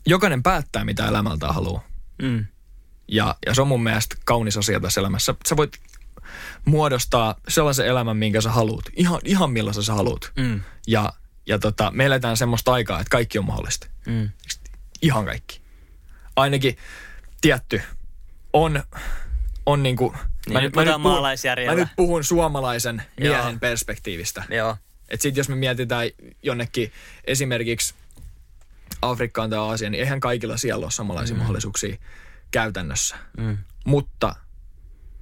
jokainen 0.06 0.42
päättää, 0.42 0.84
mitä 0.84 1.08
elämältä 1.08 1.48
haluaa. 1.48 1.84
Mm. 2.22 2.46
Ja, 3.08 3.36
ja 3.46 3.54
se 3.54 3.62
on 3.62 3.68
mun 3.68 3.82
mielestä 3.82 4.16
kaunis 4.24 4.56
asia 4.56 4.80
tässä 4.80 5.00
elämässä. 5.00 5.34
Sä 5.48 5.56
voit 5.56 5.78
muodostaa 6.64 7.34
sellaisen 7.48 7.86
elämän, 7.86 8.16
minkä 8.16 8.40
sä 8.40 8.50
haluat. 8.50 8.84
Ihan, 8.96 9.20
ihan 9.24 9.50
millaisen 9.50 9.82
sä 9.82 9.94
haluat. 9.94 10.32
Mm. 10.36 10.60
Ja, 10.86 11.12
ja 11.46 11.58
tota, 11.58 11.90
me 11.90 12.04
eletään 12.04 12.36
semmoista 12.36 12.72
aikaa, 12.72 13.00
että 13.00 13.10
kaikki 13.10 13.38
on 13.38 13.44
mahdollista. 13.44 13.86
Mm. 14.06 14.30
Ihan 15.02 15.24
kaikki. 15.24 15.60
Ainakin 16.36 16.76
tietty 17.40 17.82
on, 18.52 18.82
on 19.66 19.82
niinku... 19.82 20.14
Niin, 20.46 20.52
mä, 20.52 20.60
nyt, 20.60 20.74
mä, 20.74 20.84
nyt 20.84 20.94
puhun, 21.02 21.22
mä 21.66 21.74
nyt 21.74 21.88
puhun 21.96 22.24
suomalaisen 22.24 23.02
miehen 23.20 23.50
Joo. 23.50 23.58
perspektiivistä. 23.60 24.44
Joo. 24.50 24.76
Et 25.08 25.20
sit 25.20 25.36
jos 25.36 25.48
me 25.48 25.54
mietitään 25.54 26.08
jonnekin 26.42 26.92
esimerkiksi 27.24 27.94
Afrikkaan 29.02 29.50
tai 29.50 29.58
Aasiaan, 29.58 29.92
niin 29.92 30.00
eihän 30.00 30.20
kaikilla 30.20 30.56
siellä 30.56 30.84
ole 30.84 30.90
samanlaisia 30.90 31.34
mm. 31.34 31.38
mahdollisuuksia 31.38 31.96
käytännössä. 32.50 33.16
Mm. 33.36 33.58
Mutta 33.84 34.36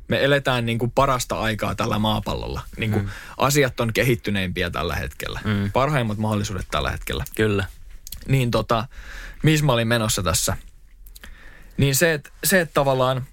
me 0.09 0.25
eletään 0.25 0.67
niin 0.67 0.79
kuin 0.79 0.91
parasta 0.91 1.41
aikaa 1.41 1.75
tällä 1.75 1.99
maapallolla. 1.99 2.61
Niin 2.77 2.91
kuin 2.93 3.05
mm. 3.05 3.11
Asiat 3.37 3.81
on 3.81 3.93
kehittyneimpiä 3.93 4.71
tällä 4.71 4.97
hetkellä. 4.97 5.41
Mm. 5.45 5.73
Parhaimmat 5.73 6.19
mahdollisuudet 6.19 6.67
tällä 6.71 6.91
hetkellä. 6.91 7.25
Kyllä. 7.37 7.67
Niin 8.29 8.51
tota, 8.51 8.89
missä 9.43 9.67
mä 9.67 9.73
olin 9.73 9.89
menossa 9.89 10.23
tässä? 10.23 10.57
Niin 11.77 11.95
se, 11.95 12.13
että, 12.13 12.31
se, 12.45 12.61
että 12.61 12.75
tavallaan 12.75 13.27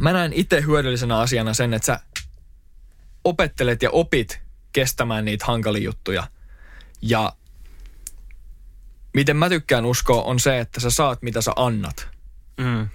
mä 0.00 0.12
näen 0.12 0.32
itse 0.32 0.62
hyödyllisenä 0.66 1.18
asiana 1.18 1.54
sen, 1.54 1.74
että 1.74 1.86
sä 1.86 2.00
opettelet 3.24 3.82
ja 3.82 3.90
opit 3.90 4.40
kestämään 4.72 5.24
niitä 5.24 5.44
hankalia 5.46 5.82
juttuja. 5.82 6.26
Ja 7.02 7.32
miten 9.14 9.36
mä 9.36 9.48
tykkään 9.48 9.84
uskoa 9.84 10.22
on 10.22 10.40
se, 10.40 10.60
että 10.60 10.80
sä 10.80 10.90
saat 10.90 11.22
mitä 11.22 11.40
sä 11.40 11.52
annat. 11.56 12.08
Mm. 12.56 12.88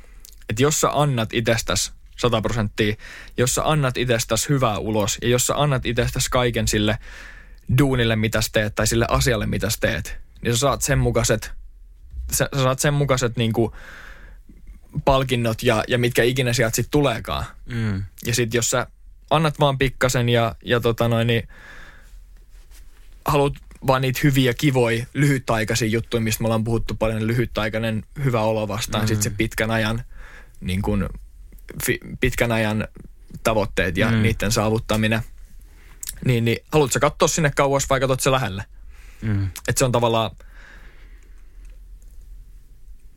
Että 0.49 0.63
jos 0.63 0.81
sä 0.81 0.89
annat 0.93 1.33
itsestäs 1.33 1.93
100 2.17 2.41
prosenttia, 2.41 2.95
jos 3.37 3.55
sä 3.55 3.61
annat 3.65 3.97
itsestäs 3.97 4.49
hyvää 4.49 4.77
ulos 4.77 5.17
ja 5.21 5.29
jos 5.29 5.47
sä 5.47 5.55
annat 5.55 5.85
itsestäs 5.85 6.29
kaiken 6.29 6.67
sille 6.67 6.97
duunille, 7.77 8.15
mitä 8.15 8.41
sä 8.41 8.49
teet 8.53 8.75
tai 8.75 8.87
sille 8.87 9.05
asialle, 9.09 9.45
mitä 9.45 9.69
sä 9.69 9.77
teet, 9.79 10.17
niin 10.41 10.53
sä 10.53 10.59
saat 10.59 10.81
sen 10.81 10.99
mukaiset, 10.99 11.51
sä, 12.31 12.49
sä 12.55 12.63
saat 12.63 12.79
sen 12.79 12.93
mukaiset 12.93 13.37
niinku 13.37 13.75
palkinnot 15.05 15.63
ja, 15.63 15.83
ja 15.87 15.97
mitkä 15.97 16.23
ikinä 16.23 16.53
sieltä 16.53 16.75
sitten 16.75 16.91
tuleekaan. 16.91 17.45
Mm. 17.65 18.03
Ja 18.25 18.35
sitten 18.35 18.57
jos 18.57 18.69
sä 18.69 18.87
annat 19.29 19.59
vaan 19.59 19.77
pikkasen 19.77 20.29
ja, 20.29 20.55
ja 20.63 20.79
tota 20.79 21.07
noin, 21.07 21.27
niin 21.27 21.47
haluat 23.25 23.53
vaan 23.87 24.01
niitä 24.01 24.19
hyviä, 24.23 24.53
kivoja, 24.53 25.05
lyhytaikaisia 25.13 25.87
juttuja, 25.87 26.21
mistä 26.21 26.43
me 26.43 26.47
ollaan 26.47 26.63
puhuttu 26.63 26.95
paljon, 26.95 27.27
lyhytaikainen 27.27 28.03
hyvä 28.23 28.41
olo 28.41 28.67
vastaan, 28.67 29.03
mm. 29.03 29.07
sitten 29.07 29.23
se 29.23 29.37
pitkän 29.37 29.71
ajan, 29.71 30.03
niin 30.61 30.81
kun, 30.81 31.09
pitkän 32.19 32.51
ajan 32.51 32.87
tavoitteet 33.43 33.97
ja 33.97 34.11
mm. 34.11 34.21
niiden 34.21 34.51
saavuttaminen. 34.51 35.21
Niin, 36.25 36.45
niin 36.45 36.57
haluatko 36.71 36.99
katsoa 36.99 37.27
sinne 37.27 37.51
kauas 37.55 37.89
vai 37.89 37.99
katsot 37.99 38.19
se 38.19 38.31
lähelle? 38.31 38.65
Mm. 39.21 39.45
Että 39.67 39.79
se 39.79 39.85
on 39.85 39.91
tavallaan, 39.91 40.31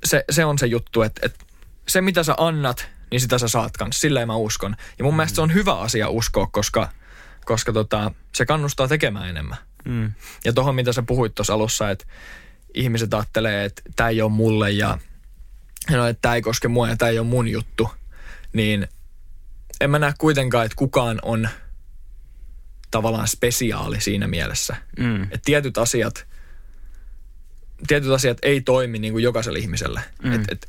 se, 0.05 0.25
se 0.31 0.45
on 0.45 0.59
se 0.59 0.67
juttu, 0.67 1.03
että, 1.03 1.21
että 1.25 1.45
se 1.89 2.01
mitä 2.01 2.23
sä 2.23 2.35
annat, 2.39 2.89
niin 3.11 3.21
sitä 3.21 3.39
sä 3.39 3.49
saat 3.49 3.77
kanssa. 3.77 4.01
Silleen 4.01 4.27
mä 4.27 4.37
uskon. 4.37 4.77
Ja 4.99 5.05
mun 5.05 5.15
mm. 5.15 5.17
mielestä 5.17 5.35
se 5.35 5.43
on 5.43 5.55
hyvä 5.55 5.79
asia 5.79 6.09
uskoa, 6.09 6.47
koska, 6.47 6.89
koska 7.45 7.73
tota, 7.73 8.13
se 8.35 8.47
kannustaa 8.47 8.89
tekemään 8.89 9.29
enemmän. 9.29 9.59
Mm. 9.85 10.13
Ja 10.45 10.53
tuohon, 10.53 10.75
mitä 10.75 10.93
sä 10.93 11.03
puhuit 11.03 11.35
tuossa 11.35 11.55
alussa, 11.55 11.91
että 11.91 12.05
ihmiset 12.75 13.15
ajattelee, 13.15 13.65
että 13.65 13.83
tämä 13.97 14.09
ei 14.09 14.23
ole 14.23 14.31
mulle 14.31 14.71
ja 14.71 14.99
no, 15.91 16.07
että 16.07 16.21
tämä 16.23 16.35
ei 16.35 16.43
koske 16.43 16.69
mua 16.69 16.89
ja 16.89 16.97
tämä 16.97 17.09
ei 17.09 17.19
ole 17.19 17.27
mun 17.27 17.49
juttu, 17.49 17.91
niin 18.53 18.89
en 19.81 19.91
mä 19.91 19.99
näe 19.99 20.13
kuitenkaan, 20.19 20.67
että 20.67 20.77
kukaan 20.77 21.19
on 21.23 21.49
tavallaan 22.91 23.29
spesiaali 23.29 24.01
siinä 24.01 24.27
mielessä. 24.27 24.77
Mm. 24.99 25.23
Että 25.23 25.41
tietyt 25.45 25.79
asiat, 25.79 26.27
tietyt 27.87 28.11
asiat 28.11 28.39
ei 28.43 28.61
toimi 28.61 28.99
niin 28.99 29.13
kuin 29.13 29.25
jokaiselle 29.25 29.59
ihmiselle. 29.59 30.01
Mm. 30.23 30.33
Et, 30.33 30.41
et, 30.51 30.69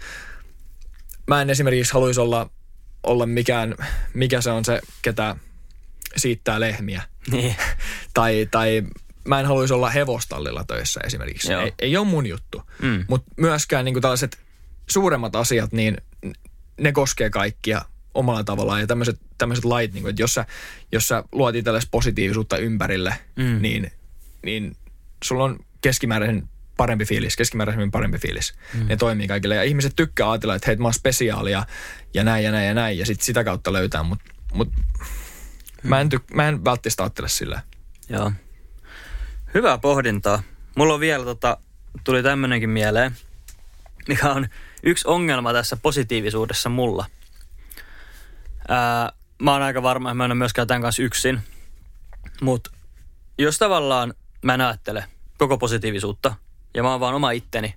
mä 1.27 1.41
en 1.41 1.49
esimerkiksi 1.49 1.93
haluaisi 1.93 2.19
olla, 2.19 2.49
olla 3.03 3.25
mikään, 3.25 3.75
mikä 4.13 4.41
se 4.41 4.51
on 4.51 4.65
se, 4.65 4.81
ketä 5.01 5.35
siittää 6.17 6.59
lehmiä. 6.59 7.01
Niin. 7.31 7.55
tai, 8.13 8.47
tai 8.51 8.83
mä 9.25 9.39
en 9.39 9.45
haluaisi 9.45 9.73
olla 9.73 9.89
hevostallilla 9.89 10.63
töissä 10.63 11.01
esimerkiksi. 11.03 11.51
Joo. 11.51 11.61
Ei, 11.61 11.73
ei 11.79 11.97
ole 11.97 12.07
mun 12.07 12.25
juttu. 12.25 12.61
Mm. 12.81 13.05
Mutta 13.07 13.31
myöskään 13.37 13.85
niin 13.85 13.93
kuin 13.93 14.01
tällaiset 14.01 14.39
suuremmat 14.87 15.35
asiat, 15.35 15.71
niin 15.71 15.97
ne 16.81 16.91
koskee 16.91 17.29
kaikkia 17.29 17.81
omalla 18.13 18.43
tavallaan. 18.43 18.81
Ja 18.81 18.87
tämmöiset, 18.87 19.19
tämmöiset 19.37 19.65
lait, 19.65 19.93
niin 19.93 20.01
kuin, 20.01 20.09
että 20.09 20.21
jos 20.21 20.33
sä, 20.33 20.45
jos 20.91 21.07
sä 21.07 21.23
luot 21.31 21.55
itsellesi 21.55 21.87
positiivisuutta 21.91 22.57
ympärille, 22.57 23.15
Mm. 23.35 23.61
niin, 23.61 23.91
niin 24.45 24.77
sulla 25.23 25.43
on 25.43 25.59
keskimääräisen 25.81 26.49
parempi 26.77 27.05
fiilis, 27.05 27.35
keskimääräisemmin 27.35 27.91
parempi 27.91 28.17
fiilis. 28.17 28.53
Mm. 28.73 28.87
Ne 28.87 28.97
toimii 28.97 29.27
kaikille. 29.27 29.55
Ja 29.55 29.63
ihmiset 29.63 29.93
tykkää 29.95 30.31
ajatella, 30.31 30.55
että 30.55 30.67
hei, 30.67 30.75
mä 30.75 30.83
oon 30.87 30.93
spesiaali 30.93 31.51
ja, 31.51 31.65
ja 32.13 32.23
näin 32.23 32.43
ja 32.43 32.51
näin 32.51 32.67
ja 32.67 32.73
näin. 32.73 32.97
Ja 32.97 33.05
sit 33.05 33.21
sitä 33.21 33.43
kautta 33.43 33.73
löytää, 33.73 34.03
mutta 34.03 34.25
mut, 34.53 34.69
mä, 35.83 36.01
en 36.01 36.09
tyk- 36.15 36.35
mä 36.35 36.47
en 36.47 36.65
välttämättä 36.65 37.03
ajattele 37.03 37.29
silleen. 37.29 37.61
Joo. 38.09 38.31
Hyvää 39.53 39.77
pohdintaa. 39.77 40.43
Mulla 40.75 40.93
on 40.93 40.99
vielä, 40.99 41.25
tota, 41.25 41.57
tuli 42.03 42.23
tämmönenkin 42.23 42.69
mieleen, 42.69 43.11
mikä 44.07 44.31
on 44.31 44.47
yksi 44.83 45.07
ongelma 45.07 45.53
tässä 45.53 45.77
positiivisuudessa 45.77 46.69
mulla. 46.69 47.05
Ää, 48.67 49.11
mä 49.41 49.51
oon 49.51 49.61
aika 49.61 49.83
varma, 49.83 50.09
että 50.09 50.15
mä 50.15 50.25
en 50.25 50.31
ole 50.31 50.37
myöskään 50.37 50.67
tämän 50.67 50.81
kanssa 50.81 51.03
yksin. 51.03 51.39
Mutta 52.41 52.71
jos 53.37 53.57
tavallaan 53.57 54.13
mä 54.41 54.53
en 54.53 54.61
ajattele 54.61 55.05
koko 55.37 55.57
positiivisuutta 55.57 56.35
ja 56.73 56.83
mä 56.83 56.91
oon 56.91 56.99
vaan 56.99 57.15
oma 57.15 57.31
itteni 57.31 57.75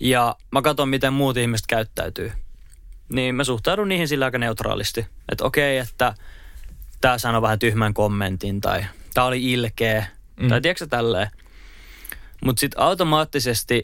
ja 0.00 0.36
mä 0.52 0.62
katson, 0.62 0.88
miten 0.88 1.12
muut 1.12 1.36
ihmiset 1.36 1.66
käyttäytyy, 1.66 2.32
niin 3.12 3.34
mä 3.34 3.44
suhtaudun 3.44 3.88
niihin 3.88 4.08
sillä 4.08 4.24
aika 4.24 4.38
neutraalisti. 4.38 5.06
Että 5.32 5.44
okei, 5.44 5.78
että 5.78 6.14
tämä 7.00 7.18
sanoi 7.18 7.42
vähän 7.42 7.58
tyhmän 7.58 7.94
kommentin 7.94 8.60
tai 8.60 8.84
tämä 9.14 9.26
oli 9.26 9.52
ilkeä 9.52 10.06
Mm. 10.40 10.48
tai 10.48 10.60
tiedätkö 10.60 10.86
tälleen. 10.86 11.30
Mutta 12.44 12.60
sitten 12.60 12.80
automaattisesti, 12.80 13.82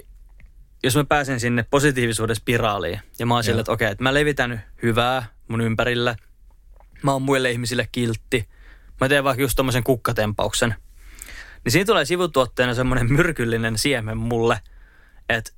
jos 0.82 0.96
mä 0.96 1.04
pääsen 1.04 1.40
sinne 1.40 1.62
positiivisuuden 1.70 2.36
spiraaliin 2.36 3.00
ja 3.18 3.26
mä 3.26 3.34
oon 3.34 3.44
sillä, 3.44 3.56
Joo. 3.56 3.60
että 3.60 3.72
okei, 3.72 3.90
että 3.90 4.04
mä 4.04 4.14
levitän 4.14 4.62
hyvää 4.82 5.26
mun 5.48 5.60
ympärille, 5.60 6.16
mä 7.02 7.12
oon 7.12 7.22
muille 7.22 7.50
ihmisille 7.50 7.88
kiltti, 7.92 8.48
mä 9.00 9.08
teen 9.08 9.24
vaikka 9.24 9.42
just 9.42 9.56
tommosen 9.56 9.84
kukkatempauksen, 9.84 10.74
niin 11.64 11.72
siinä 11.72 11.84
tulee 11.84 12.04
sivutuotteena 12.04 12.74
semmoinen 12.74 13.12
myrkyllinen 13.12 13.78
siemen 13.78 14.18
mulle, 14.18 14.60
että 15.28 15.52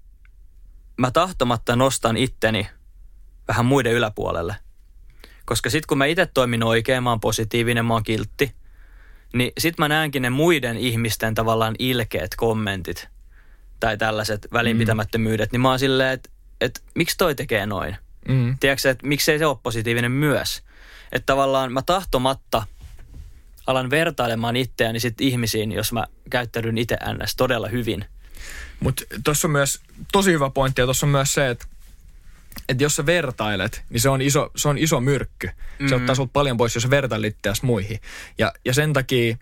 mä 0.96 1.11
tahtomatta 1.11 1.76
nostan 1.76 2.16
itteni 2.16 2.68
vähän 3.48 3.66
muiden 3.66 3.92
yläpuolelle. 3.92 4.57
Koska 5.44 5.70
sit 5.70 5.87
kun 5.87 5.98
mä 5.98 6.07
itse 6.07 6.26
toimin 6.26 6.62
oikein, 6.62 7.02
mä 7.02 7.11
oon 7.11 7.20
positiivinen, 7.20 7.85
mä 7.85 7.94
oon 7.94 8.02
kiltti, 8.02 8.52
niin 9.33 9.52
sit 9.59 9.78
mä 9.78 9.88
näenkin 9.88 10.22
ne 10.22 10.31
muiden 10.31 10.76
ihmisten 10.76 11.35
tavallaan 11.35 11.74
ilkeät 11.78 12.35
kommentit 12.37 13.09
tai 13.81 13.97
tällaiset 13.99 14.49
välinpitämättömyydet, 14.53 15.53
niin 15.53 15.61
mä 15.61 15.69
oon 15.71 15.79
silleen, 15.79 16.11
että, 16.12 16.31
että 16.61 16.81
miksi 16.95 17.17
toi 17.19 17.35
tekee 17.35 17.67
noin? 17.67 17.97
Mm. 18.29 18.57
Tiedätkö, 18.61 18.91
että 18.91 19.07
miksei 19.07 19.38
se 19.38 19.47
ole 19.47 19.59
positiivinen 19.62 20.12
myös? 20.12 20.62
Että 21.12 21.27
tavallaan 21.27 21.73
mä 21.73 21.83
tahtomatta 21.83 22.62
alan 23.67 23.91
vertailemaan 23.91 24.57
itseäni 24.57 25.01
sit 25.01 25.21
ihmisiin, 25.21 25.73
jos 25.73 25.93
mä 25.93 26.07
käyttäydyn 26.31 26.79
itse 26.79 26.97
ns. 27.23 27.37
todella 27.37 27.69
hyvin. 27.69 28.05
Mutta 28.81 29.05
tuossa 29.25 29.49
on 29.49 29.53
myös 29.53 29.81
tosi 30.12 30.33
hyvä 30.33 30.51
pointti 30.51 30.81
ja 30.81 30.87
tuossa 30.87 31.07
on 31.07 31.11
myös 31.11 31.35
se, 31.35 31.51
että 31.51 31.67
että 32.69 32.85
jos 32.85 32.97
sä 32.97 33.07
vertailet, 33.07 33.83
niin 33.91 34.01
se 34.01 34.09
on 34.09 34.23
iso, 34.23 34.51
se 34.57 34.69
on 34.69 34.79
iso 34.79 35.01
myrkky. 35.01 35.47
Se 35.79 35.85
Mhm. 35.85 35.93
ottaa 35.95 36.14
sulta 36.14 36.31
paljon 36.33 36.57
pois, 36.57 36.75
jos 36.75 36.83
sä 36.83 36.91
vertailet 36.91 37.35
itseäsi 37.37 37.64
muihin. 37.67 38.01
Ja, 38.38 38.53
ja 38.64 38.75
sen 38.75 38.93
takia 38.93 39.37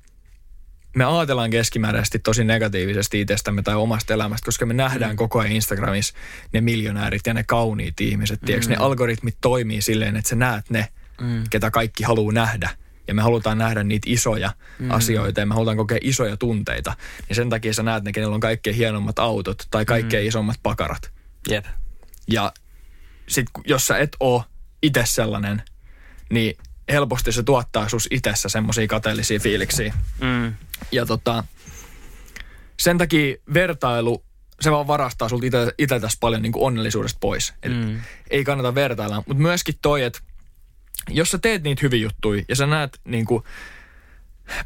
me 0.96 1.04
ajatellaan 1.04 1.50
keskimääräisesti 1.50 2.18
tosi 2.18 2.44
negatiivisesti 2.44 3.20
itsestämme 3.20 3.62
tai 3.62 3.74
omasta 3.74 4.14
elämästä, 4.14 4.44
koska 4.44 4.66
me 4.66 4.74
nähdään 4.74 5.10
Mhm. 5.10 5.16
koko 5.16 5.38
ajan 5.40 5.52
Instagramissa 5.52 6.14
ne 6.52 6.60
miljonäärit 6.60 7.26
ja 7.26 7.34
ne 7.34 7.44
kauniit 7.44 8.00
ihmiset. 8.00 8.40
Mm. 8.42 8.68
Ne 8.68 8.76
algoritmit 8.76 9.36
toimii 9.40 9.82
silleen, 9.82 10.16
että 10.16 10.28
sä 10.28 10.36
näet 10.36 10.70
ne, 10.70 10.88
Mm. 11.20 11.44
ketä 11.50 11.70
kaikki 11.70 12.02
haluaa 12.02 12.32
nähdä. 12.32 12.70
Ja 13.08 13.14
me 13.14 13.22
halutaan 13.22 13.58
nähdä 13.58 13.82
niitä 13.84 14.06
isoja 14.10 14.52
mm. 14.78 14.90
asioita 14.90 15.40
ja 15.40 15.46
me 15.46 15.54
halutaan 15.54 15.76
kokea 15.76 15.98
isoja 16.00 16.36
tunteita. 16.36 16.94
Niin 17.28 17.36
sen 17.36 17.50
takia 17.50 17.74
sä 17.74 17.82
näet 17.82 18.04
ne, 18.04 18.12
kenellä 18.12 18.34
on 18.34 18.40
kaikkein 18.40 18.76
hienommat 18.76 19.18
autot 19.18 19.66
tai 19.70 19.84
kaikkein 19.84 20.24
mm. 20.24 20.28
isommat 20.28 20.56
pakarat. 20.62 21.10
Jep. 21.48 21.64
Ja 22.28 22.52
sit 23.28 23.46
jos 23.66 23.86
sä 23.86 23.98
et 23.98 24.16
oo 24.20 24.44
itse 24.82 25.02
sellainen, 25.06 25.62
niin 26.30 26.56
helposti 26.92 27.32
se 27.32 27.42
tuottaa 27.42 27.88
sus 27.88 28.08
itsessä 28.10 28.48
semmoisia 28.48 28.86
kateellisia 28.86 29.40
fiiliksiä. 29.40 29.94
Mm. 30.20 30.54
Ja 30.92 31.06
tota, 31.06 31.44
sen 32.80 32.98
takia 32.98 33.36
vertailu, 33.54 34.24
se 34.60 34.70
vaan 34.70 34.86
varastaa 34.86 35.28
sulta 35.28 35.46
itseltäsi 35.78 36.16
paljon 36.20 36.42
niin 36.42 36.52
onnellisuudesta 36.56 37.18
pois. 37.20 37.54
Et 37.62 37.72
Mm. 37.72 38.00
Ei 38.30 38.44
kannata 38.44 38.74
vertailla. 38.74 39.16
Mutta 39.16 39.42
myöskin 39.42 39.74
toi, 39.82 40.02
että 40.02 40.18
jos 41.10 41.30
sä 41.30 41.38
teet 41.38 41.62
niitä 41.62 41.80
hyviä 41.82 42.02
juttuja 42.02 42.42
ja 42.48 42.56
sä 42.56 42.66
näet 42.66 43.00
niin 43.04 43.24
kuin 43.24 43.42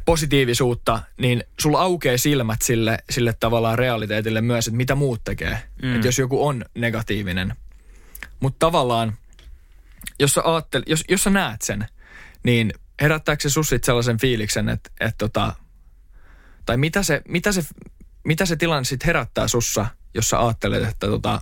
positiivisuutta, 0.05 1.01
niin 1.17 1.43
sulla 1.59 1.81
aukeaa 1.81 2.17
silmät 2.17 2.61
sille, 2.61 2.97
sille 3.09 3.33
tavallaan 3.33 3.79
realiteetille 3.79 4.41
myös, 4.41 4.67
että 4.67 4.77
mitä 4.77 4.95
muut 4.95 5.23
tekee. 5.23 5.61
Mm. 5.81 5.95
Että 5.95 6.07
jos 6.07 6.19
joku 6.19 6.47
on 6.47 6.65
negatiivinen. 6.75 7.55
Mutta 8.39 8.59
tavallaan, 8.59 9.17
jos 10.19 10.33
sä, 10.33 10.41
aattel, 10.43 10.83
jos, 10.87 11.03
jos 11.09 11.23
sä 11.23 11.29
näet 11.29 11.61
sen, 11.61 11.87
niin 12.43 12.73
herättääkö 13.01 13.41
se 13.41 13.49
sus 13.49 13.69
sit 13.69 13.83
sellaisen 13.83 14.19
fiiliksen, 14.19 14.69
että, 14.69 14.89
että 14.99 15.17
tota, 15.17 15.53
tai 16.65 16.77
mitä 16.77 17.03
se, 17.03 17.21
mitä 17.27 17.51
se, 17.51 17.61
mitä 18.23 18.45
se 18.45 18.55
tilanne 18.55 18.83
sitten 18.83 19.05
herättää 19.07 19.47
sussa, 19.47 19.85
jos 20.13 20.29
sä 20.29 20.39
ajattelet, 20.39 20.83
että 20.83 21.07
tota, 21.07 21.41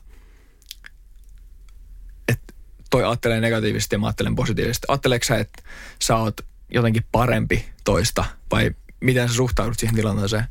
että 2.28 2.54
toi 2.90 3.04
ajattelee 3.04 3.42
negatiivisesti 3.42 3.96
ja 3.96 4.00
mä 4.00 4.08
ajattelen 4.08 4.36
positiivisesti. 4.36 4.86
Ajatteleeko 4.88 5.26
sä, 5.26 5.38
että 5.38 5.64
sä 6.02 6.16
oot 6.16 6.42
jotenkin 6.70 7.06
parempi 7.12 7.66
toista 7.84 8.26
vai 8.52 8.72
miten 9.00 9.30
sä 9.30 9.36
suhtaudut 9.36 9.80
siihen 9.80 9.96
tilanteeseen? 9.96 10.44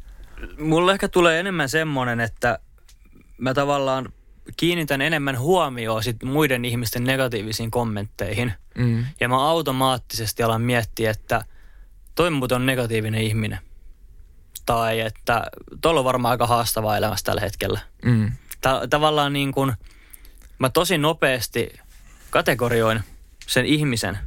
Mulle 0.59 0.93
ehkä 0.93 1.09
tulee 1.09 1.41
enemmän 1.41 1.69
semmoinen, 1.69 2.21
että 2.21 2.59
mä 3.39 3.55
tavallaan 3.55 4.13
kiinnitän 4.57 5.01
enemmän 5.01 5.39
huomioon 5.39 6.03
sit 6.03 6.23
muiden 6.23 6.65
ihmisten 6.65 7.05
negatiivisiin 7.05 7.71
kommentteihin. 7.71 8.53
Mm. 8.79 9.05
Ja 9.21 9.29
mä 9.29 9.49
automaattisesti 9.49 10.43
alan 10.43 10.63
miettiä, 10.63 11.11
että 11.11 11.45
toi 12.15 12.31
on 12.53 12.67
negatiivinen 12.67 13.23
ihminen. 13.23 13.59
Tai 14.69 15.01
että 15.01 15.51
tuolla 15.81 16.01
on 16.01 16.05
varmaan 16.05 16.31
aika 16.31 16.47
haastavaa 16.47 16.97
elämässä 16.97 17.25
tällä 17.25 17.41
hetkellä. 17.41 17.81
Mm. 18.05 18.33
Ta- 18.61 18.83
tavallaan 18.91 19.33
niin 19.33 19.53
kuin 19.53 19.73
mä 20.59 20.69
tosi 20.69 20.99
nopeasti 20.99 21.69
kategorioin 22.31 23.01
sen 23.47 23.67
ihmisen 23.67 24.19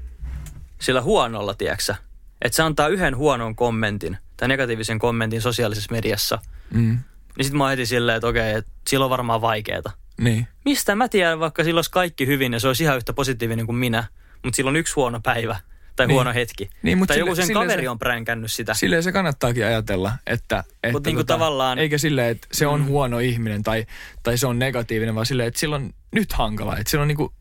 sillä 0.80 1.02
huonolla, 1.02 1.54
tieksä. 1.54 1.96
Että 2.42 2.56
se 2.56 2.64
antaa 2.64 2.88
yhden 2.88 3.18
huonon 3.18 3.56
kommentin 3.56 4.18
tai 4.38 4.48
negatiivisen 4.48 5.00
kommentin 5.00 5.42
sosiaalisessa 5.42 5.92
mediassa. 5.92 6.39
Mm. 6.74 7.00
Niin 7.38 7.46
sit 7.46 7.54
mä 7.54 7.70
heti 7.70 7.86
silleen, 7.86 8.16
että 8.16 8.28
okei, 8.28 8.54
että 8.54 8.72
sillä 8.88 9.06
on 9.06 9.10
varmaan 9.10 9.42
vaikeeta. 9.42 9.92
Niin. 10.22 10.48
Mistä 10.66 10.96
mä 10.96 11.10
tiedän, 11.10 11.39
vaikka 11.39 11.64
sillä 11.64 11.78
olisi 11.78 11.92
kaikki 11.92 12.28
hyvin 12.28 12.54
ja 12.54 12.60
se 12.60 12.68
olisi 12.68 12.84
ihan 12.84 12.98
yhtä 12.98 13.14
positiivinen 13.14 13.66
kuin 13.66 13.76
minä, 13.76 14.04
mutta 14.44 14.56
sillä 14.56 14.70
on 14.70 14.76
yksi 14.76 14.94
huono 14.96 15.20
päivä 15.24 15.60
tai 15.96 16.08
Niin. 16.08 16.14
huono 16.16 16.34
hetki. 16.34 16.70
Niin, 16.84 16.98
mut 16.98 17.08
tai 17.08 17.18
sille- 17.18 17.30
joku 17.30 17.36
sen 17.36 17.54
kaveri 17.54 17.82
se- 17.84 17.89
on 17.89 18.00
pränkännyt 18.00 18.52
sitä. 18.52 18.74
Silleen 18.74 19.04
se 19.04 19.12
kannattaakin 19.12 19.66
ajatella, 19.66 20.12
että... 20.28 20.64
että 20.84 20.92
Mut 20.92 21.06
niinku 21.06 21.24
tavallaan- 21.24 21.80
Eikä 21.80 21.98
silleen, 21.98 22.28
että 22.30 22.48
se 22.52 22.68
on 22.68 22.80
Mm. 22.80 22.86
huono 22.86 23.20
ihminen 23.20 23.64
tai, 23.64 23.86
tai 24.24 24.38
se 24.38 24.48
on 24.48 24.60
negatiivinen, 24.60 25.16
vaan 25.16 25.26
silleen, 25.26 25.48
että 25.48 25.60
sillä 25.60 25.76
on 25.76 25.94
nyt 26.16 26.34
hankala. 26.34 26.78
Että 26.78 26.92
sillä 26.92 27.02
on 27.02 27.08
niinku... 27.08 27.34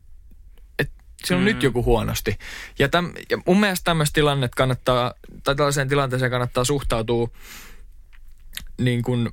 Että 0.79 0.93
sillä 1.25 1.37
on 1.39 1.43
Mm. 1.43 1.45
nyt 1.45 1.63
joku 1.63 1.83
huonosti. 1.83 2.37
Ja, 2.79 2.89
täm, 2.89 3.11
ja 3.29 3.37
mun 3.45 3.59
mielestä 3.59 3.83
tämmöistä 3.83 4.13
tilannetta 4.13 4.55
kannattaa, 4.55 5.13
tai 5.43 5.55
tällaiseen 5.55 5.89
tilanteeseen 5.89 6.31
kannattaa 6.31 6.63
suhtautua 6.63 7.29
niin 8.81 9.01
kuin 9.01 9.29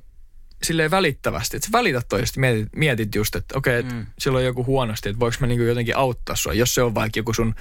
silleen 0.63 0.91
välittävästi. 0.91 1.57
Että 1.57 1.65
sä 1.67 1.71
välität 1.71 2.05
toista, 2.09 2.39
mietit, 2.39 2.67
mietit 2.75 3.15
just, 3.15 3.35
että 3.35 3.57
okei, 3.57 3.79
että 3.79 3.93
Mm. 3.93 4.05
sillä 4.19 4.37
on 4.37 4.45
joku 4.45 4.65
huonosti, 4.65 5.09
että 5.09 5.19
voiko 5.19 5.37
mä 5.39 5.47
niinku 5.47 5.63
jotenkin 5.63 5.97
auttaa 5.97 6.35
sua, 6.35 6.53
jos 6.53 6.75
se 6.75 6.81
on 6.81 6.95
vaikka 6.95 7.19
joku 7.19 7.33
sun 7.33 7.55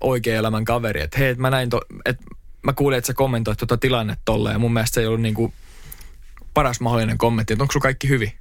oikea 0.00 0.38
elämän 0.38 0.64
kaveri, 0.64 1.00
että 1.00 1.18
hei, 1.18 1.34
mä 1.34 1.50
näin, 1.50 1.70
to, 1.70 1.80
että 2.04 2.24
mä 2.62 2.72
kuulin, 2.72 2.98
että 2.98 3.06
sä 3.06 3.14
kommentoit 3.14 3.58
tuota 3.58 3.76
tilannetta 3.76 4.22
tolleen 4.24 4.54
ja 4.54 4.58
mun 4.58 4.72
mielestä 4.72 4.94
se 4.94 5.00
ei 5.00 5.06
ollut 5.06 5.20
niinku 5.20 5.52
paras 6.54 6.80
mahdollinen 6.80 7.18
kommentti, 7.18 7.52
että 7.52 7.64
onko 7.64 7.72
sulla 7.72 7.82
kaikki 7.82 8.08
hyvin? 8.08 8.32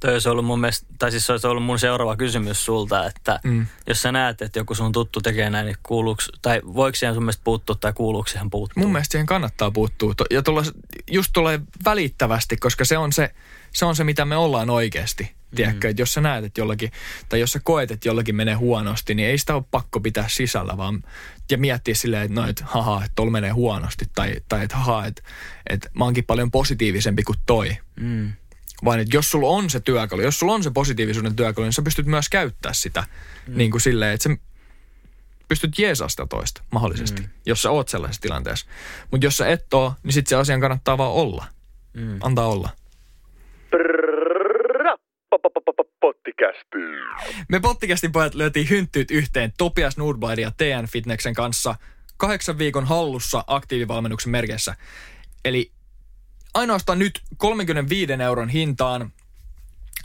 Toi 0.00 0.12
olisi 0.12 0.28
ollut 0.28 0.44
mun 0.44 0.60
mielestä, 0.60 0.86
tai 0.98 1.10
siis 1.10 1.26
se 1.26 1.32
olisi 1.32 1.46
ollut 1.46 1.64
mun 1.64 1.78
seuraava 1.78 2.16
kysymys 2.16 2.64
sulta, 2.64 3.06
että 3.06 3.40
Mm. 3.44 3.66
jos 3.86 4.02
sä 4.02 4.12
näet, 4.12 4.42
että 4.42 4.58
joku 4.58 4.74
sun 4.74 4.92
tuttu 4.92 5.20
tekee 5.20 5.50
näin, 5.50 5.66
niin 5.66 5.76
kuuluuks, 5.82 6.30
tai 6.42 6.60
voiko 6.74 6.96
siihen 6.96 7.14
sun 7.14 7.22
mielestä 7.22 7.44
puuttua 7.44 7.76
tai 7.80 7.92
kuuluuko 7.92 8.28
siihen 8.28 8.50
puuttua? 8.50 8.82
Mun 8.82 8.92
mielestä 8.92 9.12
siihen 9.12 9.26
kannattaa 9.26 9.70
puuttua 9.70 10.14
ja 10.30 10.42
tulla, 10.42 10.62
just 11.10 11.30
tulee 11.32 11.60
välittävästi, 11.84 12.56
koska 12.56 12.84
se 12.84 12.98
on 12.98 13.12
se, 13.12 13.34
se 13.72 13.84
on 13.84 13.96
se, 13.96 14.04
mitä 14.04 14.24
me 14.24 14.36
ollaan 14.36 14.70
oikeasti. 14.70 15.32
Tiedätkö, 15.56 15.88
että 15.88 16.02
jos 16.02 16.14
sä 16.14 16.20
näet, 16.20 16.44
että 16.44 16.60
jollakin, 16.60 16.92
tai 17.28 17.40
jos 17.40 17.52
sä 17.52 17.60
koet, 17.64 17.90
että 17.90 18.08
jollakin 18.08 18.36
menee 18.36 18.54
huonosti, 18.54 19.14
niin 19.14 19.28
ei 19.28 19.38
sitä 19.38 19.54
ole 19.54 19.64
pakko 19.70 20.00
pitää 20.00 20.28
sisällä, 20.28 20.76
vaan 20.76 21.02
ja 21.50 21.58
miettiä 21.58 21.94
silleen, 21.94 22.22
että 22.22 22.40
no, 22.40 22.48
että 22.48 22.64
haha, 22.66 23.04
että 23.04 23.12
tuolla 23.16 23.32
menee 23.32 23.50
huonosti, 23.50 24.04
tai, 24.14 24.34
tai 24.48 24.64
että 24.64 24.76
haha, 24.76 25.06
että, 25.06 25.22
että 25.70 25.90
mä 25.94 26.04
oonkin 26.04 26.24
paljon 26.24 26.50
positiivisempi 26.50 27.22
kuin 27.22 27.38
toi. 27.46 27.76
Mm. 28.00 28.32
Vaan 28.84 29.00
että 29.00 29.16
jos 29.16 29.30
sulla 29.30 29.48
on 29.48 29.70
se 29.70 29.80
työkalu, 29.80 30.22
jos 30.22 30.38
sulla 30.38 30.52
on 30.52 30.62
se 30.62 30.70
positiivisuuden 30.70 31.36
työkalu, 31.36 31.64
niin 31.64 31.72
sä 31.72 31.82
pystyt 31.82 32.06
myös 32.06 32.28
käyttää 32.28 32.72
sitä 32.72 33.04
mm. 33.46 33.56
niin 33.56 33.70
kuin 33.70 33.80
silleen, 33.80 34.14
että 34.14 34.28
sä 34.28 34.36
pystyt 35.48 35.78
jeesaa 35.78 36.08
sitä 36.08 36.26
toista 36.26 36.62
mahdollisesti, 36.70 37.22
mm. 37.22 37.28
jos 37.46 37.62
sä 37.62 37.70
oot 37.70 37.88
sellaisessa 37.88 38.22
tilanteessa. 38.22 38.66
Mutta 39.10 39.26
jos 39.26 39.36
sä 39.36 39.48
et 39.48 39.74
oo, 39.74 39.94
niin 40.02 40.12
sit 40.12 40.26
se 40.26 40.36
asian 40.36 40.60
kannattaa 40.60 40.98
vaan 40.98 41.12
olla. 41.12 41.44
Mm. 41.94 42.18
Antaa 42.22 42.46
olla. 42.46 42.70
Me 47.48 47.60
Pottikästin 47.60 48.12
pojat 48.12 48.34
lyötiin 48.34 48.70
hynttyyt 48.70 49.10
yhteen 49.10 49.52
Topias 49.58 49.96
Nordblad 49.96 50.38
ja 50.38 50.50
TN 50.50 50.86
Fitneksen 50.92 51.34
kanssa 51.34 51.74
kahdeksan 52.16 52.58
viikon 52.58 52.84
hallussa 52.84 53.44
aktiivivalmennuksen 53.46 54.30
merkeissä. 54.30 54.76
Eli 55.44 55.72
ainoastaan 56.54 56.98
nyt 56.98 57.20
35 57.36 58.12
euron 58.12 58.48
hintaan 58.48 59.12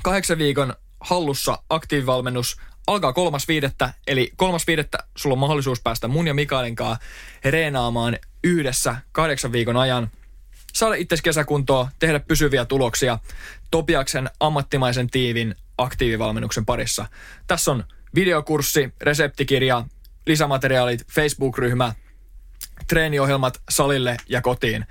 kahdeksan 0.03 0.37
viikon 0.37 0.73
hallussa 0.99 1.57
aktiivivalmennus 1.69 2.57
alkaa 2.87 3.13
kolmas 3.13 3.47
viidettä, 3.47 3.93
eli 4.07 4.31
kolmas 4.35 4.67
viidettä 4.67 4.97
sulla 5.17 5.33
on 5.33 5.39
mahdollisuus 5.39 5.81
päästä 5.81 6.07
mun 6.07 6.27
ja 6.27 6.33
Mikaelin 6.33 6.75
kanssa 6.75 7.05
reenaamaan 7.45 8.17
yhdessä 8.43 8.95
kahdeksan 9.11 9.51
viikon 9.51 9.77
ajan. 9.77 10.09
Saada 10.73 10.95
itse 10.95 11.15
kesäkuntoa, 11.23 11.89
tehdä 11.99 12.19
pysyviä 12.19 12.65
tuloksia 12.65 13.19
Topiaksen 13.71 14.29
ammattimaisen 14.39 15.09
tiivin 15.09 15.55
aktiivivalmennuksen 15.77 16.65
parissa. 16.65 17.05
Tässä 17.47 17.71
on 17.71 17.83
videokurssi, 18.15 18.93
reseptikirja, 19.01 19.83
lisämateriaalit, 20.27 21.05
Facebook-ryhmä, 21.11 21.93
treeniohjelmat 22.87 23.61
salille 23.69 24.17
ja 24.29 24.41
kotiin. 24.41 24.85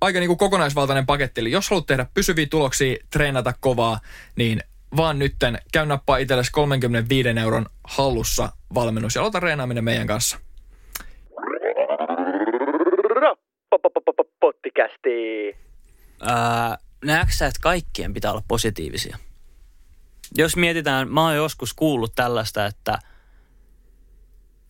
Aika 0.00 0.18
niin 0.18 0.28
kuin 0.28 0.38
kokonaisvaltainen 0.38 1.06
paketti. 1.06 1.40
Eli 1.40 1.50
jos 1.50 1.70
haluat 1.70 1.86
tehdä 1.86 2.06
pysyviä 2.14 2.46
tuloksia, 2.50 2.96
treenata 3.10 3.52
kovaa, 3.60 4.00
niin 4.36 4.60
vaan 4.96 5.18
nytten 5.18 5.58
käy 5.72 5.86
nappaa 5.86 6.16
itsellesi 6.16 6.52
35 6.52 7.28
euron 7.28 7.66
hallussa 7.84 8.48
valmennus 8.74 9.14
ja 9.14 9.20
aloita 9.20 9.40
reenaaminen 9.40 9.84
meidän 9.84 10.06
kanssa. 10.06 10.38
Pottikästi. 14.40 15.56
Ää, 16.22 16.78
näetkö 17.06 17.34
sä, 17.34 17.46
että 17.46 17.60
kaikkien 17.62 18.14
pitää 18.14 18.30
olla 18.30 18.42
positiivisia? 18.48 19.18
Jos 20.34 20.56
mietitään, 20.56 21.12
mä 21.12 21.22
oon 21.22 21.36
joskus 21.36 21.74
kuullut 21.74 22.14
tällaista, 22.14 22.66
että 22.66 22.98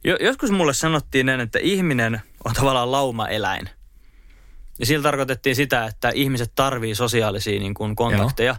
jo, 0.05 0.16
joskus 0.20 0.51
mulle 0.51 0.74
sanottiin 0.74 1.26
näin, 1.26 1.41
että 1.41 1.59
ihminen 1.62 2.22
on 2.45 2.55
tavallaan 2.55 2.93
laumaeläin. 2.93 3.68
Ja 4.78 4.87
sillä 4.87 5.03
tarkoitettiin 5.03 5.57
sitä, 5.57 5.84
että 5.84 6.11
ihmiset 6.14 6.53
tarvii 6.55 6.95
sosiaalisia 6.95 7.61
niin 7.61 7.74
kuin 7.74 7.97
kontakteja. 7.97 8.57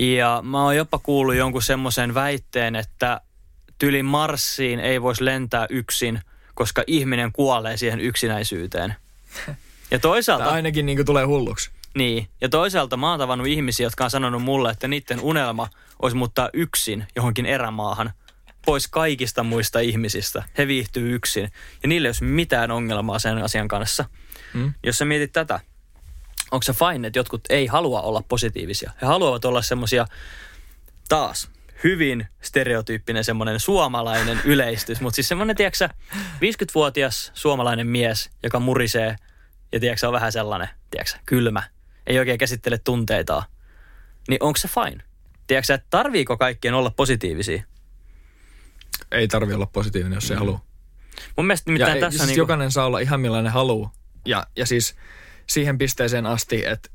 Ja 0.00 0.42
mä 0.44 0.64
oon 0.64 0.76
jopa 0.76 0.98
kuullut 0.98 1.34
jonkun 1.34 1.62
semmoisen 1.62 2.14
väitteen, 2.14 2.76
että 2.76 3.20
tyli 3.78 4.02
Marsiin 4.02 4.80
ei 4.80 5.02
voisi 5.02 5.24
lentää 5.24 5.66
yksin, 5.70 6.20
koska 6.54 6.84
ihminen 6.86 7.32
kuolee 7.32 7.76
siihen 7.76 8.00
yksinäisyyteen. 8.00 8.94
Ja 9.90 9.98
toisaalta... 9.98 10.44
Tämä 10.44 10.54
ainakin 10.54 10.86
niin 10.86 10.98
kuin 10.98 11.06
tulee 11.06 11.24
hulluksi. 11.24 11.70
Niin, 11.96 12.28
ja 12.40 12.48
toisaalta 12.48 12.96
mä 12.96 13.10
oon 13.10 13.18
tavannut 13.18 13.46
ihmisiä, 13.46 13.86
jotka 13.86 14.04
on 14.04 14.10
sanonut 14.10 14.42
mulle, 14.42 14.70
että 14.70 14.88
niiden 14.88 15.20
unelma 15.20 15.68
olisi 16.02 16.16
muuttaa 16.16 16.50
yksin 16.52 17.06
johonkin 17.16 17.46
erämaahan 17.46 18.12
pois 18.66 18.88
kaikista 18.88 19.42
muista 19.42 19.80
ihmisistä. 19.80 20.42
He 20.58 20.66
viihtyy 20.66 21.14
yksin 21.14 21.52
ja 21.82 21.88
niille 21.88 22.06
ei 22.06 22.08
olisi 22.08 22.24
mitään 22.24 22.70
ongelmaa 22.70 23.18
sen 23.18 23.38
asian 23.38 23.68
kanssa. 23.68 24.04
Mm. 24.54 24.74
Jos 24.84 24.98
sä 24.98 25.04
mietit 25.04 25.32
tätä, 25.32 25.60
onko 26.50 26.62
se 26.62 26.72
fine, 26.72 27.06
että 27.06 27.18
jotkut 27.18 27.40
ei 27.50 27.66
halua 27.66 28.02
olla 28.02 28.22
positiivisia. 28.28 28.92
He 29.02 29.06
haluavat 29.06 29.44
olla 29.44 29.62
semmoisia 29.62 30.06
taas 31.08 31.50
hyvin 31.84 32.26
stereotyyppinen 32.40 33.24
semmoinen 33.24 33.60
suomalainen 33.60 34.40
yleistys, 34.52 35.00
mutta 35.00 35.14
siis 35.14 35.28
semmoinen, 35.28 35.56
tiedätkö 35.56 35.78
sä, 35.78 35.88
50-vuotias 36.14 37.30
suomalainen 37.34 37.86
mies, 37.86 38.30
joka 38.42 38.60
murisee 38.60 39.16
ja 39.72 39.80
tiedätkö, 39.80 40.06
on 40.06 40.12
vähän 40.12 40.32
sellainen, 40.32 40.68
tiedätkö, 40.90 41.18
kylmä, 41.26 41.62
ei 42.06 42.18
oikein 42.18 42.38
käsittele 42.38 42.78
tunteitaan, 42.78 43.42
niin 44.28 44.42
onko 44.42 44.56
se 44.56 44.68
fine? 44.68 45.04
Tiedätkö, 45.46 45.74
että 45.74 45.86
tarviiko 45.90 46.36
kaikkien 46.36 46.74
olla 46.74 46.90
positiivisia? 46.90 47.62
Ei 49.10 49.28
tarvi 49.28 49.54
olla 49.54 49.66
positiivinen, 49.66 50.16
jos 50.16 50.30
ei 50.30 50.36
halua. 50.36 50.60
Mun 51.36 51.46
mielestä 51.46 51.72
Ja 51.72 51.94
ei, 51.94 52.00
tässä 52.00 52.10
siis 52.10 52.20
on 52.22 52.26
niinku, 52.26 52.40
jokainen 52.40 52.70
saa 52.70 52.86
olla 52.86 52.98
ihan 52.98 53.20
millainen 53.20 53.52
haluaa. 53.52 53.92
Ja, 54.26 54.46
ja 54.56 54.66
siis 54.66 54.96
siihen 55.46 55.78
pisteeseen 55.78 56.26
asti, 56.26 56.66
että 56.66 56.90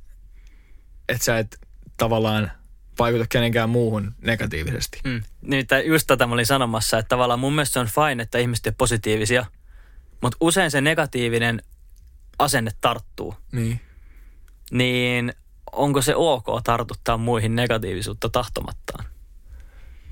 et 1.10 1.22
sä 1.22 1.40
et 1.40 1.60
tavallaan 1.98 2.52
vaikuta 3.00 3.26
kenenkään 3.30 3.70
muuhun 3.70 4.16
negatiivisesti. 4.22 5.00
mm, 5.04 5.22
nimittäin 5.42 5.88
just 5.88 6.08
tätä 6.08 6.28
mä 6.28 6.34
olin 6.34 6.46
sanomassa, 6.46 6.98
että 6.98 7.10
tavallaan 7.10 7.40
mun 7.40 7.54
mielestä 7.54 7.74
se 7.74 7.80
on 7.80 7.88
fine, 7.88 8.24
että 8.24 8.38
ihmiset 8.38 8.68
on 8.68 8.76
positiivisia, 8.78 9.46
mutta 10.22 10.38
usein 10.42 10.72
se 10.72 10.82
negatiivinen 10.82 11.62
asenne 12.40 12.72
tarttuu. 12.82 13.36
Niin. 13.52 13.80
Niin 14.72 15.34
onko 15.72 16.02
se 16.02 16.16
ok 16.16 16.46
tartuttaa 16.64 17.18
muihin 17.18 17.56
negatiivisuutta 17.56 18.30
tahtomattaan? 18.30 19.06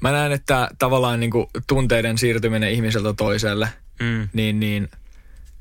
Mä 0.02 0.12
näen, 0.12 0.32
että 0.32 0.70
tavallaan 0.80 1.20
niin 1.20 1.32
kuin 1.32 1.48
tunteiden 1.68 2.18
siirtyminen 2.18 2.72
ihmiseltä 2.72 3.14
toiselle, 3.14 3.70
Mm. 4.00 4.30
niin, 4.34 4.60
niin 4.60 4.90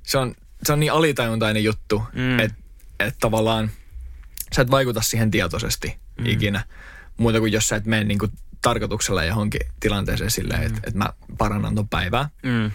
se, 0.03 0.19
on, 0.19 0.35
se 0.63 0.73
on 0.73 0.81
niin 0.81 0.93
alitajuntainen 0.93 1.65
juttu, 1.65 2.03
Mm. 2.13 2.39
että 2.39 2.57
et 3.01 3.17
tavallaan 3.21 3.71
sä 4.57 4.63
et 4.63 4.71
vaikuta 4.71 5.03
siihen 5.03 5.31
tietoisesti 5.31 5.97
mm. 6.19 6.27
ikinä. 6.27 6.65
Muuta 7.17 7.39
kuin 7.39 7.53
jos 7.53 7.69
sä 7.69 7.77
et 7.77 7.87
mene 7.87 8.05
niin 8.05 8.19
kuin 8.19 8.33
tarkoituksella 8.63 9.25
johonkin 9.25 9.61
tilanteeseen 9.81 10.31
silleen, 10.31 10.61
mm. 10.61 10.67
että 10.67 10.81
et 10.87 10.95
mä 10.95 11.09
parannan 11.39 11.75
ton 11.75 11.89
päivää. 11.89 12.29
Mm. 12.43 12.71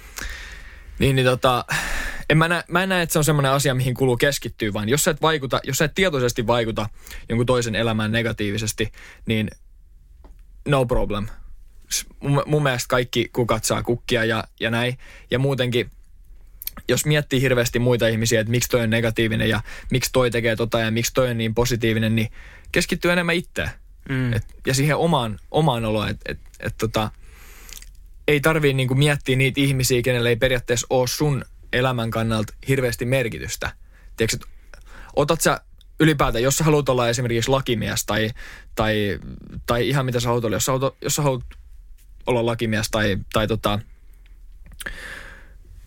Niin, 0.99 1.15
niin 1.15 1.25
tota, 1.25 1.65
en 2.29 2.37
mä, 2.37 2.47
näe, 2.47 2.63
mä 2.67 2.83
en 2.83 2.89
näe, 2.89 3.01
että 3.01 3.13
se 3.13 3.19
on 3.19 3.25
semmoinen 3.25 3.51
asia, 3.51 3.73
mihin 3.73 3.93
kuuluu 3.93 4.17
keskittyä, 4.17 4.73
vaan 4.73 4.89
jos 4.89 5.03
sä 5.03 5.11
et 5.11 5.21
vaikuta, 5.21 5.59
jos 5.63 5.77
sä 5.77 5.85
et 5.85 5.95
tietoisesti 5.95 6.47
vaikuta 6.47 6.89
jonkun 7.29 7.45
toisen 7.45 7.75
elämään 7.75 8.11
negatiivisesti, 8.11 8.91
niin 9.25 9.49
no 10.67 10.85
problem. 10.85 11.27
Mun, 12.19 12.43
mun 12.45 12.63
mielestä 12.63 12.87
kaikki 12.87 13.29
kukat 13.33 13.63
saa 13.63 13.83
kukkia 13.83 14.25
ja, 14.25 14.43
ja 14.59 14.71
näin. 14.71 14.97
Ja 15.31 15.39
muutenkin, 15.39 15.91
jos 16.87 17.05
miettii 17.05 17.41
hirveästi 17.41 17.79
muita 17.79 18.07
ihmisiä, 18.07 18.41
että 18.41 18.51
miksi 18.51 18.69
toi 18.69 18.81
on 18.81 18.89
negatiivinen 18.89 19.49
ja 19.49 19.61
miksi 19.91 20.09
toi 20.13 20.31
tekee 20.31 20.55
tota 20.55 20.79
ja 20.79 20.91
miksi 20.91 21.13
toi 21.13 21.29
on 21.29 21.37
niin 21.37 21.55
positiivinen, 21.55 22.15
niin 22.15 22.31
keskittyy 22.71 23.11
enemmän 23.11 23.35
itseään. 23.35 23.71
Mm. 24.09 24.33
Et, 24.33 24.43
ja 24.67 24.73
siihen 24.73 24.97
omaan, 24.97 25.39
omaan 25.51 25.85
oloon, 25.85 26.09
että 26.09 26.31
et, 26.31 26.39
et, 26.59 26.77
tota, 26.77 27.11
ei 28.27 28.39
tarvii 28.39 28.73
niinku 28.73 28.95
miettiä 28.95 29.35
niitä 29.35 29.61
ihmisiä, 29.61 30.01
kenelle 30.01 30.29
ei 30.29 30.35
periaatteessa 30.35 30.87
ole 30.89 31.07
sun 31.07 31.45
elämän 31.73 32.11
kannalta 32.11 32.53
hirveästi 32.67 33.05
merkitystä. 33.05 33.71
Tiedätkö, 34.17 34.47
otat 35.15 35.41
sä 35.41 35.61
ylipäätään, 35.99 36.43
jos 36.43 36.57
sä 36.57 36.63
haluat 36.63 36.89
olla 36.89 37.09
esimerkiksi 37.09 37.51
lakimies 37.51 38.05
tai, 38.05 38.29
tai, 38.75 39.19
tai 39.65 39.89
ihan 39.89 40.05
mitä 40.05 40.19
sä 40.19 40.27
haluat 40.27 40.45
olla, 40.45 40.55
jos 40.55 40.65
sä 40.65 40.71
haluat, 40.71 40.95
jos 41.01 41.15
sä 41.15 41.21
haluat 41.21 41.43
olla 42.25 42.45
lakimies 42.45 42.91
tai, 42.91 43.17
tai 43.33 43.47
tota, 43.47 43.79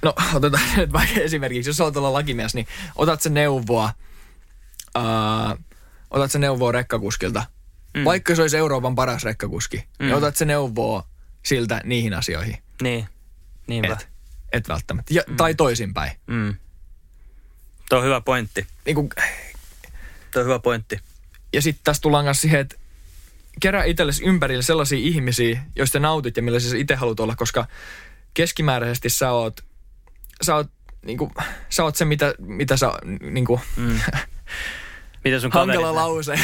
no 0.02 0.14
otetaan 0.34 0.64
nyt 0.76 0.92
vaikka 0.92 1.20
esimerkiksi, 1.20 1.70
jos 1.70 1.76
sä 1.76 1.82
haluat 1.82 1.96
olla 1.96 2.12
lakimies, 2.12 2.54
niin 2.54 2.66
otat 2.96 3.20
sä 3.20 3.30
neuvoa, 3.30 3.90
ää, 4.94 5.56
otat 6.10 6.30
sä 6.30 6.38
neuvoa 6.38 6.72
rekkakuskilta, 6.72 7.44
mm. 7.96 8.04
vaikka 8.04 8.34
se 8.34 8.42
olisi 8.42 8.56
Euroopan 8.56 8.94
paras 8.94 9.24
rekkakuski, 9.24 9.76
niin 9.76 9.88
mm. 9.98 10.06
niin 10.06 10.14
otat 10.14 10.36
sä 10.36 10.44
neuvoa 10.44 11.06
siltä 11.42 11.80
niihin 11.84 12.14
asioihin. 12.14 12.58
Niin, 12.82 13.06
niinpä. 13.66 13.92
Et, 13.92 14.11
et 14.52 14.68
välttämättä. 14.68 15.14
Ja, 15.14 15.22
mm. 15.26 15.36
Tai 15.36 15.54
toisinpäin. 15.54 16.12
Mm. 16.26 16.54
Tuo 17.88 17.98
on 17.98 18.04
hyvä 18.04 18.20
pointti. 18.20 18.66
Niin 18.86 18.94
kuin, 18.94 19.08
Tuo 20.32 20.40
on 20.40 20.44
hyvä 20.44 20.58
pointti. 20.58 21.00
ja 21.52 21.62
sitten 21.62 21.84
tässä 21.84 22.02
tullaan 22.02 22.24
kanssa 22.24 22.40
siihen, 22.42 22.60
että 22.60 22.76
kerää 23.60 23.84
itsellesi 23.84 24.24
ympärille 24.24 24.62
sellaisia 24.62 24.98
ihmisiä, 24.98 25.62
joista 25.76 26.00
nautit 26.00 26.36
ja 26.36 26.42
millaisia 26.42 26.70
sä 26.70 26.76
itse 26.76 26.94
haluat 26.94 27.20
olla, 27.20 27.36
koska 27.36 27.66
keskimääräisesti 28.34 29.08
sä 29.08 29.30
oot, 29.30 29.60
sä 30.42 30.54
oot, 30.54 30.70
niinku, 31.06 31.32
sä 31.68 31.84
oot 31.84 31.96
se, 31.96 32.04
mitä, 32.04 32.34
mitä 32.38 32.76
sä, 32.76 32.92
niinku, 33.20 33.60
Mm. 33.76 34.00
Mitä 35.24 35.40
sun 35.40 35.52
hankala 35.52 35.94
lause. 35.94 36.34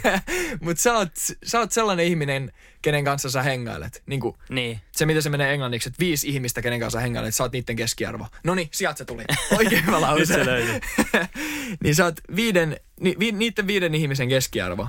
Mutta 0.64 0.82
sä 0.82 0.94
oot, 0.94 1.12
sä 1.44 1.58
oot 1.58 1.72
sellainen 1.72 2.06
ihminen, 2.06 2.52
kenen 2.82 3.04
kanssa 3.04 3.30
sä 3.30 3.42
hengailet. 3.42 4.02
Niinku, 4.06 4.36
Niin. 4.48 4.80
se, 4.92 5.06
mitä 5.06 5.20
se 5.20 5.30
menee 5.30 5.52
englanniksi, 5.52 5.88
että 5.88 6.00
viisi 6.00 6.28
ihmistä, 6.28 6.62
kenen 6.62 6.80
kanssa 6.80 6.96
sä 6.98 7.02
hengailet, 7.02 7.34
sä 7.34 7.44
oot 7.44 7.52
niiden 7.52 7.76
keskiarvo. 7.76 8.26
No 8.44 8.54
niin, 8.54 8.68
sieltä 8.72 8.98
se 8.98 9.04
tuli. 9.04 9.24
Oikein 9.58 9.86
hyvä 9.86 10.00
lause. 10.00 10.36
niin 11.84 11.94
sä 11.94 12.04
oot 12.04 12.16
viiden, 12.36 12.76
ni, 13.00 13.16
vi, 13.18 13.32
niiden 13.32 13.66
viiden 13.66 13.94
ihmisen 13.94 14.28
keskiarvo. 14.28 14.88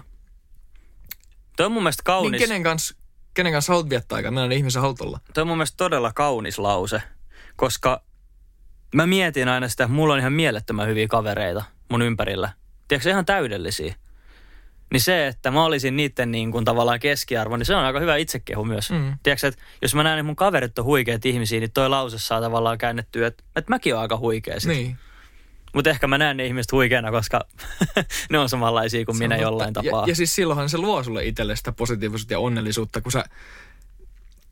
Tuo 1.57 1.65
on 1.65 1.71
mun 1.71 1.83
mielestä 1.83 2.03
kaunis. 2.05 2.31
Niin 2.31 2.49
kenen 2.49 2.63
kanssa, 2.63 2.95
kenen 3.33 3.51
kanssa 3.53 3.73
haluat 3.73 3.89
viettää 3.89 4.15
aikaa, 4.15 4.31
millainen 4.31 4.57
ihmisen 4.57 4.81
haluat 4.81 5.01
olla. 5.01 5.19
Tuo 5.33 5.41
on 5.41 5.47
mun 5.47 5.57
mielestä 5.57 5.77
todella 5.77 6.11
kaunis 6.13 6.59
lause, 6.59 7.01
koska 7.55 8.01
mä 8.93 9.07
mietin 9.07 9.47
aina 9.47 9.67
sitä, 9.69 9.83
että 9.83 9.93
mulla 9.93 10.13
on 10.13 10.19
ihan 10.19 10.33
mielettömän 10.33 10.88
hyviä 10.88 11.07
kavereita 11.07 11.63
mun 11.89 12.01
ympärillä. 12.01 12.49
Tiedätkö, 12.88 13.09
ihan 13.09 13.25
täydellisiä. 13.25 13.95
Niin 14.91 15.01
se, 15.01 15.27
että 15.27 15.51
mä 15.51 15.65
olisin 15.65 15.95
niiden 15.95 16.31
niin 16.31 16.51
kuin 16.51 16.65
tavallaan 16.65 16.99
keskiarvo, 16.99 17.57
niin 17.57 17.65
se 17.65 17.75
on 17.75 17.83
aika 17.83 17.99
hyvä 17.99 18.15
itsekehu 18.15 18.65
myös. 18.65 18.91
Mm. 18.91 18.97
Mm. 18.97 19.17
Tiedätkö, 19.23 19.47
että 19.47 19.61
jos 19.81 19.95
mä 19.95 20.03
näen, 20.03 20.19
että 20.19 20.23
mun 20.25 20.36
kaverit 20.36 20.79
on 20.79 20.86
huikeat 20.86 21.25
ihmisiä, 21.25 21.59
niin 21.59 21.71
toi 21.71 21.89
lause 21.89 22.19
saa 22.19 22.41
tavallaan 22.41 22.77
käännettyä, 22.77 23.27
että, 23.27 23.43
että 23.55 23.69
mäkin 23.69 23.93
oon 23.93 24.01
aika 24.01 24.17
huikea 24.17 24.59
sit. 24.59 24.69
Niin. 24.69 24.97
Mutta 25.73 25.89
ehkä 25.89 26.07
mä 26.07 26.17
näen 26.17 26.38
ne 26.38 26.45
ihmiset 26.45 26.71
huikeana, 26.71 27.11
koska 27.11 27.45
ne 28.31 28.39
on 28.39 28.49
samanlaisia 28.49 29.05
kuin 29.05 29.17
Se 29.17 29.23
minä 29.23 29.38
jollain 29.38 29.73
totta. 29.73 29.89
tapaa. 29.89 30.03
Ja, 30.03 30.11
ja 30.11 30.15
siis 30.15 30.36
silloinhan 30.36 30.69
se 30.69 30.77
luo 30.77 31.03
sulle 31.03 31.25
itselle 31.25 31.55
sitä 31.55 31.71
positiivisuutta 31.71 32.33
ja 32.33 32.39
onnellisuutta, 32.39 33.01
kun 33.01 33.11
sä 33.11 33.23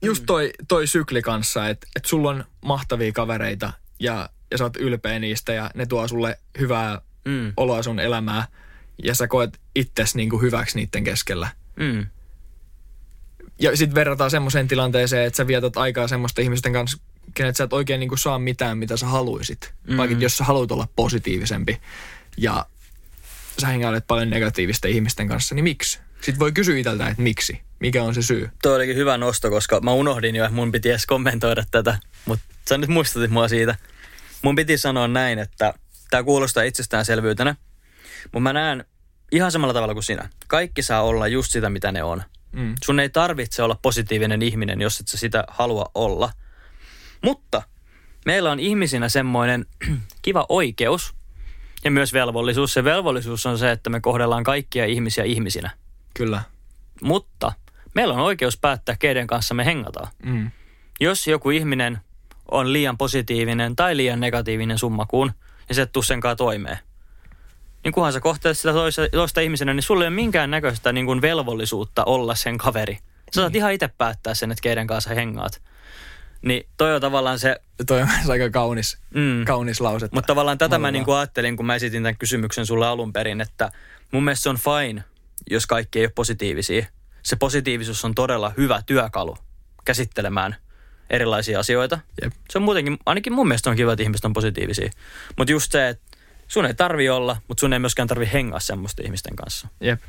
just 0.02 0.24
toi, 0.26 0.52
toi 0.68 0.88
sykli 0.88 1.22
kanssa, 1.22 1.70
että 1.70 1.88
et 1.96 2.06
sulla 2.06 2.30
on 2.30 2.46
mahtavia 2.66 3.12
kavereita 3.12 3.74
ja, 4.00 4.30
ja 4.52 4.58
sä 4.58 4.64
oot 4.64 4.78
ylpeä 4.78 5.20
niistä 5.20 5.54
ja 5.54 5.72
ne 5.76 5.86
tuo 5.86 6.08
sulle 6.08 6.40
hyvää 6.60 7.02
mm, 7.26 7.54
oloa 7.58 7.84
sun 7.84 8.00
elämää 8.00 8.48
ja 9.04 9.16
sä 9.16 9.28
koet 9.28 9.60
itses 9.76 10.16
niinku 10.16 10.42
hyväksi 10.42 10.76
niiden 10.80 11.04
keskellä. 11.04 11.48
mm, 11.76 12.06
Ja 13.60 13.78
sitten 13.78 13.96
verrataan 13.96 14.32
semmoiseen 14.32 14.68
tilanteeseen, 14.68 15.26
että 15.26 15.38
sä 15.38 15.48
vietät 15.48 15.78
aikaa 15.78 16.08
semmoisten 16.08 16.44
ihmisten 16.44 16.74
kanssa, 16.74 16.98
kenet 17.34 17.56
sä 17.56 17.64
et 17.64 17.74
oikein 17.74 18.00
niinku 18.00 18.18
saa 18.18 18.40
mitään, 18.40 18.78
mitä 18.78 18.98
sä 18.98 19.06
haluisit. 19.06 19.74
Mm. 19.88 19.98
Vaikka 19.98 20.18
jos 20.20 20.38
sä 20.38 20.44
haluat 20.44 20.72
olla 20.72 20.88
positiivisempi 20.96 21.82
ja 22.38 22.66
sä 23.62 23.68
hengailet 23.68 24.08
paljon 24.08 24.30
negatiivisten 24.30 24.92
ihmisten 24.92 25.28
kanssa, 25.28 25.56
niin 25.56 25.64
miksi? 25.64 26.00
Sitten 26.22 26.40
voi 26.40 26.52
kysyä 26.52 26.78
itseltä, 26.78 27.08
että 27.08 27.24
miksi? 27.24 27.62
Mikä 27.80 28.04
on 28.04 28.16
se 28.16 28.22
syy? 28.22 28.50
Tuo 28.62 28.76
olikin 28.76 28.96
hyvä 28.96 29.18
nosto, 29.18 29.50
koska 29.50 29.80
mä 29.80 29.92
unohdin 29.94 30.36
jo, 30.36 30.44
että 30.46 30.56
mun 30.56 30.72
piti 30.72 30.90
edes 30.90 31.06
kommentoida 31.06 31.64
tätä, 31.72 32.00
mutta 32.26 32.46
sä 32.70 32.78
nyt 32.78 32.90
muistutit 32.90 33.32
mua 33.32 33.48
siitä. 33.48 33.76
Mun 34.42 34.56
piti 34.56 34.78
sanoa 34.78 35.08
näin, 35.08 35.40
että 35.40 35.74
tämä 36.14 36.24
kuulostaa 36.24 36.64
itsestäänselvyytenä, 36.64 37.56
mutta 38.24 38.40
mä 38.40 38.54
näen 38.54 38.86
ihan 39.32 39.52
samalla 39.52 39.74
tavalla 39.74 39.94
kuin 39.94 40.04
sinä. 40.04 40.30
Kaikki 40.48 40.82
saa 40.82 41.02
olla 41.02 41.28
just 41.28 41.52
sitä, 41.52 41.70
mitä 41.70 41.92
ne 41.92 42.04
on. 42.04 42.24
Mm. 42.52 42.76
Sun 42.84 43.00
ei 43.00 43.10
tarvitse 43.10 43.64
olla 43.64 43.80
positiivinen 43.82 44.42
ihminen, 44.42 44.82
jos 44.82 45.00
et 45.00 45.08
sä 45.08 45.18
sitä 45.18 45.44
halua 45.48 45.86
olla. 45.96 46.32
Mutta 47.24 47.62
meillä 48.26 48.52
on 48.52 48.60
ihmisinä 48.60 49.10
semmoinen 49.10 49.66
kiva 50.22 50.46
oikeus 50.50 51.14
ja 51.84 51.92
myös 51.92 52.14
velvollisuus. 52.14 52.74
Se 52.74 52.84
velvollisuus 52.84 53.46
on 53.46 53.58
se, 53.58 53.72
että 53.72 53.90
me 53.90 54.00
kohdellaan 54.00 54.44
kaikkia 54.44 54.86
ihmisiä 54.86 55.24
ihmisinä. 55.24 55.70
Kyllä. 56.14 56.42
Mutta 57.02 57.52
meillä 57.96 58.14
on 58.14 58.20
oikeus 58.20 58.58
päättää, 58.58 58.96
keiden 59.00 59.28
kanssa 59.28 59.54
me 59.54 59.66
hengataan. 59.66 60.08
Mm. 60.26 60.52
Jos 61.00 61.28
joku 61.28 61.50
ihminen 61.50 62.00
on 62.52 62.74
liian 62.74 62.98
positiivinen 62.98 63.76
tai 63.76 63.98
liian 63.98 64.20
negatiivinen 64.20 64.78
summakuun 64.78 65.32
ja 65.70 65.76
sä 65.76 65.82
et 65.82 65.92
tuu 65.92 66.04
senkaan 66.04 66.38
toimeen, 66.38 66.80
niin 67.84 67.92
kunhan 67.92 68.14
sä 68.14 68.20
kohtelet 68.20 68.58
sitä 68.58 68.74
toista, 68.74 69.02
toista 69.12 69.42
ihmisenä, 69.42 69.74
niin 69.74 69.84
sulla 69.84 70.04
ei 70.04 70.08
ole 70.08 70.16
minkään 70.16 70.52
näköistä 70.52 70.94
niin 70.94 71.06
kuin 71.06 71.22
velvollisuutta 71.22 72.04
olla 72.04 72.36
sen 72.36 72.58
kaveri. 72.58 72.98
Sä 73.36 73.42
saat 73.42 73.56
ihan 73.56 73.74
itse 73.74 73.88
päättää 73.88 74.34
sen, 74.34 74.52
että 74.52 74.62
keiden 74.62 74.88
kanssa 74.88 75.10
hengaat. 75.10 75.62
Niin 76.42 76.68
toi 76.78 76.96
on 76.96 77.02
tavallaan 77.02 77.40
se, 77.40 77.56
Toi 77.88 78.02
on 78.02 78.08
aika 78.30 78.50
kaunis, 78.50 78.98
mm, 79.16 79.46
kaunis 79.46 79.82
lause. 79.82 80.10
mutta 80.12 80.28
tavallaan 80.28 80.58
tätä 80.58 80.78
mä 80.78 80.92
niin 80.92 81.06
kuin 81.06 81.18
ajattelin, 81.18 81.58
kun 81.58 81.66
mä 81.66 81.76
esitin 81.76 82.04
tämän 82.04 82.18
kysymyksen 82.18 82.66
sulle 82.66 82.88
alun 82.88 83.14
perin, 83.14 83.42
että 83.42 83.72
mun 84.12 84.24
mielestä 84.24 84.44
se 84.44 84.50
on 84.50 84.58
fine, 84.58 85.04
jos 85.50 85.66
kaikki 85.66 86.00
ei 86.00 86.06
ole 86.06 86.12
positiivisia. 86.16 86.86
Se 87.24 87.36
positiivisuus 87.36 88.06
on 88.06 88.16
todella 88.16 88.54
hyvä 88.58 88.82
työkalu 88.86 89.38
käsittelemään 89.86 90.56
erilaisia 91.14 91.60
asioita. 91.60 92.00
Jep. 92.22 92.34
Se 92.50 92.58
on 92.58 92.64
muutenkin, 92.64 92.98
ainakin 93.06 93.34
mun 93.34 93.48
mielestä 93.48 93.70
on 93.70 93.76
kiva, 93.76 93.94
että 93.94 94.04
ihmiset 94.04 94.26
on 94.26 94.34
positiivisia. 94.34 94.90
Mutta 95.38 95.52
just 95.52 95.72
se, 95.72 95.90
että 95.90 96.18
sun 96.48 96.66
ei 96.66 96.74
tarvi 96.74 97.10
olla, 97.10 97.38
mutta 97.48 97.62
sun 97.62 97.74
ei 97.74 97.80
myöskään 97.80 98.08
tarvi 98.08 98.30
hengaa 98.34 98.60
semmoisten 98.60 99.06
ihmisten 99.06 99.36
kanssa. 99.36 99.68
Jep. 99.82 100.02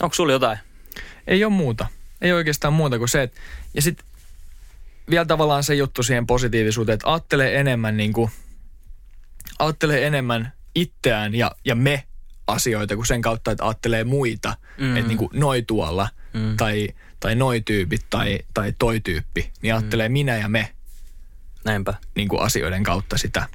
Onko 0.00 0.14
sulla 0.14 0.32
jotain? 0.32 0.58
Ei 1.26 1.44
ole 1.44 1.52
muuta. 1.52 1.86
Ei 2.20 2.32
oikeastaan 2.32 2.72
muuta 2.72 2.98
kuin 2.98 3.08
se, 3.08 3.22
että... 3.22 3.40
Ja 3.74 3.82
sitten 3.82 4.06
vielä 5.10 5.24
tavallaan 5.24 5.64
se 5.64 5.74
juttu 5.74 6.02
siihen 6.02 6.26
positiivisuuteen, 6.26 6.94
että 6.94 7.12
ajattelee 7.12 7.60
enemmän 7.60 7.96
niin 7.96 8.12
kuin, 8.12 8.30
ajattelee 9.58 10.06
enemmän 10.06 10.52
itseään 10.74 11.34
ja, 11.34 11.50
ja 11.64 11.74
me 11.74 12.04
asioita 12.46 12.96
kuin 12.96 13.06
sen 13.06 13.22
kautta, 13.22 13.50
että 13.50 13.64
ajattelee 13.64 14.04
muita. 14.04 14.56
Mm. 14.78 14.96
Että 14.96 15.08
niin 15.08 15.18
kuin 15.18 15.30
noi 15.32 15.62
tuolla 15.62 16.08
Mm. 16.34 16.56
tai, 16.56 16.88
tai 17.24 17.34
noi 17.34 17.60
tyypit 17.60 18.06
tai, 18.10 18.38
tai 18.54 18.72
toi 18.78 19.00
tyyppi. 19.00 19.50
Niin 19.62 19.74
ajattelee 19.74 20.08
mm. 20.08 20.12
minä 20.12 20.36
ja 20.36 20.48
me 20.48 20.74
Näinpä. 21.64 21.94
niin 22.14 22.28
kuin 22.28 22.42
asioiden 22.42 22.82
kautta 22.82 23.18
sitä. 23.18 23.48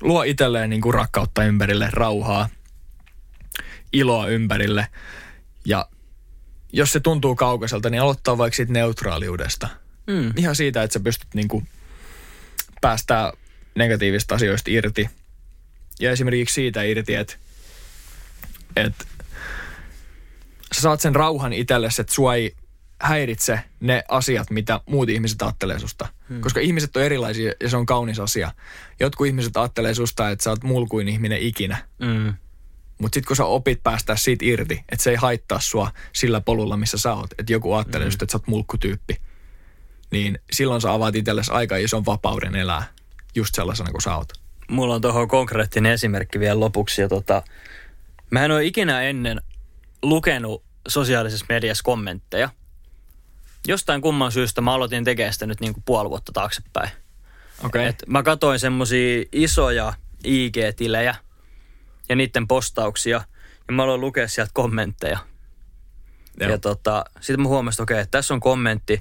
Luo 0.00 0.22
itselleen 0.22 0.70
niin 0.70 0.82
kuin 0.82 0.94
rakkautta 0.94 1.44
ympärille, 1.44 1.88
rauhaa, 1.92 2.48
iloa 3.92 4.28
ympärille. 4.28 4.86
Ja 5.64 5.88
jos 6.72 6.92
se 6.92 7.00
tuntuu 7.00 7.34
kaukaiselta, 7.34 7.90
niin 7.90 8.02
aloittaa 8.02 8.38
vaikka 8.38 8.56
siitä 8.56 8.72
neutraaliudesta. 8.72 9.68
Mm. 10.06 10.32
Ihan 10.36 10.56
siitä, 10.56 10.82
että 10.82 10.94
sä 10.94 11.00
pystyt 11.00 11.34
niin 11.34 11.48
kuin 11.48 11.68
päästää 12.80 13.32
negatiivista 13.74 14.34
asioista 14.34 14.70
irti. 14.70 15.10
Ja 16.00 16.10
esimerkiksi 16.10 16.54
siitä 16.54 16.82
irti, 16.82 17.14
että, 17.14 17.34
että 18.76 19.04
sä 20.72 20.80
saat 20.80 21.00
sen 21.00 21.14
rauhan 21.14 21.52
itsellesi, 21.52 22.00
että 22.00 22.14
sua 22.14 22.34
ei 22.34 22.54
häiritse 23.00 23.60
ne 23.80 24.04
asiat, 24.08 24.50
mitä 24.50 24.80
muut 24.86 25.08
ihmiset 25.08 25.42
ajattelee 25.42 25.78
susta. 25.78 26.08
Hmm. 26.28 26.40
Koska 26.40 26.60
ihmiset 26.60 26.96
on 26.96 27.02
erilaisia 27.02 27.52
ja 27.60 27.68
se 27.68 27.76
on 27.76 27.86
kaunis 27.86 28.20
asia. 28.20 28.52
Jotkut 29.00 29.26
ihmiset 29.26 29.56
ajattelee 29.56 29.94
susta, 29.94 30.30
että 30.30 30.42
sä 30.42 30.50
oot 30.50 30.64
mulkuin 30.64 31.08
ihminen 31.08 31.38
ikinä. 31.38 31.76
Mm. 31.98 32.34
Mutta 32.98 33.16
sitten 33.16 33.26
kun 33.26 33.36
sä 33.36 33.44
opit 33.44 33.82
päästää 33.82 34.16
siitä 34.16 34.44
irti, 34.44 34.84
että 34.88 35.02
se 35.02 35.10
ei 35.10 35.16
haittaa 35.16 35.60
sua 35.60 35.90
sillä 36.12 36.40
polulla, 36.40 36.76
missä 36.76 36.98
sä 36.98 37.14
oot, 37.14 37.30
että 37.38 37.52
joku 37.52 37.72
ajattelee 37.72 38.04
mm. 38.04 38.08
just, 38.08 38.22
että 38.22 38.32
sä 38.32 38.38
oot 38.38 38.46
mulkkutyyppi, 38.46 39.16
niin 40.10 40.38
silloin 40.52 40.80
sä 40.80 40.92
avaat 40.92 41.16
itsellesi 41.16 41.52
aika 41.52 41.76
ison 41.76 42.06
vapauden 42.06 42.56
elää 42.56 42.84
just 43.34 43.54
sellaisena 43.54 43.90
kuin 43.90 44.02
sä 44.02 44.16
oot. 44.16 44.32
Mulla 44.70 44.94
on 44.94 45.00
tuohon 45.00 45.28
konkreettinen 45.28 45.92
esimerkki 45.92 46.40
vielä 46.40 46.60
lopuksi. 46.60 47.02
Ja 47.02 47.08
tota, 47.08 47.42
mä 48.30 48.44
en 48.44 48.50
ole 48.50 48.64
ikinä 48.64 49.02
ennen 49.02 49.40
lukenut 50.02 50.64
sosiaalisessa 50.88 51.46
mediassa 51.48 51.82
kommentteja. 51.82 52.50
Jostain 53.68 54.00
kumman 54.00 54.32
syystä 54.32 54.60
mä 54.60 54.74
aloitin 54.74 55.04
tekemään 55.04 55.32
sitä 55.32 55.46
nyt 55.46 55.60
niin 55.60 55.74
kuin 55.74 55.84
puoli 55.86 56.10
vuotta 56.10 56.32
taaksepäin. 56.32 56.90
Okei. 57.64 57.86
Et 57.86 58.02
mä 58.06 58.22
katsoin 58.22 58.58
semmosia 58.58 59.24
isoja 59.32 59.92
IG-tilejä 60.24 61.14
ja 62.08 62.16
niiden 62.16 62.48
postauksia. 62.48 63.20
Ja 63.68 63.74
mä 63.74 63.82
aloin 63.82 64.00
lukea 64.00 64.28
sieltä 64.28 64.50
kommentteja. 64.54 65.18
Joo. 66.40 66.50
Ja 66.50 66.58
tota, 66.58 67.04
sitten 67.20 67.42
mä 67.42 67.48
huomasin, 67.48 67.74
että 67.74 67.82
okei, 67.82 68.00
että 68.00 68.18
tässä 68.18 68.34
on 68.34 68.40
kommentti, 68.40 69.00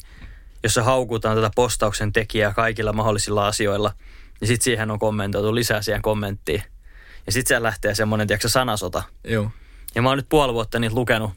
jossa 0.63 0.83
haukutaan 0.83 1.35
tätä 1.35 1.51
postauksen 1.55 2.13
tekijää 2.13 2.53
kaikilla 2.53 2.93
mahdollisilla 2.93 3.47
asioilla. 3.47 3.93
Ja 4.41 4.47
sitten 4.47 4.63
siihen 4.63 4.91
on 4.91 4.99
kommentoitu 4.99 5.55
lisää 5.55 5.81
siihen 5.81 6.01
kommenttiin. 6.01 6.63
Ja 7.25 7.31
sitten 7.31 7.47
siellä 7.47 7.65
lähtee 7.65 7.95
semmoinen, 7.95 8.27
tiedätkö, 8.27 8.49
sanasota. 8.49 9.03
Joo. 9.23 9.51
Ja 9.95 10.01
mä 10.01 10.09
oon 10.09 10.17
nyt 10.17 10.29
puoli 10.29 10.53
vuotta 10.53 10.79
niitä 10.79 10.95
lukenut. 10.95 11.31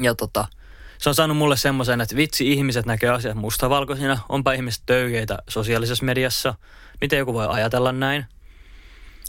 Ja 0.00 0.14
tota, 0.14 0.48
se 0.98 1.08
on 1.08 1.14
saanut 1.14 1.36
mulle 1.36 1.56
semmoisen, 1.56 2.00
että 2.00 2.16
vitsi, 2.16 2.52
ihmiset 2.52 2.86
näkee 2.86 3.10
asiat 3.10 3.36
mustavalkoisina. 3.36 4.18
Onpa 4.28 4.52
ihmiset 4.52 4.82
töykeitä 4.86 5.38
sosiaalisessa 5.48 6.04
mediassa. 6.04 6.54
Miten 7.00 7.18
joku 7.18 7.34
voi 7.34 7.46
ajatella 7.48 7.92
näin? 7.92 8.26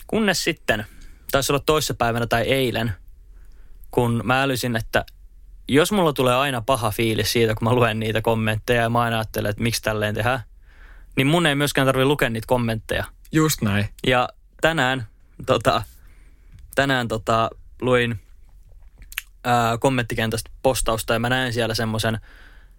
Kunnes 0.08 0.44
sitten, 0.44 0.86
taisi 1.32 1.52
olla 1.52 1.64
toissapäivänä 1.66 2.28
tai 2.28 2.42
eilen, 2.42 2.92
kun 3.92 4.22
mä 4.24 4.42
älysin, 4.42 4.76
että 4.76 5.06
jos 5.68 5.92
mulla 5.92 6.14
tulee 6.14 6.36
aina 6.36 6.62
paha 6.62 6.92
fiilis 6.92 7.32
siitä, 7.32 7.56
kun 7.56 7.68
mä 7.68 7.74
luen 7.74 8.00
niitä 8.00 8.22
kommentteja 8.22 8.82
ja 8.82 8.90
mä 8.90 9.02
aina 9.02 9.18
ajattelen, 9.18 9.50
että 9.50 9.64
miksi 9.64 9.82
tälleen 9.82 10.16
tehdään, 10.16 10.40
niin 11.16 11.28
mun 11.28 11.46
ei 11.46 11.56
myöskään 11.56 11.88
tarvi 11.88 12.06
lukea 12.06 12.30
niitä 12.30 12.48
kommentteja. 12.48 13.04
Just 13.32 13.62
näin. 13.62 13.90
Ja 14.08 14.30
tänään, 14.62 15.08
tota, 15.46 15.84
tänään 16.76 17.08
tota, 17.08 17.50
luin 17.82 18.20
ää, 19.48 19.78
kommenttikentästä 19.78 20.50
postausta 20.62 21.14
ja 21.14 21.20
mä 21.20 21.30
näin 21.30 21.54
siellä 21.54 21.76
semmoisen 21.76 22.20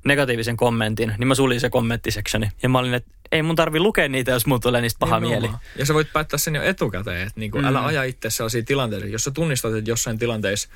negatiivisen 0.04 0.56
kommentin, 0.56 1.14
niin 1.18 1.28
mä 1.28 1.34
sulin 1.34 1.60
se 1.60 1.70
kommenttiseksioni. 1.70 2.48
Ja 2.62 2.68
mä 2.68 2.78
olin, 2.78 2.94
että 2.94 3.10
ei 3.32 3.42
mun 3.42 3.56
tarvi 3.56 3.80
lukea 3.80 4.08
niitä, 4.08 4.30
jos 4.30 4.46
mulla 4.46 4.60
tulee 4.60 4.80
niistä 4.80 4.98
paha 4.98 5.20
mieli. 5.20 5.34
Nimenomaan. 5.34 5.62
Ja 5.76 5.86
sä 5.86 5.94
voit 5.94 6.12
päättää 6.12 6.38
sen 6.38 6.54
jo 6.54 6.62
etukäteen, 6.62 7.26
että 7.26 7.40
niinku, 7.40 7.58
mm. 7.58 7.64
älä 7.64 7.84
aja 7.84 8.04
itse 8.04 8.30
sellaisia 8.30 8.62
tilanteita. 8.62 9.06
Jos 9.06 9.24
sä 9.24 9.30
tunnistat, 9.30 9.74
että 9.74 9.90
jossain 9.90 10.18
tilanteessa 10.18 10.68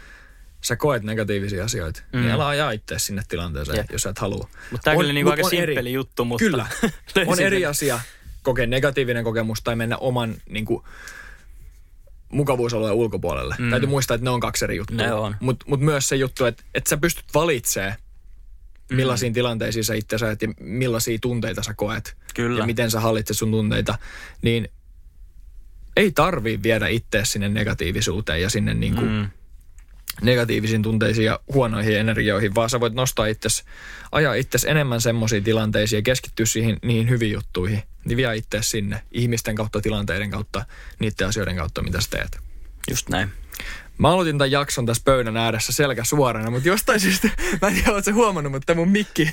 sä 0.60 0.76
koet 0.76 1.02
negatiivisia 1.02 1.64
asioita, 1.64 2.02
mm. 2.12 2.20
niin 2.20 2.30
älä 2.32 2.46
aja 2.46 2.70
itse 2.70 2.98
sinne 2.98 3.22
tilanteeseen, 3.28 3.76
Jep. 3.76 3.90
jos 3.92 4.02
sä 4.02 4.10
et 4.10 4.18
halua. 4.18 4.48
Mutta 4.70 4.84
tämä 4.84 4.94
On- 4.96 5.00
kyllä 5.00 5.12
niinku 5.12 5.30
aika 5.30 5.48
simppeli 5.48 5.72
eri- 5.72 5.92
juttu, 5.92 6.24
mutta 6.24 6.44
Kyllä. 6.44 6.66
on 7.26 7.40
eri 7.40 7.66
asia 7.66 8.00
kokea 8.42 8.66
negatiivinen 8.66 9.24
kokemus 9.24 9.62
tai 9.62 9.76
mennä 9.76 9.96
oman 9.96 10.34
niinku, 10.48 10.84
mukavuusalueen 12.32 12.94
ulkopuolelle. 12.94 13.56
Mm. 13.58 13.70
Täytyy 13.70 13.88
muistaa, 13.88 14.14
että 14.14 14.24
ne 14.24 14.30
on 14.30 14.40
kaksi 14.40 14.64
eri 14.64 14.76
juttua. 14.76 14.96
Ne 14.96 15.12
on. 15.12 15.36
Mutta 15.40 15.66
mut 15.68 15.80
myös 15.80 16.08
se 16.08 16.16
juttu, 16.16 16.44
että, 16.44 16.64
että 16.74 16.90
sä 16.90 16.96
pystyt 16.96 17.24
valitsemaan, 17.34 17.94
millaisiin 18.92 19.32
mm. 19.32 19.34
tilanteisiin 19.34 19.84
sä 19.84 19.94
itse 19.94 20.18
sä 20.18 20.26
ja 20.26 20.36
millaisia 20.60 21.18
tunteita 21.20 21.62
sä 21.62 21.74
koet. 21.74 22.16
Kyllä. 22.34 22.60
Ja 22.60 22.66
miten 22.66 22.90
sä 22.90 23.00
hallitset 23.00 23.36
sun 23.36 23.50
tunteita. 23.50 23.98
Niin 24.42 24.68
ei 25.96 26.12
tarvii 26.12 26.62
viedä 26.62 26.88
itse 26.88 27.20
sinne 27.24 27.48
negatiivisuuteen 27.48 28.42
ja 28.42 28.50
sinne 28.50 28.74
niinku 28.74 29.00
Mm. 29.00 29.28
Negatiivisiin 30.22 30.82
tunteisiin 30.82 31.24
ja 31.24 31.40
huonoihin 31.54 31.98
energioihin, 31.98 32.54
vaan 32.54 32.70
sä 32.70 32.80
voit 32.80 32.94
nostaa 32.94 33.26
itses, 33.26 33.64
ajaa 34.12 34.34
itses 34.34 34.64
enemmän 34.64 35.00
semmoisiin 35.00 35.44
tilanteisiin 35.44 35.98
ja 35.98 36.02
keskittyä 36.02 36.46
siihen, 36.46 36.76
niihin 36.82 37.08
hyviin 37.08 37.32
juttuihin. 37.32 37.82
Niin 38.04 38.16
vie 38.16 38.36
itse 38.36 38.58
sinne 38.62 39.02
ihmisten 39.12 39.54
kautta, 39.54 39.80
tilanteiden 39.80 40.30
kautta, 40.30 40.64
niiden 40.98 41.28
asioiden 41.28 41.56
kautta, 41.56 41.82
mitä 41.82 42.00
sä 42.00 42.10
teet. 42.10 42.38
Just 42.90 43.08
näin. 43.08 43.28
Mä 43.98 44.08
aloitin 44.10 44.38
tämän 44.38 44.50
jakson 44.50 44.86
tässä 44.86 45.02
pöydän 45.04 45.36
ääressä 45.36 45.72
selkä 45.72 46.04
suorana, 46.04 46.50
mutta 46.50 46.68
jostain 46.68 47.00
syystä, 47.00 47.28
mä 47.62 47.68
en 47.68 47.74
tiedä, 47.74 47.88
ootko 47.92 48.02
sä 48.02 48.12
huomannut, 48.14 48.52
mutta 48.52 48.74
mun 48.74 48.88
mikki 48.88 49.30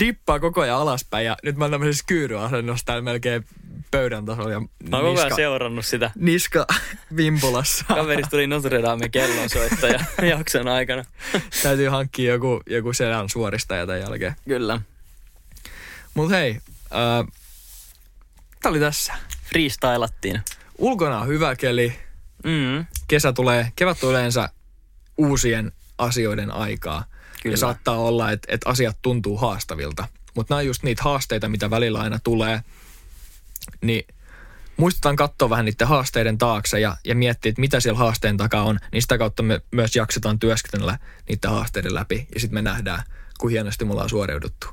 dippaa 0.00 0.40
koko 0.40 0.60
ajan 0.60 0.76
alaspäin 0.78 1.26
ja 1.26 1.36
nyt 1.42 1.56
mä 1.56 1.64
oon 1.64 1.70
tämmöisessä 1.70 2.04
kyyryasennossa 2.08 2.86
täällä 2.86 3.02
melkein 3.02 3.44
pöydän 3.90 4.26
tasolla 4.26 4.50
ja 4.50 4.60
Mä 4.90 4.98
oon 4.98 5.16
koko 5.16 5.36
seurannut 5.36 5.86
sitä. 5.86 6.10
niska 6.14 6.66
vimpulassa. 7.16 7.84
Kaverista 7.88 8.30
tuli 8.30 8.46
Notre 8.46 8.82
Dame 8.82 9.08
kellonsoittaja 9.08 10.04
jakson 10.30 10.68
aikana. 10.68 11.04
Täytyy 11.62 11.88
hankkia 11.88 12.32
joku, 12.32 12.60
joku 12.66 12.92
selän 12.92 13.28
suoristaja 13.28 13.86
tämän 13.86 14.00
jälkeen. 14.00 14.34
Kyllä. 14.48 14.80
Mut 16.14 16.30
hei, 16.30 16.50
äh, 16.94 17.32
tää 18.62 18.70
oli 18.70 18.80
tässä. 18.80 19.12
Freestylattiin. 19.44 20.40
Ulkona 20.78 21.20
on 21.20 21.28
hyvä 21.28 21.56
keli, 21.56 21.98
Mm. 22.44 22.86
kesä 23.08 23.32
tulee, 23.32 23.72
kevät 23.76 24.00
tulee 24.00 24.18
yleensä 24.18 24.48
uusien 25.18 25.72
asioiden 25.98 26.50
aikaa. 26.50 27.04
Kyllä. 27.42 27.54
Ja 27.54 27.58
saattaa 27.58 27.96
olla, 27.96 28.30
että, 28.30 28.48
että 28.50 28.70
asiat 28.70 28.98
tuntuu 29.02 29.36
haastavilta. 29.36 30.08
Mutta 30.34 30.54
nämä 30.54 30.58
on 30.58 30.66
just 30.66 30.82
niitä 30.82 31.02
haasteita, 31.02 31.48
mitä 31.48 31.70
välillä 31.70 32.00
aina 32.00 32.18
tulee. 32.24 32.62
Niin 33.80 34.06
muistetaan 34.76 35.16
katsoa 35.16 35.50
vähän 35.50 35.64
niiden 35.64 35.88
haasteiden 35.88 36.38
taakse 36.38 36.80
ja, 36.80 36.96
ja 37.04 37.14
miettiä, 37.14 37.50
että 37.50 37.60
mitä 37.60 37.80
siellä 37.80 37.98
haasteen 37.98 38.36
takaa 38.36 38.62
on. 38.62 38.78
Niin 38.92 39.02
sitä 39.02 39.18
kautta 39.18 39.42
me 39.42 39.60
myös 39.70 39.96
jaksetaan 39.96 40.38
työskennellä 40.38 40.98
niiden 41.28 41.50
haasteiden 41.50 41.94
läpi. 41.94 42.26
Ja 42.34 42.40
sitten 42.40 42.54
me 42.54 42.62
nähdään, 42.62 43.02
kuin 43.38 43.52
hienosti 43.52 43.84
me 43.84 43.92
ollaan 43.92 44.08
suoriuduttu. 44.08 44.66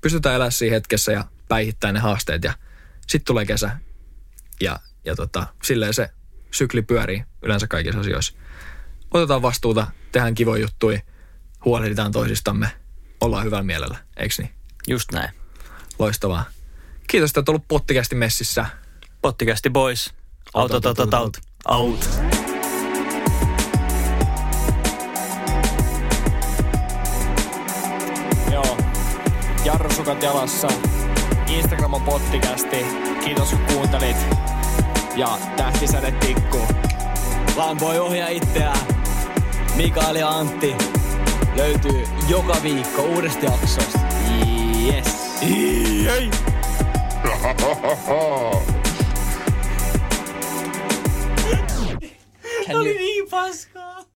Pystytään 0.00 0.34
elämään 0.34 0.52
siinä 0.52 0.74
hetkessä 0.74 1.12
ja 1.12 1.24
päihittää 1.48 1.92
ne 1.92 2.00
haasteet. 2.00 2.44
Ja 2.44 2.52
sitten 3.00 3.24
tulee 3.26 3.46
kesä. 3.46 3.76
Ja, 4.60 4.80
ja 5.04 5.16
tota, 5.16 5.46
silleen 5.62 5.94
se 5.94 6.10
sykli 6.50 6.82
pyörii 6.82 7.24
yleensä 7.42 7.66
kaikissa 7.66 8.00
asioissa. 8.00 8.34
Otetaan 9.14 9.42
vastuuta, 9.42 9.86
tehdään 10.12 10.34
kivoja 10.34 10.62
juttuja, 10.62 11.00
huolehditaan 11.64 12.12
toisistamme, 12.12 12.70
ollaan 13.20 13.44
hyvällä 13.44 13.62
mielellä, 13.62 13.98
eikö 14.16 14.34
niin? 14.38 14.50
Just 14.88 15.12
näin. 15.12 15.30
Loistavaa. 15.98 16.44
Kiitos, 17.06 17.30
että 17.30 17.40
olet 17.40 17.48
ollut 17.48 17.68
pottikästi 17.68 18.14
messissä. 18.14 18.66
Pottikästi 19.22 19.70
boys. 19.70 20.14
Out, 20.54 20.74
out, 20.74 20.86
out, 20.86 20.98
out, 20.98 21.14
out. 21.14 21.36
out. 21.68 22.08
Joo. 28.52 28.76
Jarrusukat 29.64 30.22
jalassa. 30.22 30.68
Instagram 31.46 31.94
on 31.94 32.02
pottikästi. 32.02 32.76
Kiitos 33.24 33.50
kun 33.50 33.60
kuuntelit. 33.72 34.16
Ja 35.18 35.38
tähtisäde 35.56 36.12
tikku. 36.12 36.58
Vaan 37.56 37.80
voi 37.80 37.98
ohjaa 37.98 38.28
itseään. 38.28 38.78
Mikael 39.76 40.16
ja 40.16 40.28
Antti 40.28 40.76
löytyy 41.56 42.04
joka 42.28 42.56
viikko 42.62 43.02
uudesta 43.02 43.44
jaksosta. 43.44 43.98
Yes. 44.86 45.38
Jei! 46.04 46.30
Oli 52.78 52.94
niin 52.94 53.30
paska. 53.30 53.77